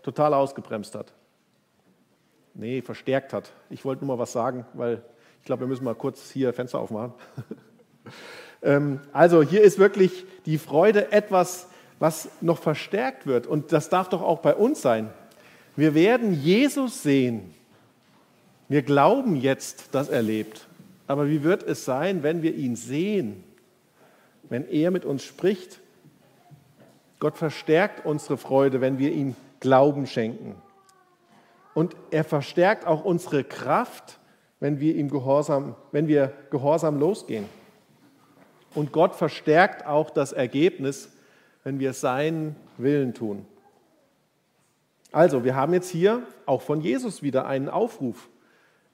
total 0.02 0.34
ausgebremst 0.34 0.94
hat. 0.94 1.12
Nee, 2.54 2.82
verstärkt 2.82 3.32
hat. 3.32 3.52
Ich 3.70 3.84
wollte 3.84 4.04
nur 4.04 4.16
mal 4.16 4.20
was 4.20 4.32
sagen, 4.32 4.66
weil 4.74 5.02
ich 5.40 5.46
glaube, 5.46 5.60
wir 5.60 5.66
müssen 5.66 5.84
mal 5.84 5.94
kurz 5.94 6.30
hier 6.30 6.52
Fenster 6.52 6.78
aufmachen. 6.78 7.14
Ähm, 8.64 9.00
also 9.12 9.42
hier 9.42 9.62
ist 9.62 9.80
wirklich 9.80 10.24
die 10.46 10.56
Freude 10.56 11.10
etwas, 11.10 11.66
was 11.98 12.28
noch 12.40 12.58
verstärkt 12.58 13.26
wird. 13.26 13.46
Und 13.46 13.72
das 13.72 13.88
darf 13.88 14.08
doch 14.08 14.22
auch 14.22 14.38
bei 14.38 14.54
uns 14.54 14.80
sein. 14.80 15.10
Wir 15.74 15.94
werden 15.94 16.32
Jesus 16.32 17.02
sehen. 17.02 17.52
Wir 18.68 18.82
glauben 18.82 19.36
jetzt, 19.36 19.94
dass 19.94 20.08
er 20.08 20.22
lebt. 20.22 20.68
Aber 21.06 21.28
wie 21.28 21.42
wird 21.42 21.62
es 21.62 21.84
sein, 21.84 22.22
wenn 22.22 22.42
wir 22.42 22.54
ihn 22.54 22.76
sehen? 22.76 23.42
Wenn 24.48 24.68
er 24.68 24.90
mit 24.90 25.04
uns 25.04 25.24
spricht? 25.24 25.81
Gott 27.22 27.38
verstärkt 27.38 28.04
unsere 28.04 28.36
Freude, 28.36 28.80
wenn 28.80 28.98
wir 28.98 29.12
ihm 29.12 29.36
Glauben 29.60 30.08
schenken. 30.08 30.56
Und 31.72 31.94
er 32.10 32.24
verstärkt 32.24 32.84
auch 32.84 33.04
unsere 33.04 33.44
Kraft, 33.44 34.18
wenn 34.58 34.80
wir 34.80 34.96
ihm 34.96 35.08
gehorsam, 35.08 35.76
wenn 35.92 36.08
wir 36.08 36.32
gehorsam 36.50 36.98
losgehen. 36.98 37.44
Und 38.74 38.90
Gott 38.90 39.14
verstärkt 39.14 39.86
auch 39.86 40.10
das 40.10 40.32
Ergebnis, 40.32 41.12
wenn 41.62 41.78
wir 41.78 41.92
seinen 41.92 42.56
Willen 42.76 43.14
tun. 43.14 43.46
Also, 45.12 45.44
wir 45.44 45.54
haben 45.54 45.74
jetzt 45.74 45.90
hier 45.90 46.24
auch 46.44 46.62
von 46.62 46.80
Jesus 46.80 47.22
wieder 47.22 47.46
einen 47.46 47.68
Aufruf. 47.68 48.30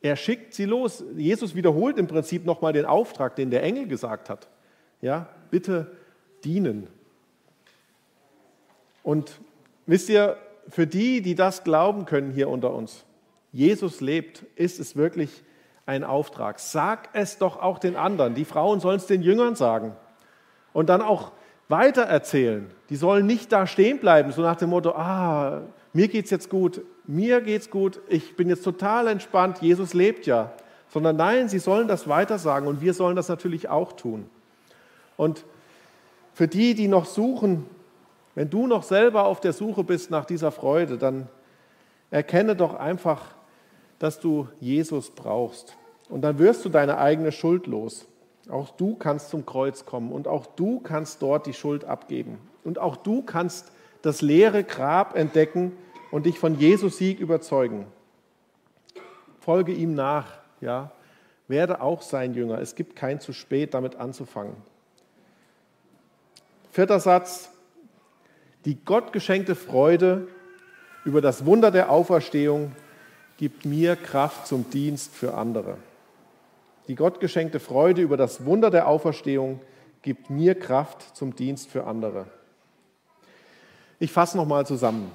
Er 0.03 0.17
schickt 0.17 0.53
sie 0.53 0.67
los. 0.67 1.03
Jesus 1.17 1.55
wiederholt 1.55 1.97
im 1.97 2.09
Prinzip 2.09 2.45
nochmal 2.45 2.75
den 2.75 2.85
Auftrag, 2.85 3.37
den 3.37 3.51
der 3.51 3.63
Engel 3.63 3.87
gesagt 3.87 4.29
hat. 4.29 4.49
Ja, 5.01 5.31
bitte 5.51 5.97
dienen. 6.45 6.89
Und 9.03 9.41
wisst 9.87 10.09
ihr, 10.09 10.37
für 10.69 10.87
die, 10.87 11.23
die 11.23 11.35
das 11.35 11.65
glauben 11.65 12.05
können 12.05 12.33
hier 12.33 12.49
unter 12.49 12.75
uns, 12.75 13.05
Jesus 13.53 14.01
lebt, 14.01 14.45
ist 14.57 14.79
es 14.79 14.97
wirklich 14.97 15.43
ein 15.87 16.05
Auftrag. 16.05 16.61
Sag 16.61 17.09
es 17.15 17.39
doch 17.39 17.61
auch 17.61 17.79
den 17.79 17.97
anderen. 17.97 18.35
Die 18.35 18.45
Frauen 18.45 18.81
sollen 18.81 18.99
es 18.99 19.07
den 19.07 19.23
Jüngern 19.23 19.55
sagen. 19.55 19.97
Und 20.75 20.91
dann 20.91 21.01
auch 21.01 21.33
weitererzählen. 21.69 22.71
Die 22.91 22.97
sollen 22.97 23.27
nicht 23.27 23.53
da 23.53 23.67
stehen 23.67 23.99
bleiben, 23.99 24.33
so 24.33 24.43
nach 24.43 24.57
dem 24.57 24.71
Motto, 24.71 24.93
ah, 24.93 25.63
mir 25.93 26.09
geht 26.09 26.27
es 26.27 26.31
jetzt 26.31 26.51
gut, 26.51 26.83
mir 27.07 27.41
geht 27.41 27.63
es 27.63 27.71
gut, 27.71 28.01
ich 28.09 28.37
bin 28.37 28.49
jetzt 28.49 28.65
total 28.65 29.09
entspannt, 29.09 29.59
Jesus 29.61 29.95
lebt 29.95 30.27
ja. 30.27 30.53
Sondern 30.91 31.17
nein, 31.17 31.49
sie 31.49 31.59
sollen 31.59 31.89
das 31.89 32.09
weitersagen 32.09 32.69
und 32.69 32.81
wir 32.81 32.95
sollen 32.95 33.17
das 33.17 33.29
natürlich 33.29 33.69
auch 33.69 33.93
tun. 33.93 34.29
Und 35.17 35.45
für 36.33 36.49
die, 36.49 36.75
die 36.75 36.89
noch 36.89 37.05
suchen, 37.05 37.67
wenn 38.39 38.51
du 38.51 38.69
noch 38.69 38.85
selber 38.85 39.25
auf 39.25 39.41
der 39.41 39.53
Suche 39.53 39.83
bist 39.83 40.13
nach 40.13 40.25
dieser 40.25 40.53
Freude, 40.53 40.97
dann 40.97 41.27
erkenne 42.13 42.55
doch 42.55 42.75
einfach, 42.75 43.35
dass 43.99 44.21
du 44.21 44.47
Jesus 44.61 45.11
brauchst. 45.11 45.77
Und 46.09 46.23
dann 46.23 46.39
wirst 46.39 46.65
du 46.65 46.69
deine 46.69 46.99
eigene 46.99 47.33
Schuld 47.33 47.67
los. 47.67 48.07
Auch 48.49 48.71
du 48.71 48.95
kannst 48.95 49.31
zum 49.31 49.45
Kreuz 49.45 49.87
kommen 49.87 50.13
und 50.13 50.29
auch 50.29 50.47
du 50.47 50.79
kannst 50.79 51.21
dort 51.21 51.47
die 51.47 51.53
Schuld 51.53 51.85
abgeben. 51.85 52.39
Und 52.63 52.79
auch 52.79 52.95
du 52.95 53.23
kannst 53.23 53.73
das 54.03 54.23
leere 54.23 54.63
Grab 54.63 55.17
entdecken 55.17 55.73
und 56.13 56.27
dich 56.27 56.39
von 56.39 56.57
Jesus 56.57 56.97
Sieg 56.97 57.19
überzeugen. 57.19 57.89
Folge 59.41 59.73
ihm 59.73 59.95
nach, 59.95 60.39
ja. 60.61 60.93
Werde 61.49 61.81
auch 61.81 62.03
sein 62.03 62.35
Jünger. 62.35 62.61
Es 62.61 62.77
gibt 62.77 62.95
kein 62.95 63.19
zu 63.19 63.33
spät, 63.33 63.75
damit 63.75 63.97
anzufangen. 63.97 64.55
Vierter 66.71 67.01
Satz. 67.01 67.51
Die 68.69 68.77
gottgeschenkte 68.85 69.55
Freude 69.55 70.29
über 71.07 71.23
das 71.23 71.47
Wunder 71.47 71.71
der 71.71 71.91
Auferstehung 71.91 72.73
gibt 73.39 73.65
mir 73.65 73.97
Kraft 73.97 74.47
zum 74.47 74.69
Dienst 74.69 75.15
für 75.15 75.33
andere. 75.33 75.79
Die 76.87 76.95
gottgeschenkte 76.95 77.61
Freude 77.61 78.03
über 78.03 78.19
das 78.19 78.45
Wunder 78.45 78.71
der 78.71 78.87
Auferstehung 78.87 79.63
gibt 80.03 80.29
mir 80.29 80.55
Kraft 80.55 81.17
zum 81.17 81.35
Dienst 81.35 81.71
für 81.71 81.85
andere. 81.85 82.27
Ich 84.01 84.13
fasse 84.13 84.37
nochmal 84.37 84.67
zusammen. 84.67 85.13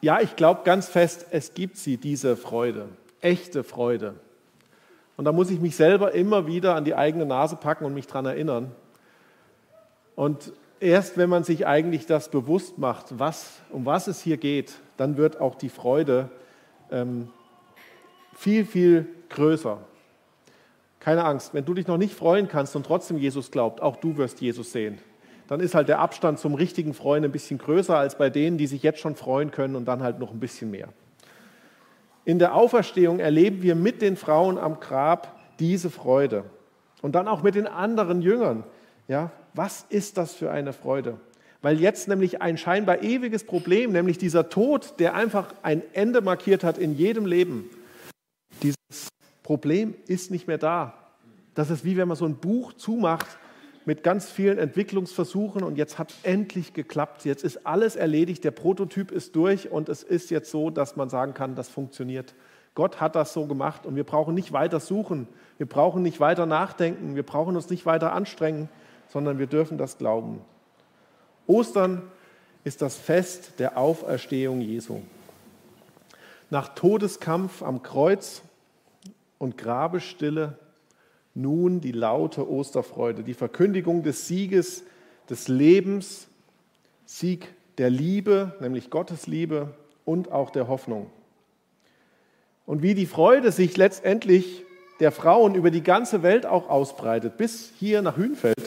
Ja, 0.00 0.20
ich 0.20 0.34
glaube 0.34 0.62
ganz 0.64 0.88
fest, 0.88 1.26
es 1.30 1.54
gibt 1.54 1.76
sie, 1.76 1.96
diese 1.96 2.36
Freude, 2.36 2.88
echte 3.20 3.62
Freude. 3.62 4.16
Und 5.16 5.26
da 5.26 5.30
muss 5.30 5.50
ich 5.50 5.60
mich 5.60 5.76
selber 5.76 6.10
immer 6.10 6.48
wieder 6.48 6.74
an 6.74 6.84
die 6.84 6.96
eigene 6.96 7.24
Nase 7.24 7.54
packen 7.54 7.84
und 7.84 7.94
mich 7.94 8.08
daran 8.08 8.26
erinnern. 8.26 8.72
Und 10.16 10.52
erst 10.80 11.16
wenn 11.16 11.28
man 11.28 11.44
sich 11.44 11.66
eigentlich 11.66 12.06
das 12.06 12.30
bewusst 12.30 12.78
macht, 12.78 13.18
was, 13.18 13.60
um 13.70 13.86
was 13.86 14.06
es 14.06 14.20
hier 14.20 14.36
geht, 14.36 14.74
dann 14.96 15.16
wird 15.16 15.40
auch 15.40 15.54
die 15.54 15.68
Freude 15.68 16.30
ähm, 16.90 17.28
viel, 18.34 18.64
viel 18.64 19.06
größer. 19.30 19.78
Keine 21.00 21.24
Angst, 21.24 21.54
wenn 21.54 21.64
du 21.64 21.74
dich 21.74 21.86
noch 21.86 21.96
nicht 21.96 22.14
freuen 22.14 22.48
kannst 22.48 22.74
und 22.76 22.84
trotzdem 22.84 23.18
Jesus 23.18 23.50
glaubt, 23.50 23.80
auch 23.80 23.96
du 23.96 24.16
wirst 24.16 24.40
Jesus 24.40 24.72
sehen. 24.72 24.98
Dann 25.46 25.60
ist 25.60 25.74
halt 25.74 25.88
der 25.88 26.00
Abstand 26.00 26.38
zum 26.38 26.54
richtigen 26.54 26.92
Freuen 26.92 27.24
ein 27.24 27.32
bisschen 27.32 27.58
größer 27.58 27.96
als 27.96 28.18
bei 28.18 28.28
denen, 28.28 28.58
die 28.58 28.66
sich 28.66 28.82
jetzt 28.82 29.00
schon 29.00 29.16
freuen 29.16 29.50
können 29.50 29.76
und 29.76 29.86
dann 29.86 30.02
halt 30.02 30.18
noch 30.18 30.32
ein 30.32 30.40
bisschen 30.40 30.70
mehr. 30.70 30.88
In 32.24 32.38
der 32.38 32.54
Auferstehung 32.54 33.20
erleben 33.20 33.62
wir 33.62 33.74
mit 33.74 34.02
den 34.02 34.16
Frauen 34.16 34.58
am 34.58 34.80
Grab 34.80 35.34
diese 35.58 35.88
Freude. 35.88 36.44
Und 37.00 37.14
dann 37.14 37.28
auch 37.28 37.42
mit 37.42 37.54
den 37.54 37.66
anderen 37.66 38.20
Jüngern. 38.20 38.64
Ja, 39.06 39.30
was 39.58 39.84
ist 39.88 40.16
das 40.16 40.34
für 40.34 40.52
eine 40.52 40.72
Freude? 40.72 41.18
Weil 41.62 41.80
jetzt 41.80 42.06
nämlich 42.06 42.40
ein 42.40 42.56
scheinbar 42.56 43.02
ewiges 43.02 43.42
Problem, 43.42 43.90
nämlich 43.90 44.16
dieser 44.16 44.48
Tod, 44.48 44.94
der 45.00 45.14
einfach 45.14 45.52
ein 45.62 45.82
Ende 45.92 46.20
markiert 46.20 46.62
hat 46.62 46.78
in 46.78 46.94
jedem 46.94 47.26
Leben, 47.26 47.68
dieses 48.62 49.08
Problem 49.42 49.96
ist 50.06 50.30
nicht 50.30 50.46
mehr 50.46 50.58
da. 50.58 50.94
Das 51.54 51.70
ist 51.70 51.84
wie 51.84 51.96
wenn 51.96 52.06
man 52.06 52.16
so 52.16 52.24
ein 52.24 52.36
Buch 52.36 52.72
zumacht 52.72 53.26
mit 53.84 54.04
ganz 54.04 54.30
vielen 54.30 54.58
Entwicklungsversuchen 54.58 55.64
und 55.64 55.76
jetzt 55.76 55.98
hat 55.98 56.14
endlich 56.22 56.72
geklappt. 56.72 57.24
Jetzt 57.24 57.42
ist 57.42 57.66
alles 57.66 57.96
erledigt, 57.96 58.44
der 58.44 58.52
Prototyp 58.52 59.10
ist 59.10 59.34
durch 59.34 59.72
und 59.72 59.88
es 59.88 60.04
ist 60.04 60.30
jetzt 60.30 60.52
so, 60.52 60.70
dass 60.70 60.94
man 60.94 61.08
sagen 61.08 61.34
kann, 61.34 61.56
das 61.56 61.68
funktioniert. 61.68 62.36
Gott 62.76 63.00
hat 63.00 63.16
das 63.16 63.32
so 63.32 63.46
gemacht 63.46 63.86
und 63.86 63.96
wir 63.96 64.04
brauchen 64.04 64.36
nicht 64.36 64.52
weiter 64.52 64.78
suchen, 64.78 65.26
wir 65.56 65.66
brauchen 65.66 66.04
nicht 66.04 66.20
weiter 66.20 66.46
nachdenken, 66.46 67.16
wir 67.16 67.24
brauchen 67.24 67.56
uns 67.56 67.70
nicht 67.70 67.86
weiter 67.86 68.12
anstrengen, 68.12 68.68
sondern 69.08 69.38
wir 69.38 69.46
dürfen 69.46 69.78
das 69.78 69.98
glauben. 69.98 70.40
Ostern 71.46 72.02
ist 72.64 72.82
das 72.82 72.96
Fest 72.96 73.54
der 73.58 73.78
Auferstehung 73.78 74.60
Jesu. 74.60 75.00
Nach 76.50 76.74
Todeskampf 76.74 77.62
am 77.62 77.82
Kreuz 77.82 78.42
und 79.38 79.58
Grabestille 79.58 80.58
nun 81.34 81.80
die 81.80 81.92
laute 81.92 82.50
Osterfreude, 82.50 83.22
die 83.22 83.34
Verkündigung 83.34 84.02
des 84.02 84.26
Sieges, 84.26 84.84
des 85.30 85.48
Lebens, 85.48 86.28
Sieg 87.06 87.54
der 87.78 87.90
Liebe, 87.90 88.56
nämlich 88.60 88.90
Gottes 88.90 89.26
Liebe 89.26 89.74
und 90.04 90.32
auch 90.32 90.50
der 90.50 90.68
Hoffnung. 90.68 91.10
Und 92.66 92.82
wie 92.82 92.94
die 92.94 93.06
Freude 93.06 93.52
sich 93.52 93.76
letztendlich 93.76 94.64
der 95.00 95.12
Frauen 95.12 95.54
über 95.54 95.70
die 95.70 95.82
ganze 95.82 96.22
Welt 96.22 96.44
auch 96.44 96.68
ausbreitet, 96.68 97.36
bis 97.36 97.72
hier 97.78 98.02
nach 98.02 98.16
Hünfeld 98.16 98.58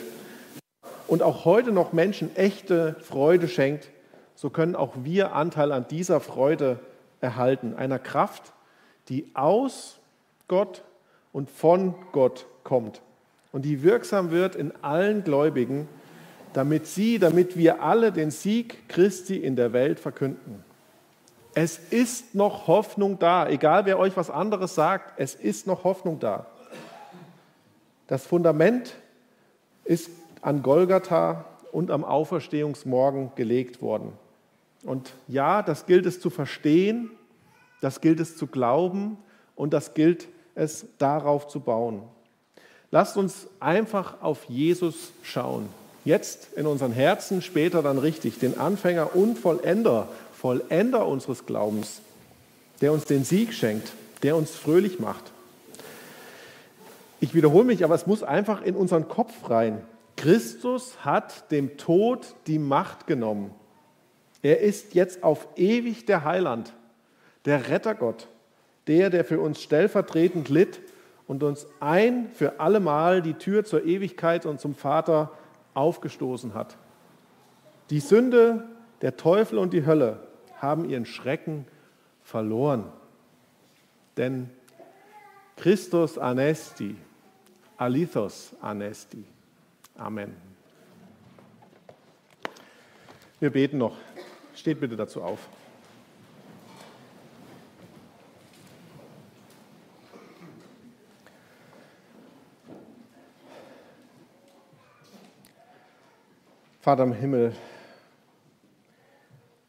und 1.12 1.24
auch 1.24 1.44
heute 1.44 1.74
noch 1.74 1.92
Menschen 1.92 2.34
echte 2.38 2.96
Freude 3.02 3.50
schenkt, 3.50 3.90
so 4.34 4.50
können 4.50 4.78
auch 4.78 4.94
wir 5.04 5.36
Anteil 5.36 5.74
an 5.74 5.86
dieser 5.90 6.22
Freude 6.22 6.80
erhalten, 7.20 7.76
einer 7.76 8.00
Kraft, 8.00 8.54
die 9.10 9.30
aus 9.34 10.00
Gott 10.48 10.86
und 11.34 11.50
von 11.50 11.96
Gott 12.14 12.46
kommt 12.64 13.02
und 13.52 13.66
die 13.66 13.84
wirksam 13.84 14.32
wird 14.32 14.56
in 14.56 14.72
allen 14.84 15.26
Gläubigen, 15.26 15.90
damit 16.54 16.88
sie, 16.88 17.20
damit 17.20 17.58
wir 17.58 17.84
alle 17.84 18.14
den 18.14 18.32
Sieg 18.32 18.88
Christi 18.88 19.36
in 19.36 19.58
der 19.58 19.74
Welt 19.74 20.00
verkünden. 20.00 20.64
Es 21.54 21.78
ist 21.78 22.36
noch 22.36 22.68
Hoffnung 22.68 23.20
da, 23.20 23.50
egal 23.50 23.86
wer 23.86 24.00
euch 24.00 24.16
was 24.16 24.30
anderes 24.30 24.76
sagt, 24.76 25.20
es 25.20 25.36
ist 25.36 25.68
noch 25.68 25.84
Hoffnung 25.84 26.20
da. 26.20 26.46
Das 28.08 28.26
Fundament 28.26 28.94
ist 29.84 30.10
an 30.42 30.64
Golgatha 30.64 31.46
und 31.72 31.92
am 31.92 32.04
Auferstehungsmorgen 32.04 33.32
gelegt 33.36 33.82
worden. 33.82 34.14
Und 34.84 35.14
ja, 35.28 35.62
das 35.62 35.86
gilt 35.86 36.06
es 36.06 36.20
zu 36.20 36.30
verstehen, 36.30 37.12
das 37.82 38.02
gilt 38.02 38.20
es 38.20 38.36
zu 38.36 38.48
glauben 38.48 39.18
und 39.56 39.74
das 39.74 39.94
gilt 39.94 40.28
es 40.56 40.86
darauf 40.98 41.48
zu 41.48 41.60
bauen. 41.60 42.02
Lasst 42.90 43.16
uns 43.16 43.48
einfach 43.60 44.22
auf 44.22 44.46
Jesus 44.46 45.12
schauen. 45.24 45.70
Jetzt 46.04 46.54
in 46.56 46.66
unseren 46.66 46.92
Herzen, 46.92 47.42
später 47.42 47.84
dann 47.84 47.98
richtig, 47.98 48.40
den 48.40 48.60
Anfänger 48.60 49.16
und 49.16 49.38
Vollender, 49.38 50.08
Vollender 50.34 51.08
unseres 51.08 51.46
Glaubens, 51.46 52.02
der 52.82 52.92
uns 52.92 53.06
den 53.06 53.24
Sieg 53.24 53.54
schenkt, 53.54 53.94
der 54.24 54.36
uns 54.36 54.52
fröhlich 54.52 55.00
macht. 55.00 55.32
Ich 57.20 57.36
wiederhole 57.36 57.66
mich, 57.66 57.84
aber 57.86 57.94
es 57.94 58.08
muss 58.08 58.24
einfach 58.24 58.64
in 58.64 58.76
unseren 58.76 59.08
Kopf 59.08 59.50
rein. 59.50 59.82
Christus 60.22 61.04
hat 61.04 61.52
dem 61.52 61.78
Tod 61.78 62.36
die 62.46 62.60
Macht 62.60 63.08
genommen. 63.08 63.52
Er 64.44 64.60
ist 64.60 64.94
jetzt 64.94 65.24
auf 65.24 65.48
ewig 65.56 66.06
der 66.06 66.24
Heiland, 66.24 66.74
der 67.46 67.70
Rettergott 67.70 68.28
der, 68.88 69.10
der 69.10 69.26
für 69.26 69.40
uns 69.40 69.62
stellvertretend 69.62 70.50
litt 70.50 70.82
und 71.28 71.44
uns 71.44 71.68
ein 71.80 72.30
für 72.34 72.60
allemal 72.60 73.22
die 73.22 73.36
Tür 73.36 73.64
zur 73.64 73.86
Ewigkeit 73.86 74.46
und 74.46 74.60
zum 74.60 74.76
Vater 74.76 75.32
aufgestoßen 75.74 76.54
hat. 76.54 76.78
Die 77.90 78.00
Sünde, 78.00 78.66
der 79.02 79.18
Teufel 79.18 79.58
und 79.58 79.74
die 79.74 79.86
Hölle 79.86 80.28
haben 80.58 80.90
ihren 80.90 81.06
Schrecken 81.06 81.66
verloren. 82.22 82.86
Denn 84.18 84.50
Christus 85.58 86.18
anesti, 86.18 86.96
alithos 87.78 88.54
anesti. 88.62 89.24
Amen. 89.96 90.36
Wir 93.40 93.50
beten 93.50 93.78
noch. 93.78 93.98
Steht 94.56 94.80
bitte 94.80 94.96
dazu 94.96 95.22
auf. 95.22 95.40
Vater 106.82 107.04
im 107.04 107.14
Himmel, 107.14 107.54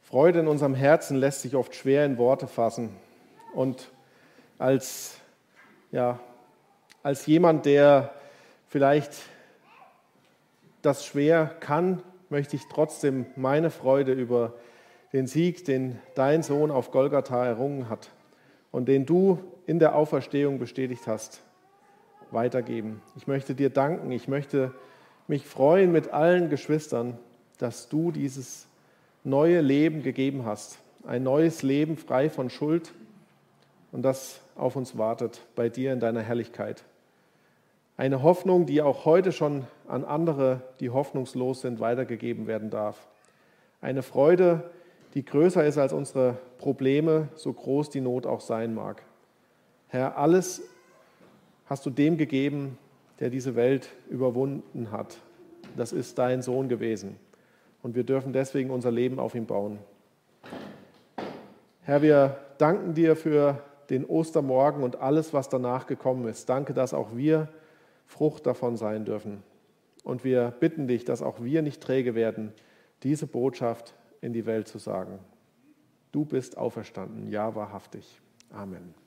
Freude 0.02 0.40
in 0.40 0.48
unserem 0.48 0.74
Herzen 0.74 1.18
lässt 1.18 1.42
sich 1.42 1.54
oft 1.54 1.74
schwer 1.74 2.04
in 2.04 2.18
Worte 2.18 2.46
fassen. 2.46 2.96
Und 3.54 3.90
als, 4.58 5.18
ja, 5.90 6.18
als 7.02 7.26
jemand, 7.26 7.66
der 7.66 8.14
vielleicht 8.68 9.14
das 10.82 11.06
schwer 11.06 11.50
kann, 11.60 12.02
möchte 12.28 12.56
ich 12.56 12.62
trotzdem 12.68 13.26
meine 13.36 13.70
Freude 13.70 14.12
über 14.12 14.54
den 15.12 15.26
Sieg, 15.26 15.64
den 15.64 15.98
dein 16.14 16.42
Sohn 16.42 16.70
auf 16.70 16.90
Golgatha 16.90 17.44
errungen 17.44 17.88
hat 17.88 18.10
und 18.70 18.88
den 18.88 19.06
du 19.06 19.38
in 19.66 19.78
der 19.78 19.94
Auferstehung 19.94 20.58
bestätigt 20.58 21.06
hast, 21.06 21.40
weitergeben. 22.30 23.02
Ich 23.16 23.26
möchte 23.26 23.54
dir 23.54 23.70
danken. 23.70 24.10
Ich 24.10 24.26
möchte 24.26 24.72
mich 25.28 25.46
freuen 25.46 25.92
mit 25.92 26.12
allen 26.12 26.50
Geschwistern, 26.50 27.18
dass 27.58 27.88
du 27.88 28.10
dieses 28.10 28.66
neue 29.22 29.60
Leben 29.60 30.02
gegeben 30.02 30.44
hast. 30.44 30.78
Ein 31.06 31.22
neues 31.22 31.62
Leben 31.62 31.96
frei 31.96 32.30
von 32.30 32.50
Schuld 32.50 32.92
und 33.92 34.02
das 34.02 34.40
auf 34.56 34.76
uns 34.76 34.96
wartet 34.98 35.42
bei 35.54 35.68
dir 35.68 35.92
in 35.92 36.00
deiner 36.00 36.22
Herrlichkeit. 36.22 36.82
Eine 37.96 38.22
Hoffnung, 38.22 38.66
die 38.66 38.82
auch 38.82 39.04
heute 39.04 39.32
schon 39.32 39.66
an 39.92 40.04
andere, 40.04 40.62
die 40.80 40.88
hoffnungslos 40.88 41.60
sind, 41.60 41.78
weitergegeben 41.78 42.46
werden 42.46 42.70
darf. 42.70 43.06
Eine 43.82 44.02
Freude, 44.02 44.70
die 45.12 45.22
größer 45.22 45.66
ist 45.66 45.76
als 45.76 45.92
unsere 45.92 46.38
Probleme, 46.56 47.28
so 47.34 47.52
groß 47.52 47.90
die 47.90 48.00
Not 48.00 48.26
auch 48.26 48.40
sein 48.40 48.74
mag. 48.74 49.02
Herr, 49.88 50.16
alles 50.16 50.62
hast 51.66 51.84
du 51.84 51.90
dem 51.90 52.16
gegeben, 52.16 52.78
der 53.20 53.28
diese 53.28 53.54
Welt 53.54 53.90
überwunden 54.08 54.90
hat. 54.90 55.18
Das 55.76 55.92
ist 55.92 56.16
dein 56.16 56.40
Sohn 56.40 56.70
gewesen. 56.70 57.16
Und 57.82 57.94
wir 57.94 58.04
dürfen 58.04 58.32
deswegen 58.32 58.70
unser 58.70 58.90
Leben 58.90 59.18
auf 59.18 59.34
ihn 59.34 59.44
bauen. 59.44 59.78
Herr, 61.82 62.00
wir 62.00 62.38
danken 62.56 62.94
dir 62.94 63.14
für 63.14 63.58
den 63.90 64.06
Ostermorgen 64.06 64.82
und 64.84 64.96
alles, 64.96 65.34
was 65.34 65.50
danach 65.50 65.86
gekommen 65.86 66.26
ist. 66.28 66.48
Danke, 66.48 66.72
dass 66.72 66.94
auch 66.94 67.14
wir 67.14 67.48
Frucht 68.06 68.46
davon 68.46 68.78
sein 68.78 69.04
dürfen. 69.04 69.42
Und 70.02 70.24
wir 70.24 70.50
bitten 70.50 70.88
dich, 70.88 71.04
dass 71.04 71.22
auch 71.22 71.42
wir 71.42 71.62
nicht 71.62 71.80
träge 71.80 72.14
werden, 72.14 72.52
diese 73.02 73.26
Botschaft 73.26 73.94
in 74.20 74.32
die 74.32 74.46
Welt 74.46 74.68
zu 74.68 74.78
sagen. 74.78 75.18
Du 76.12 76.24
bist 76.24 76.58
auferstanden, 76.58 77.28
ja 77.28 77.54
wahrhaftig. 77.54 78.20
Amen. 78.50 79.01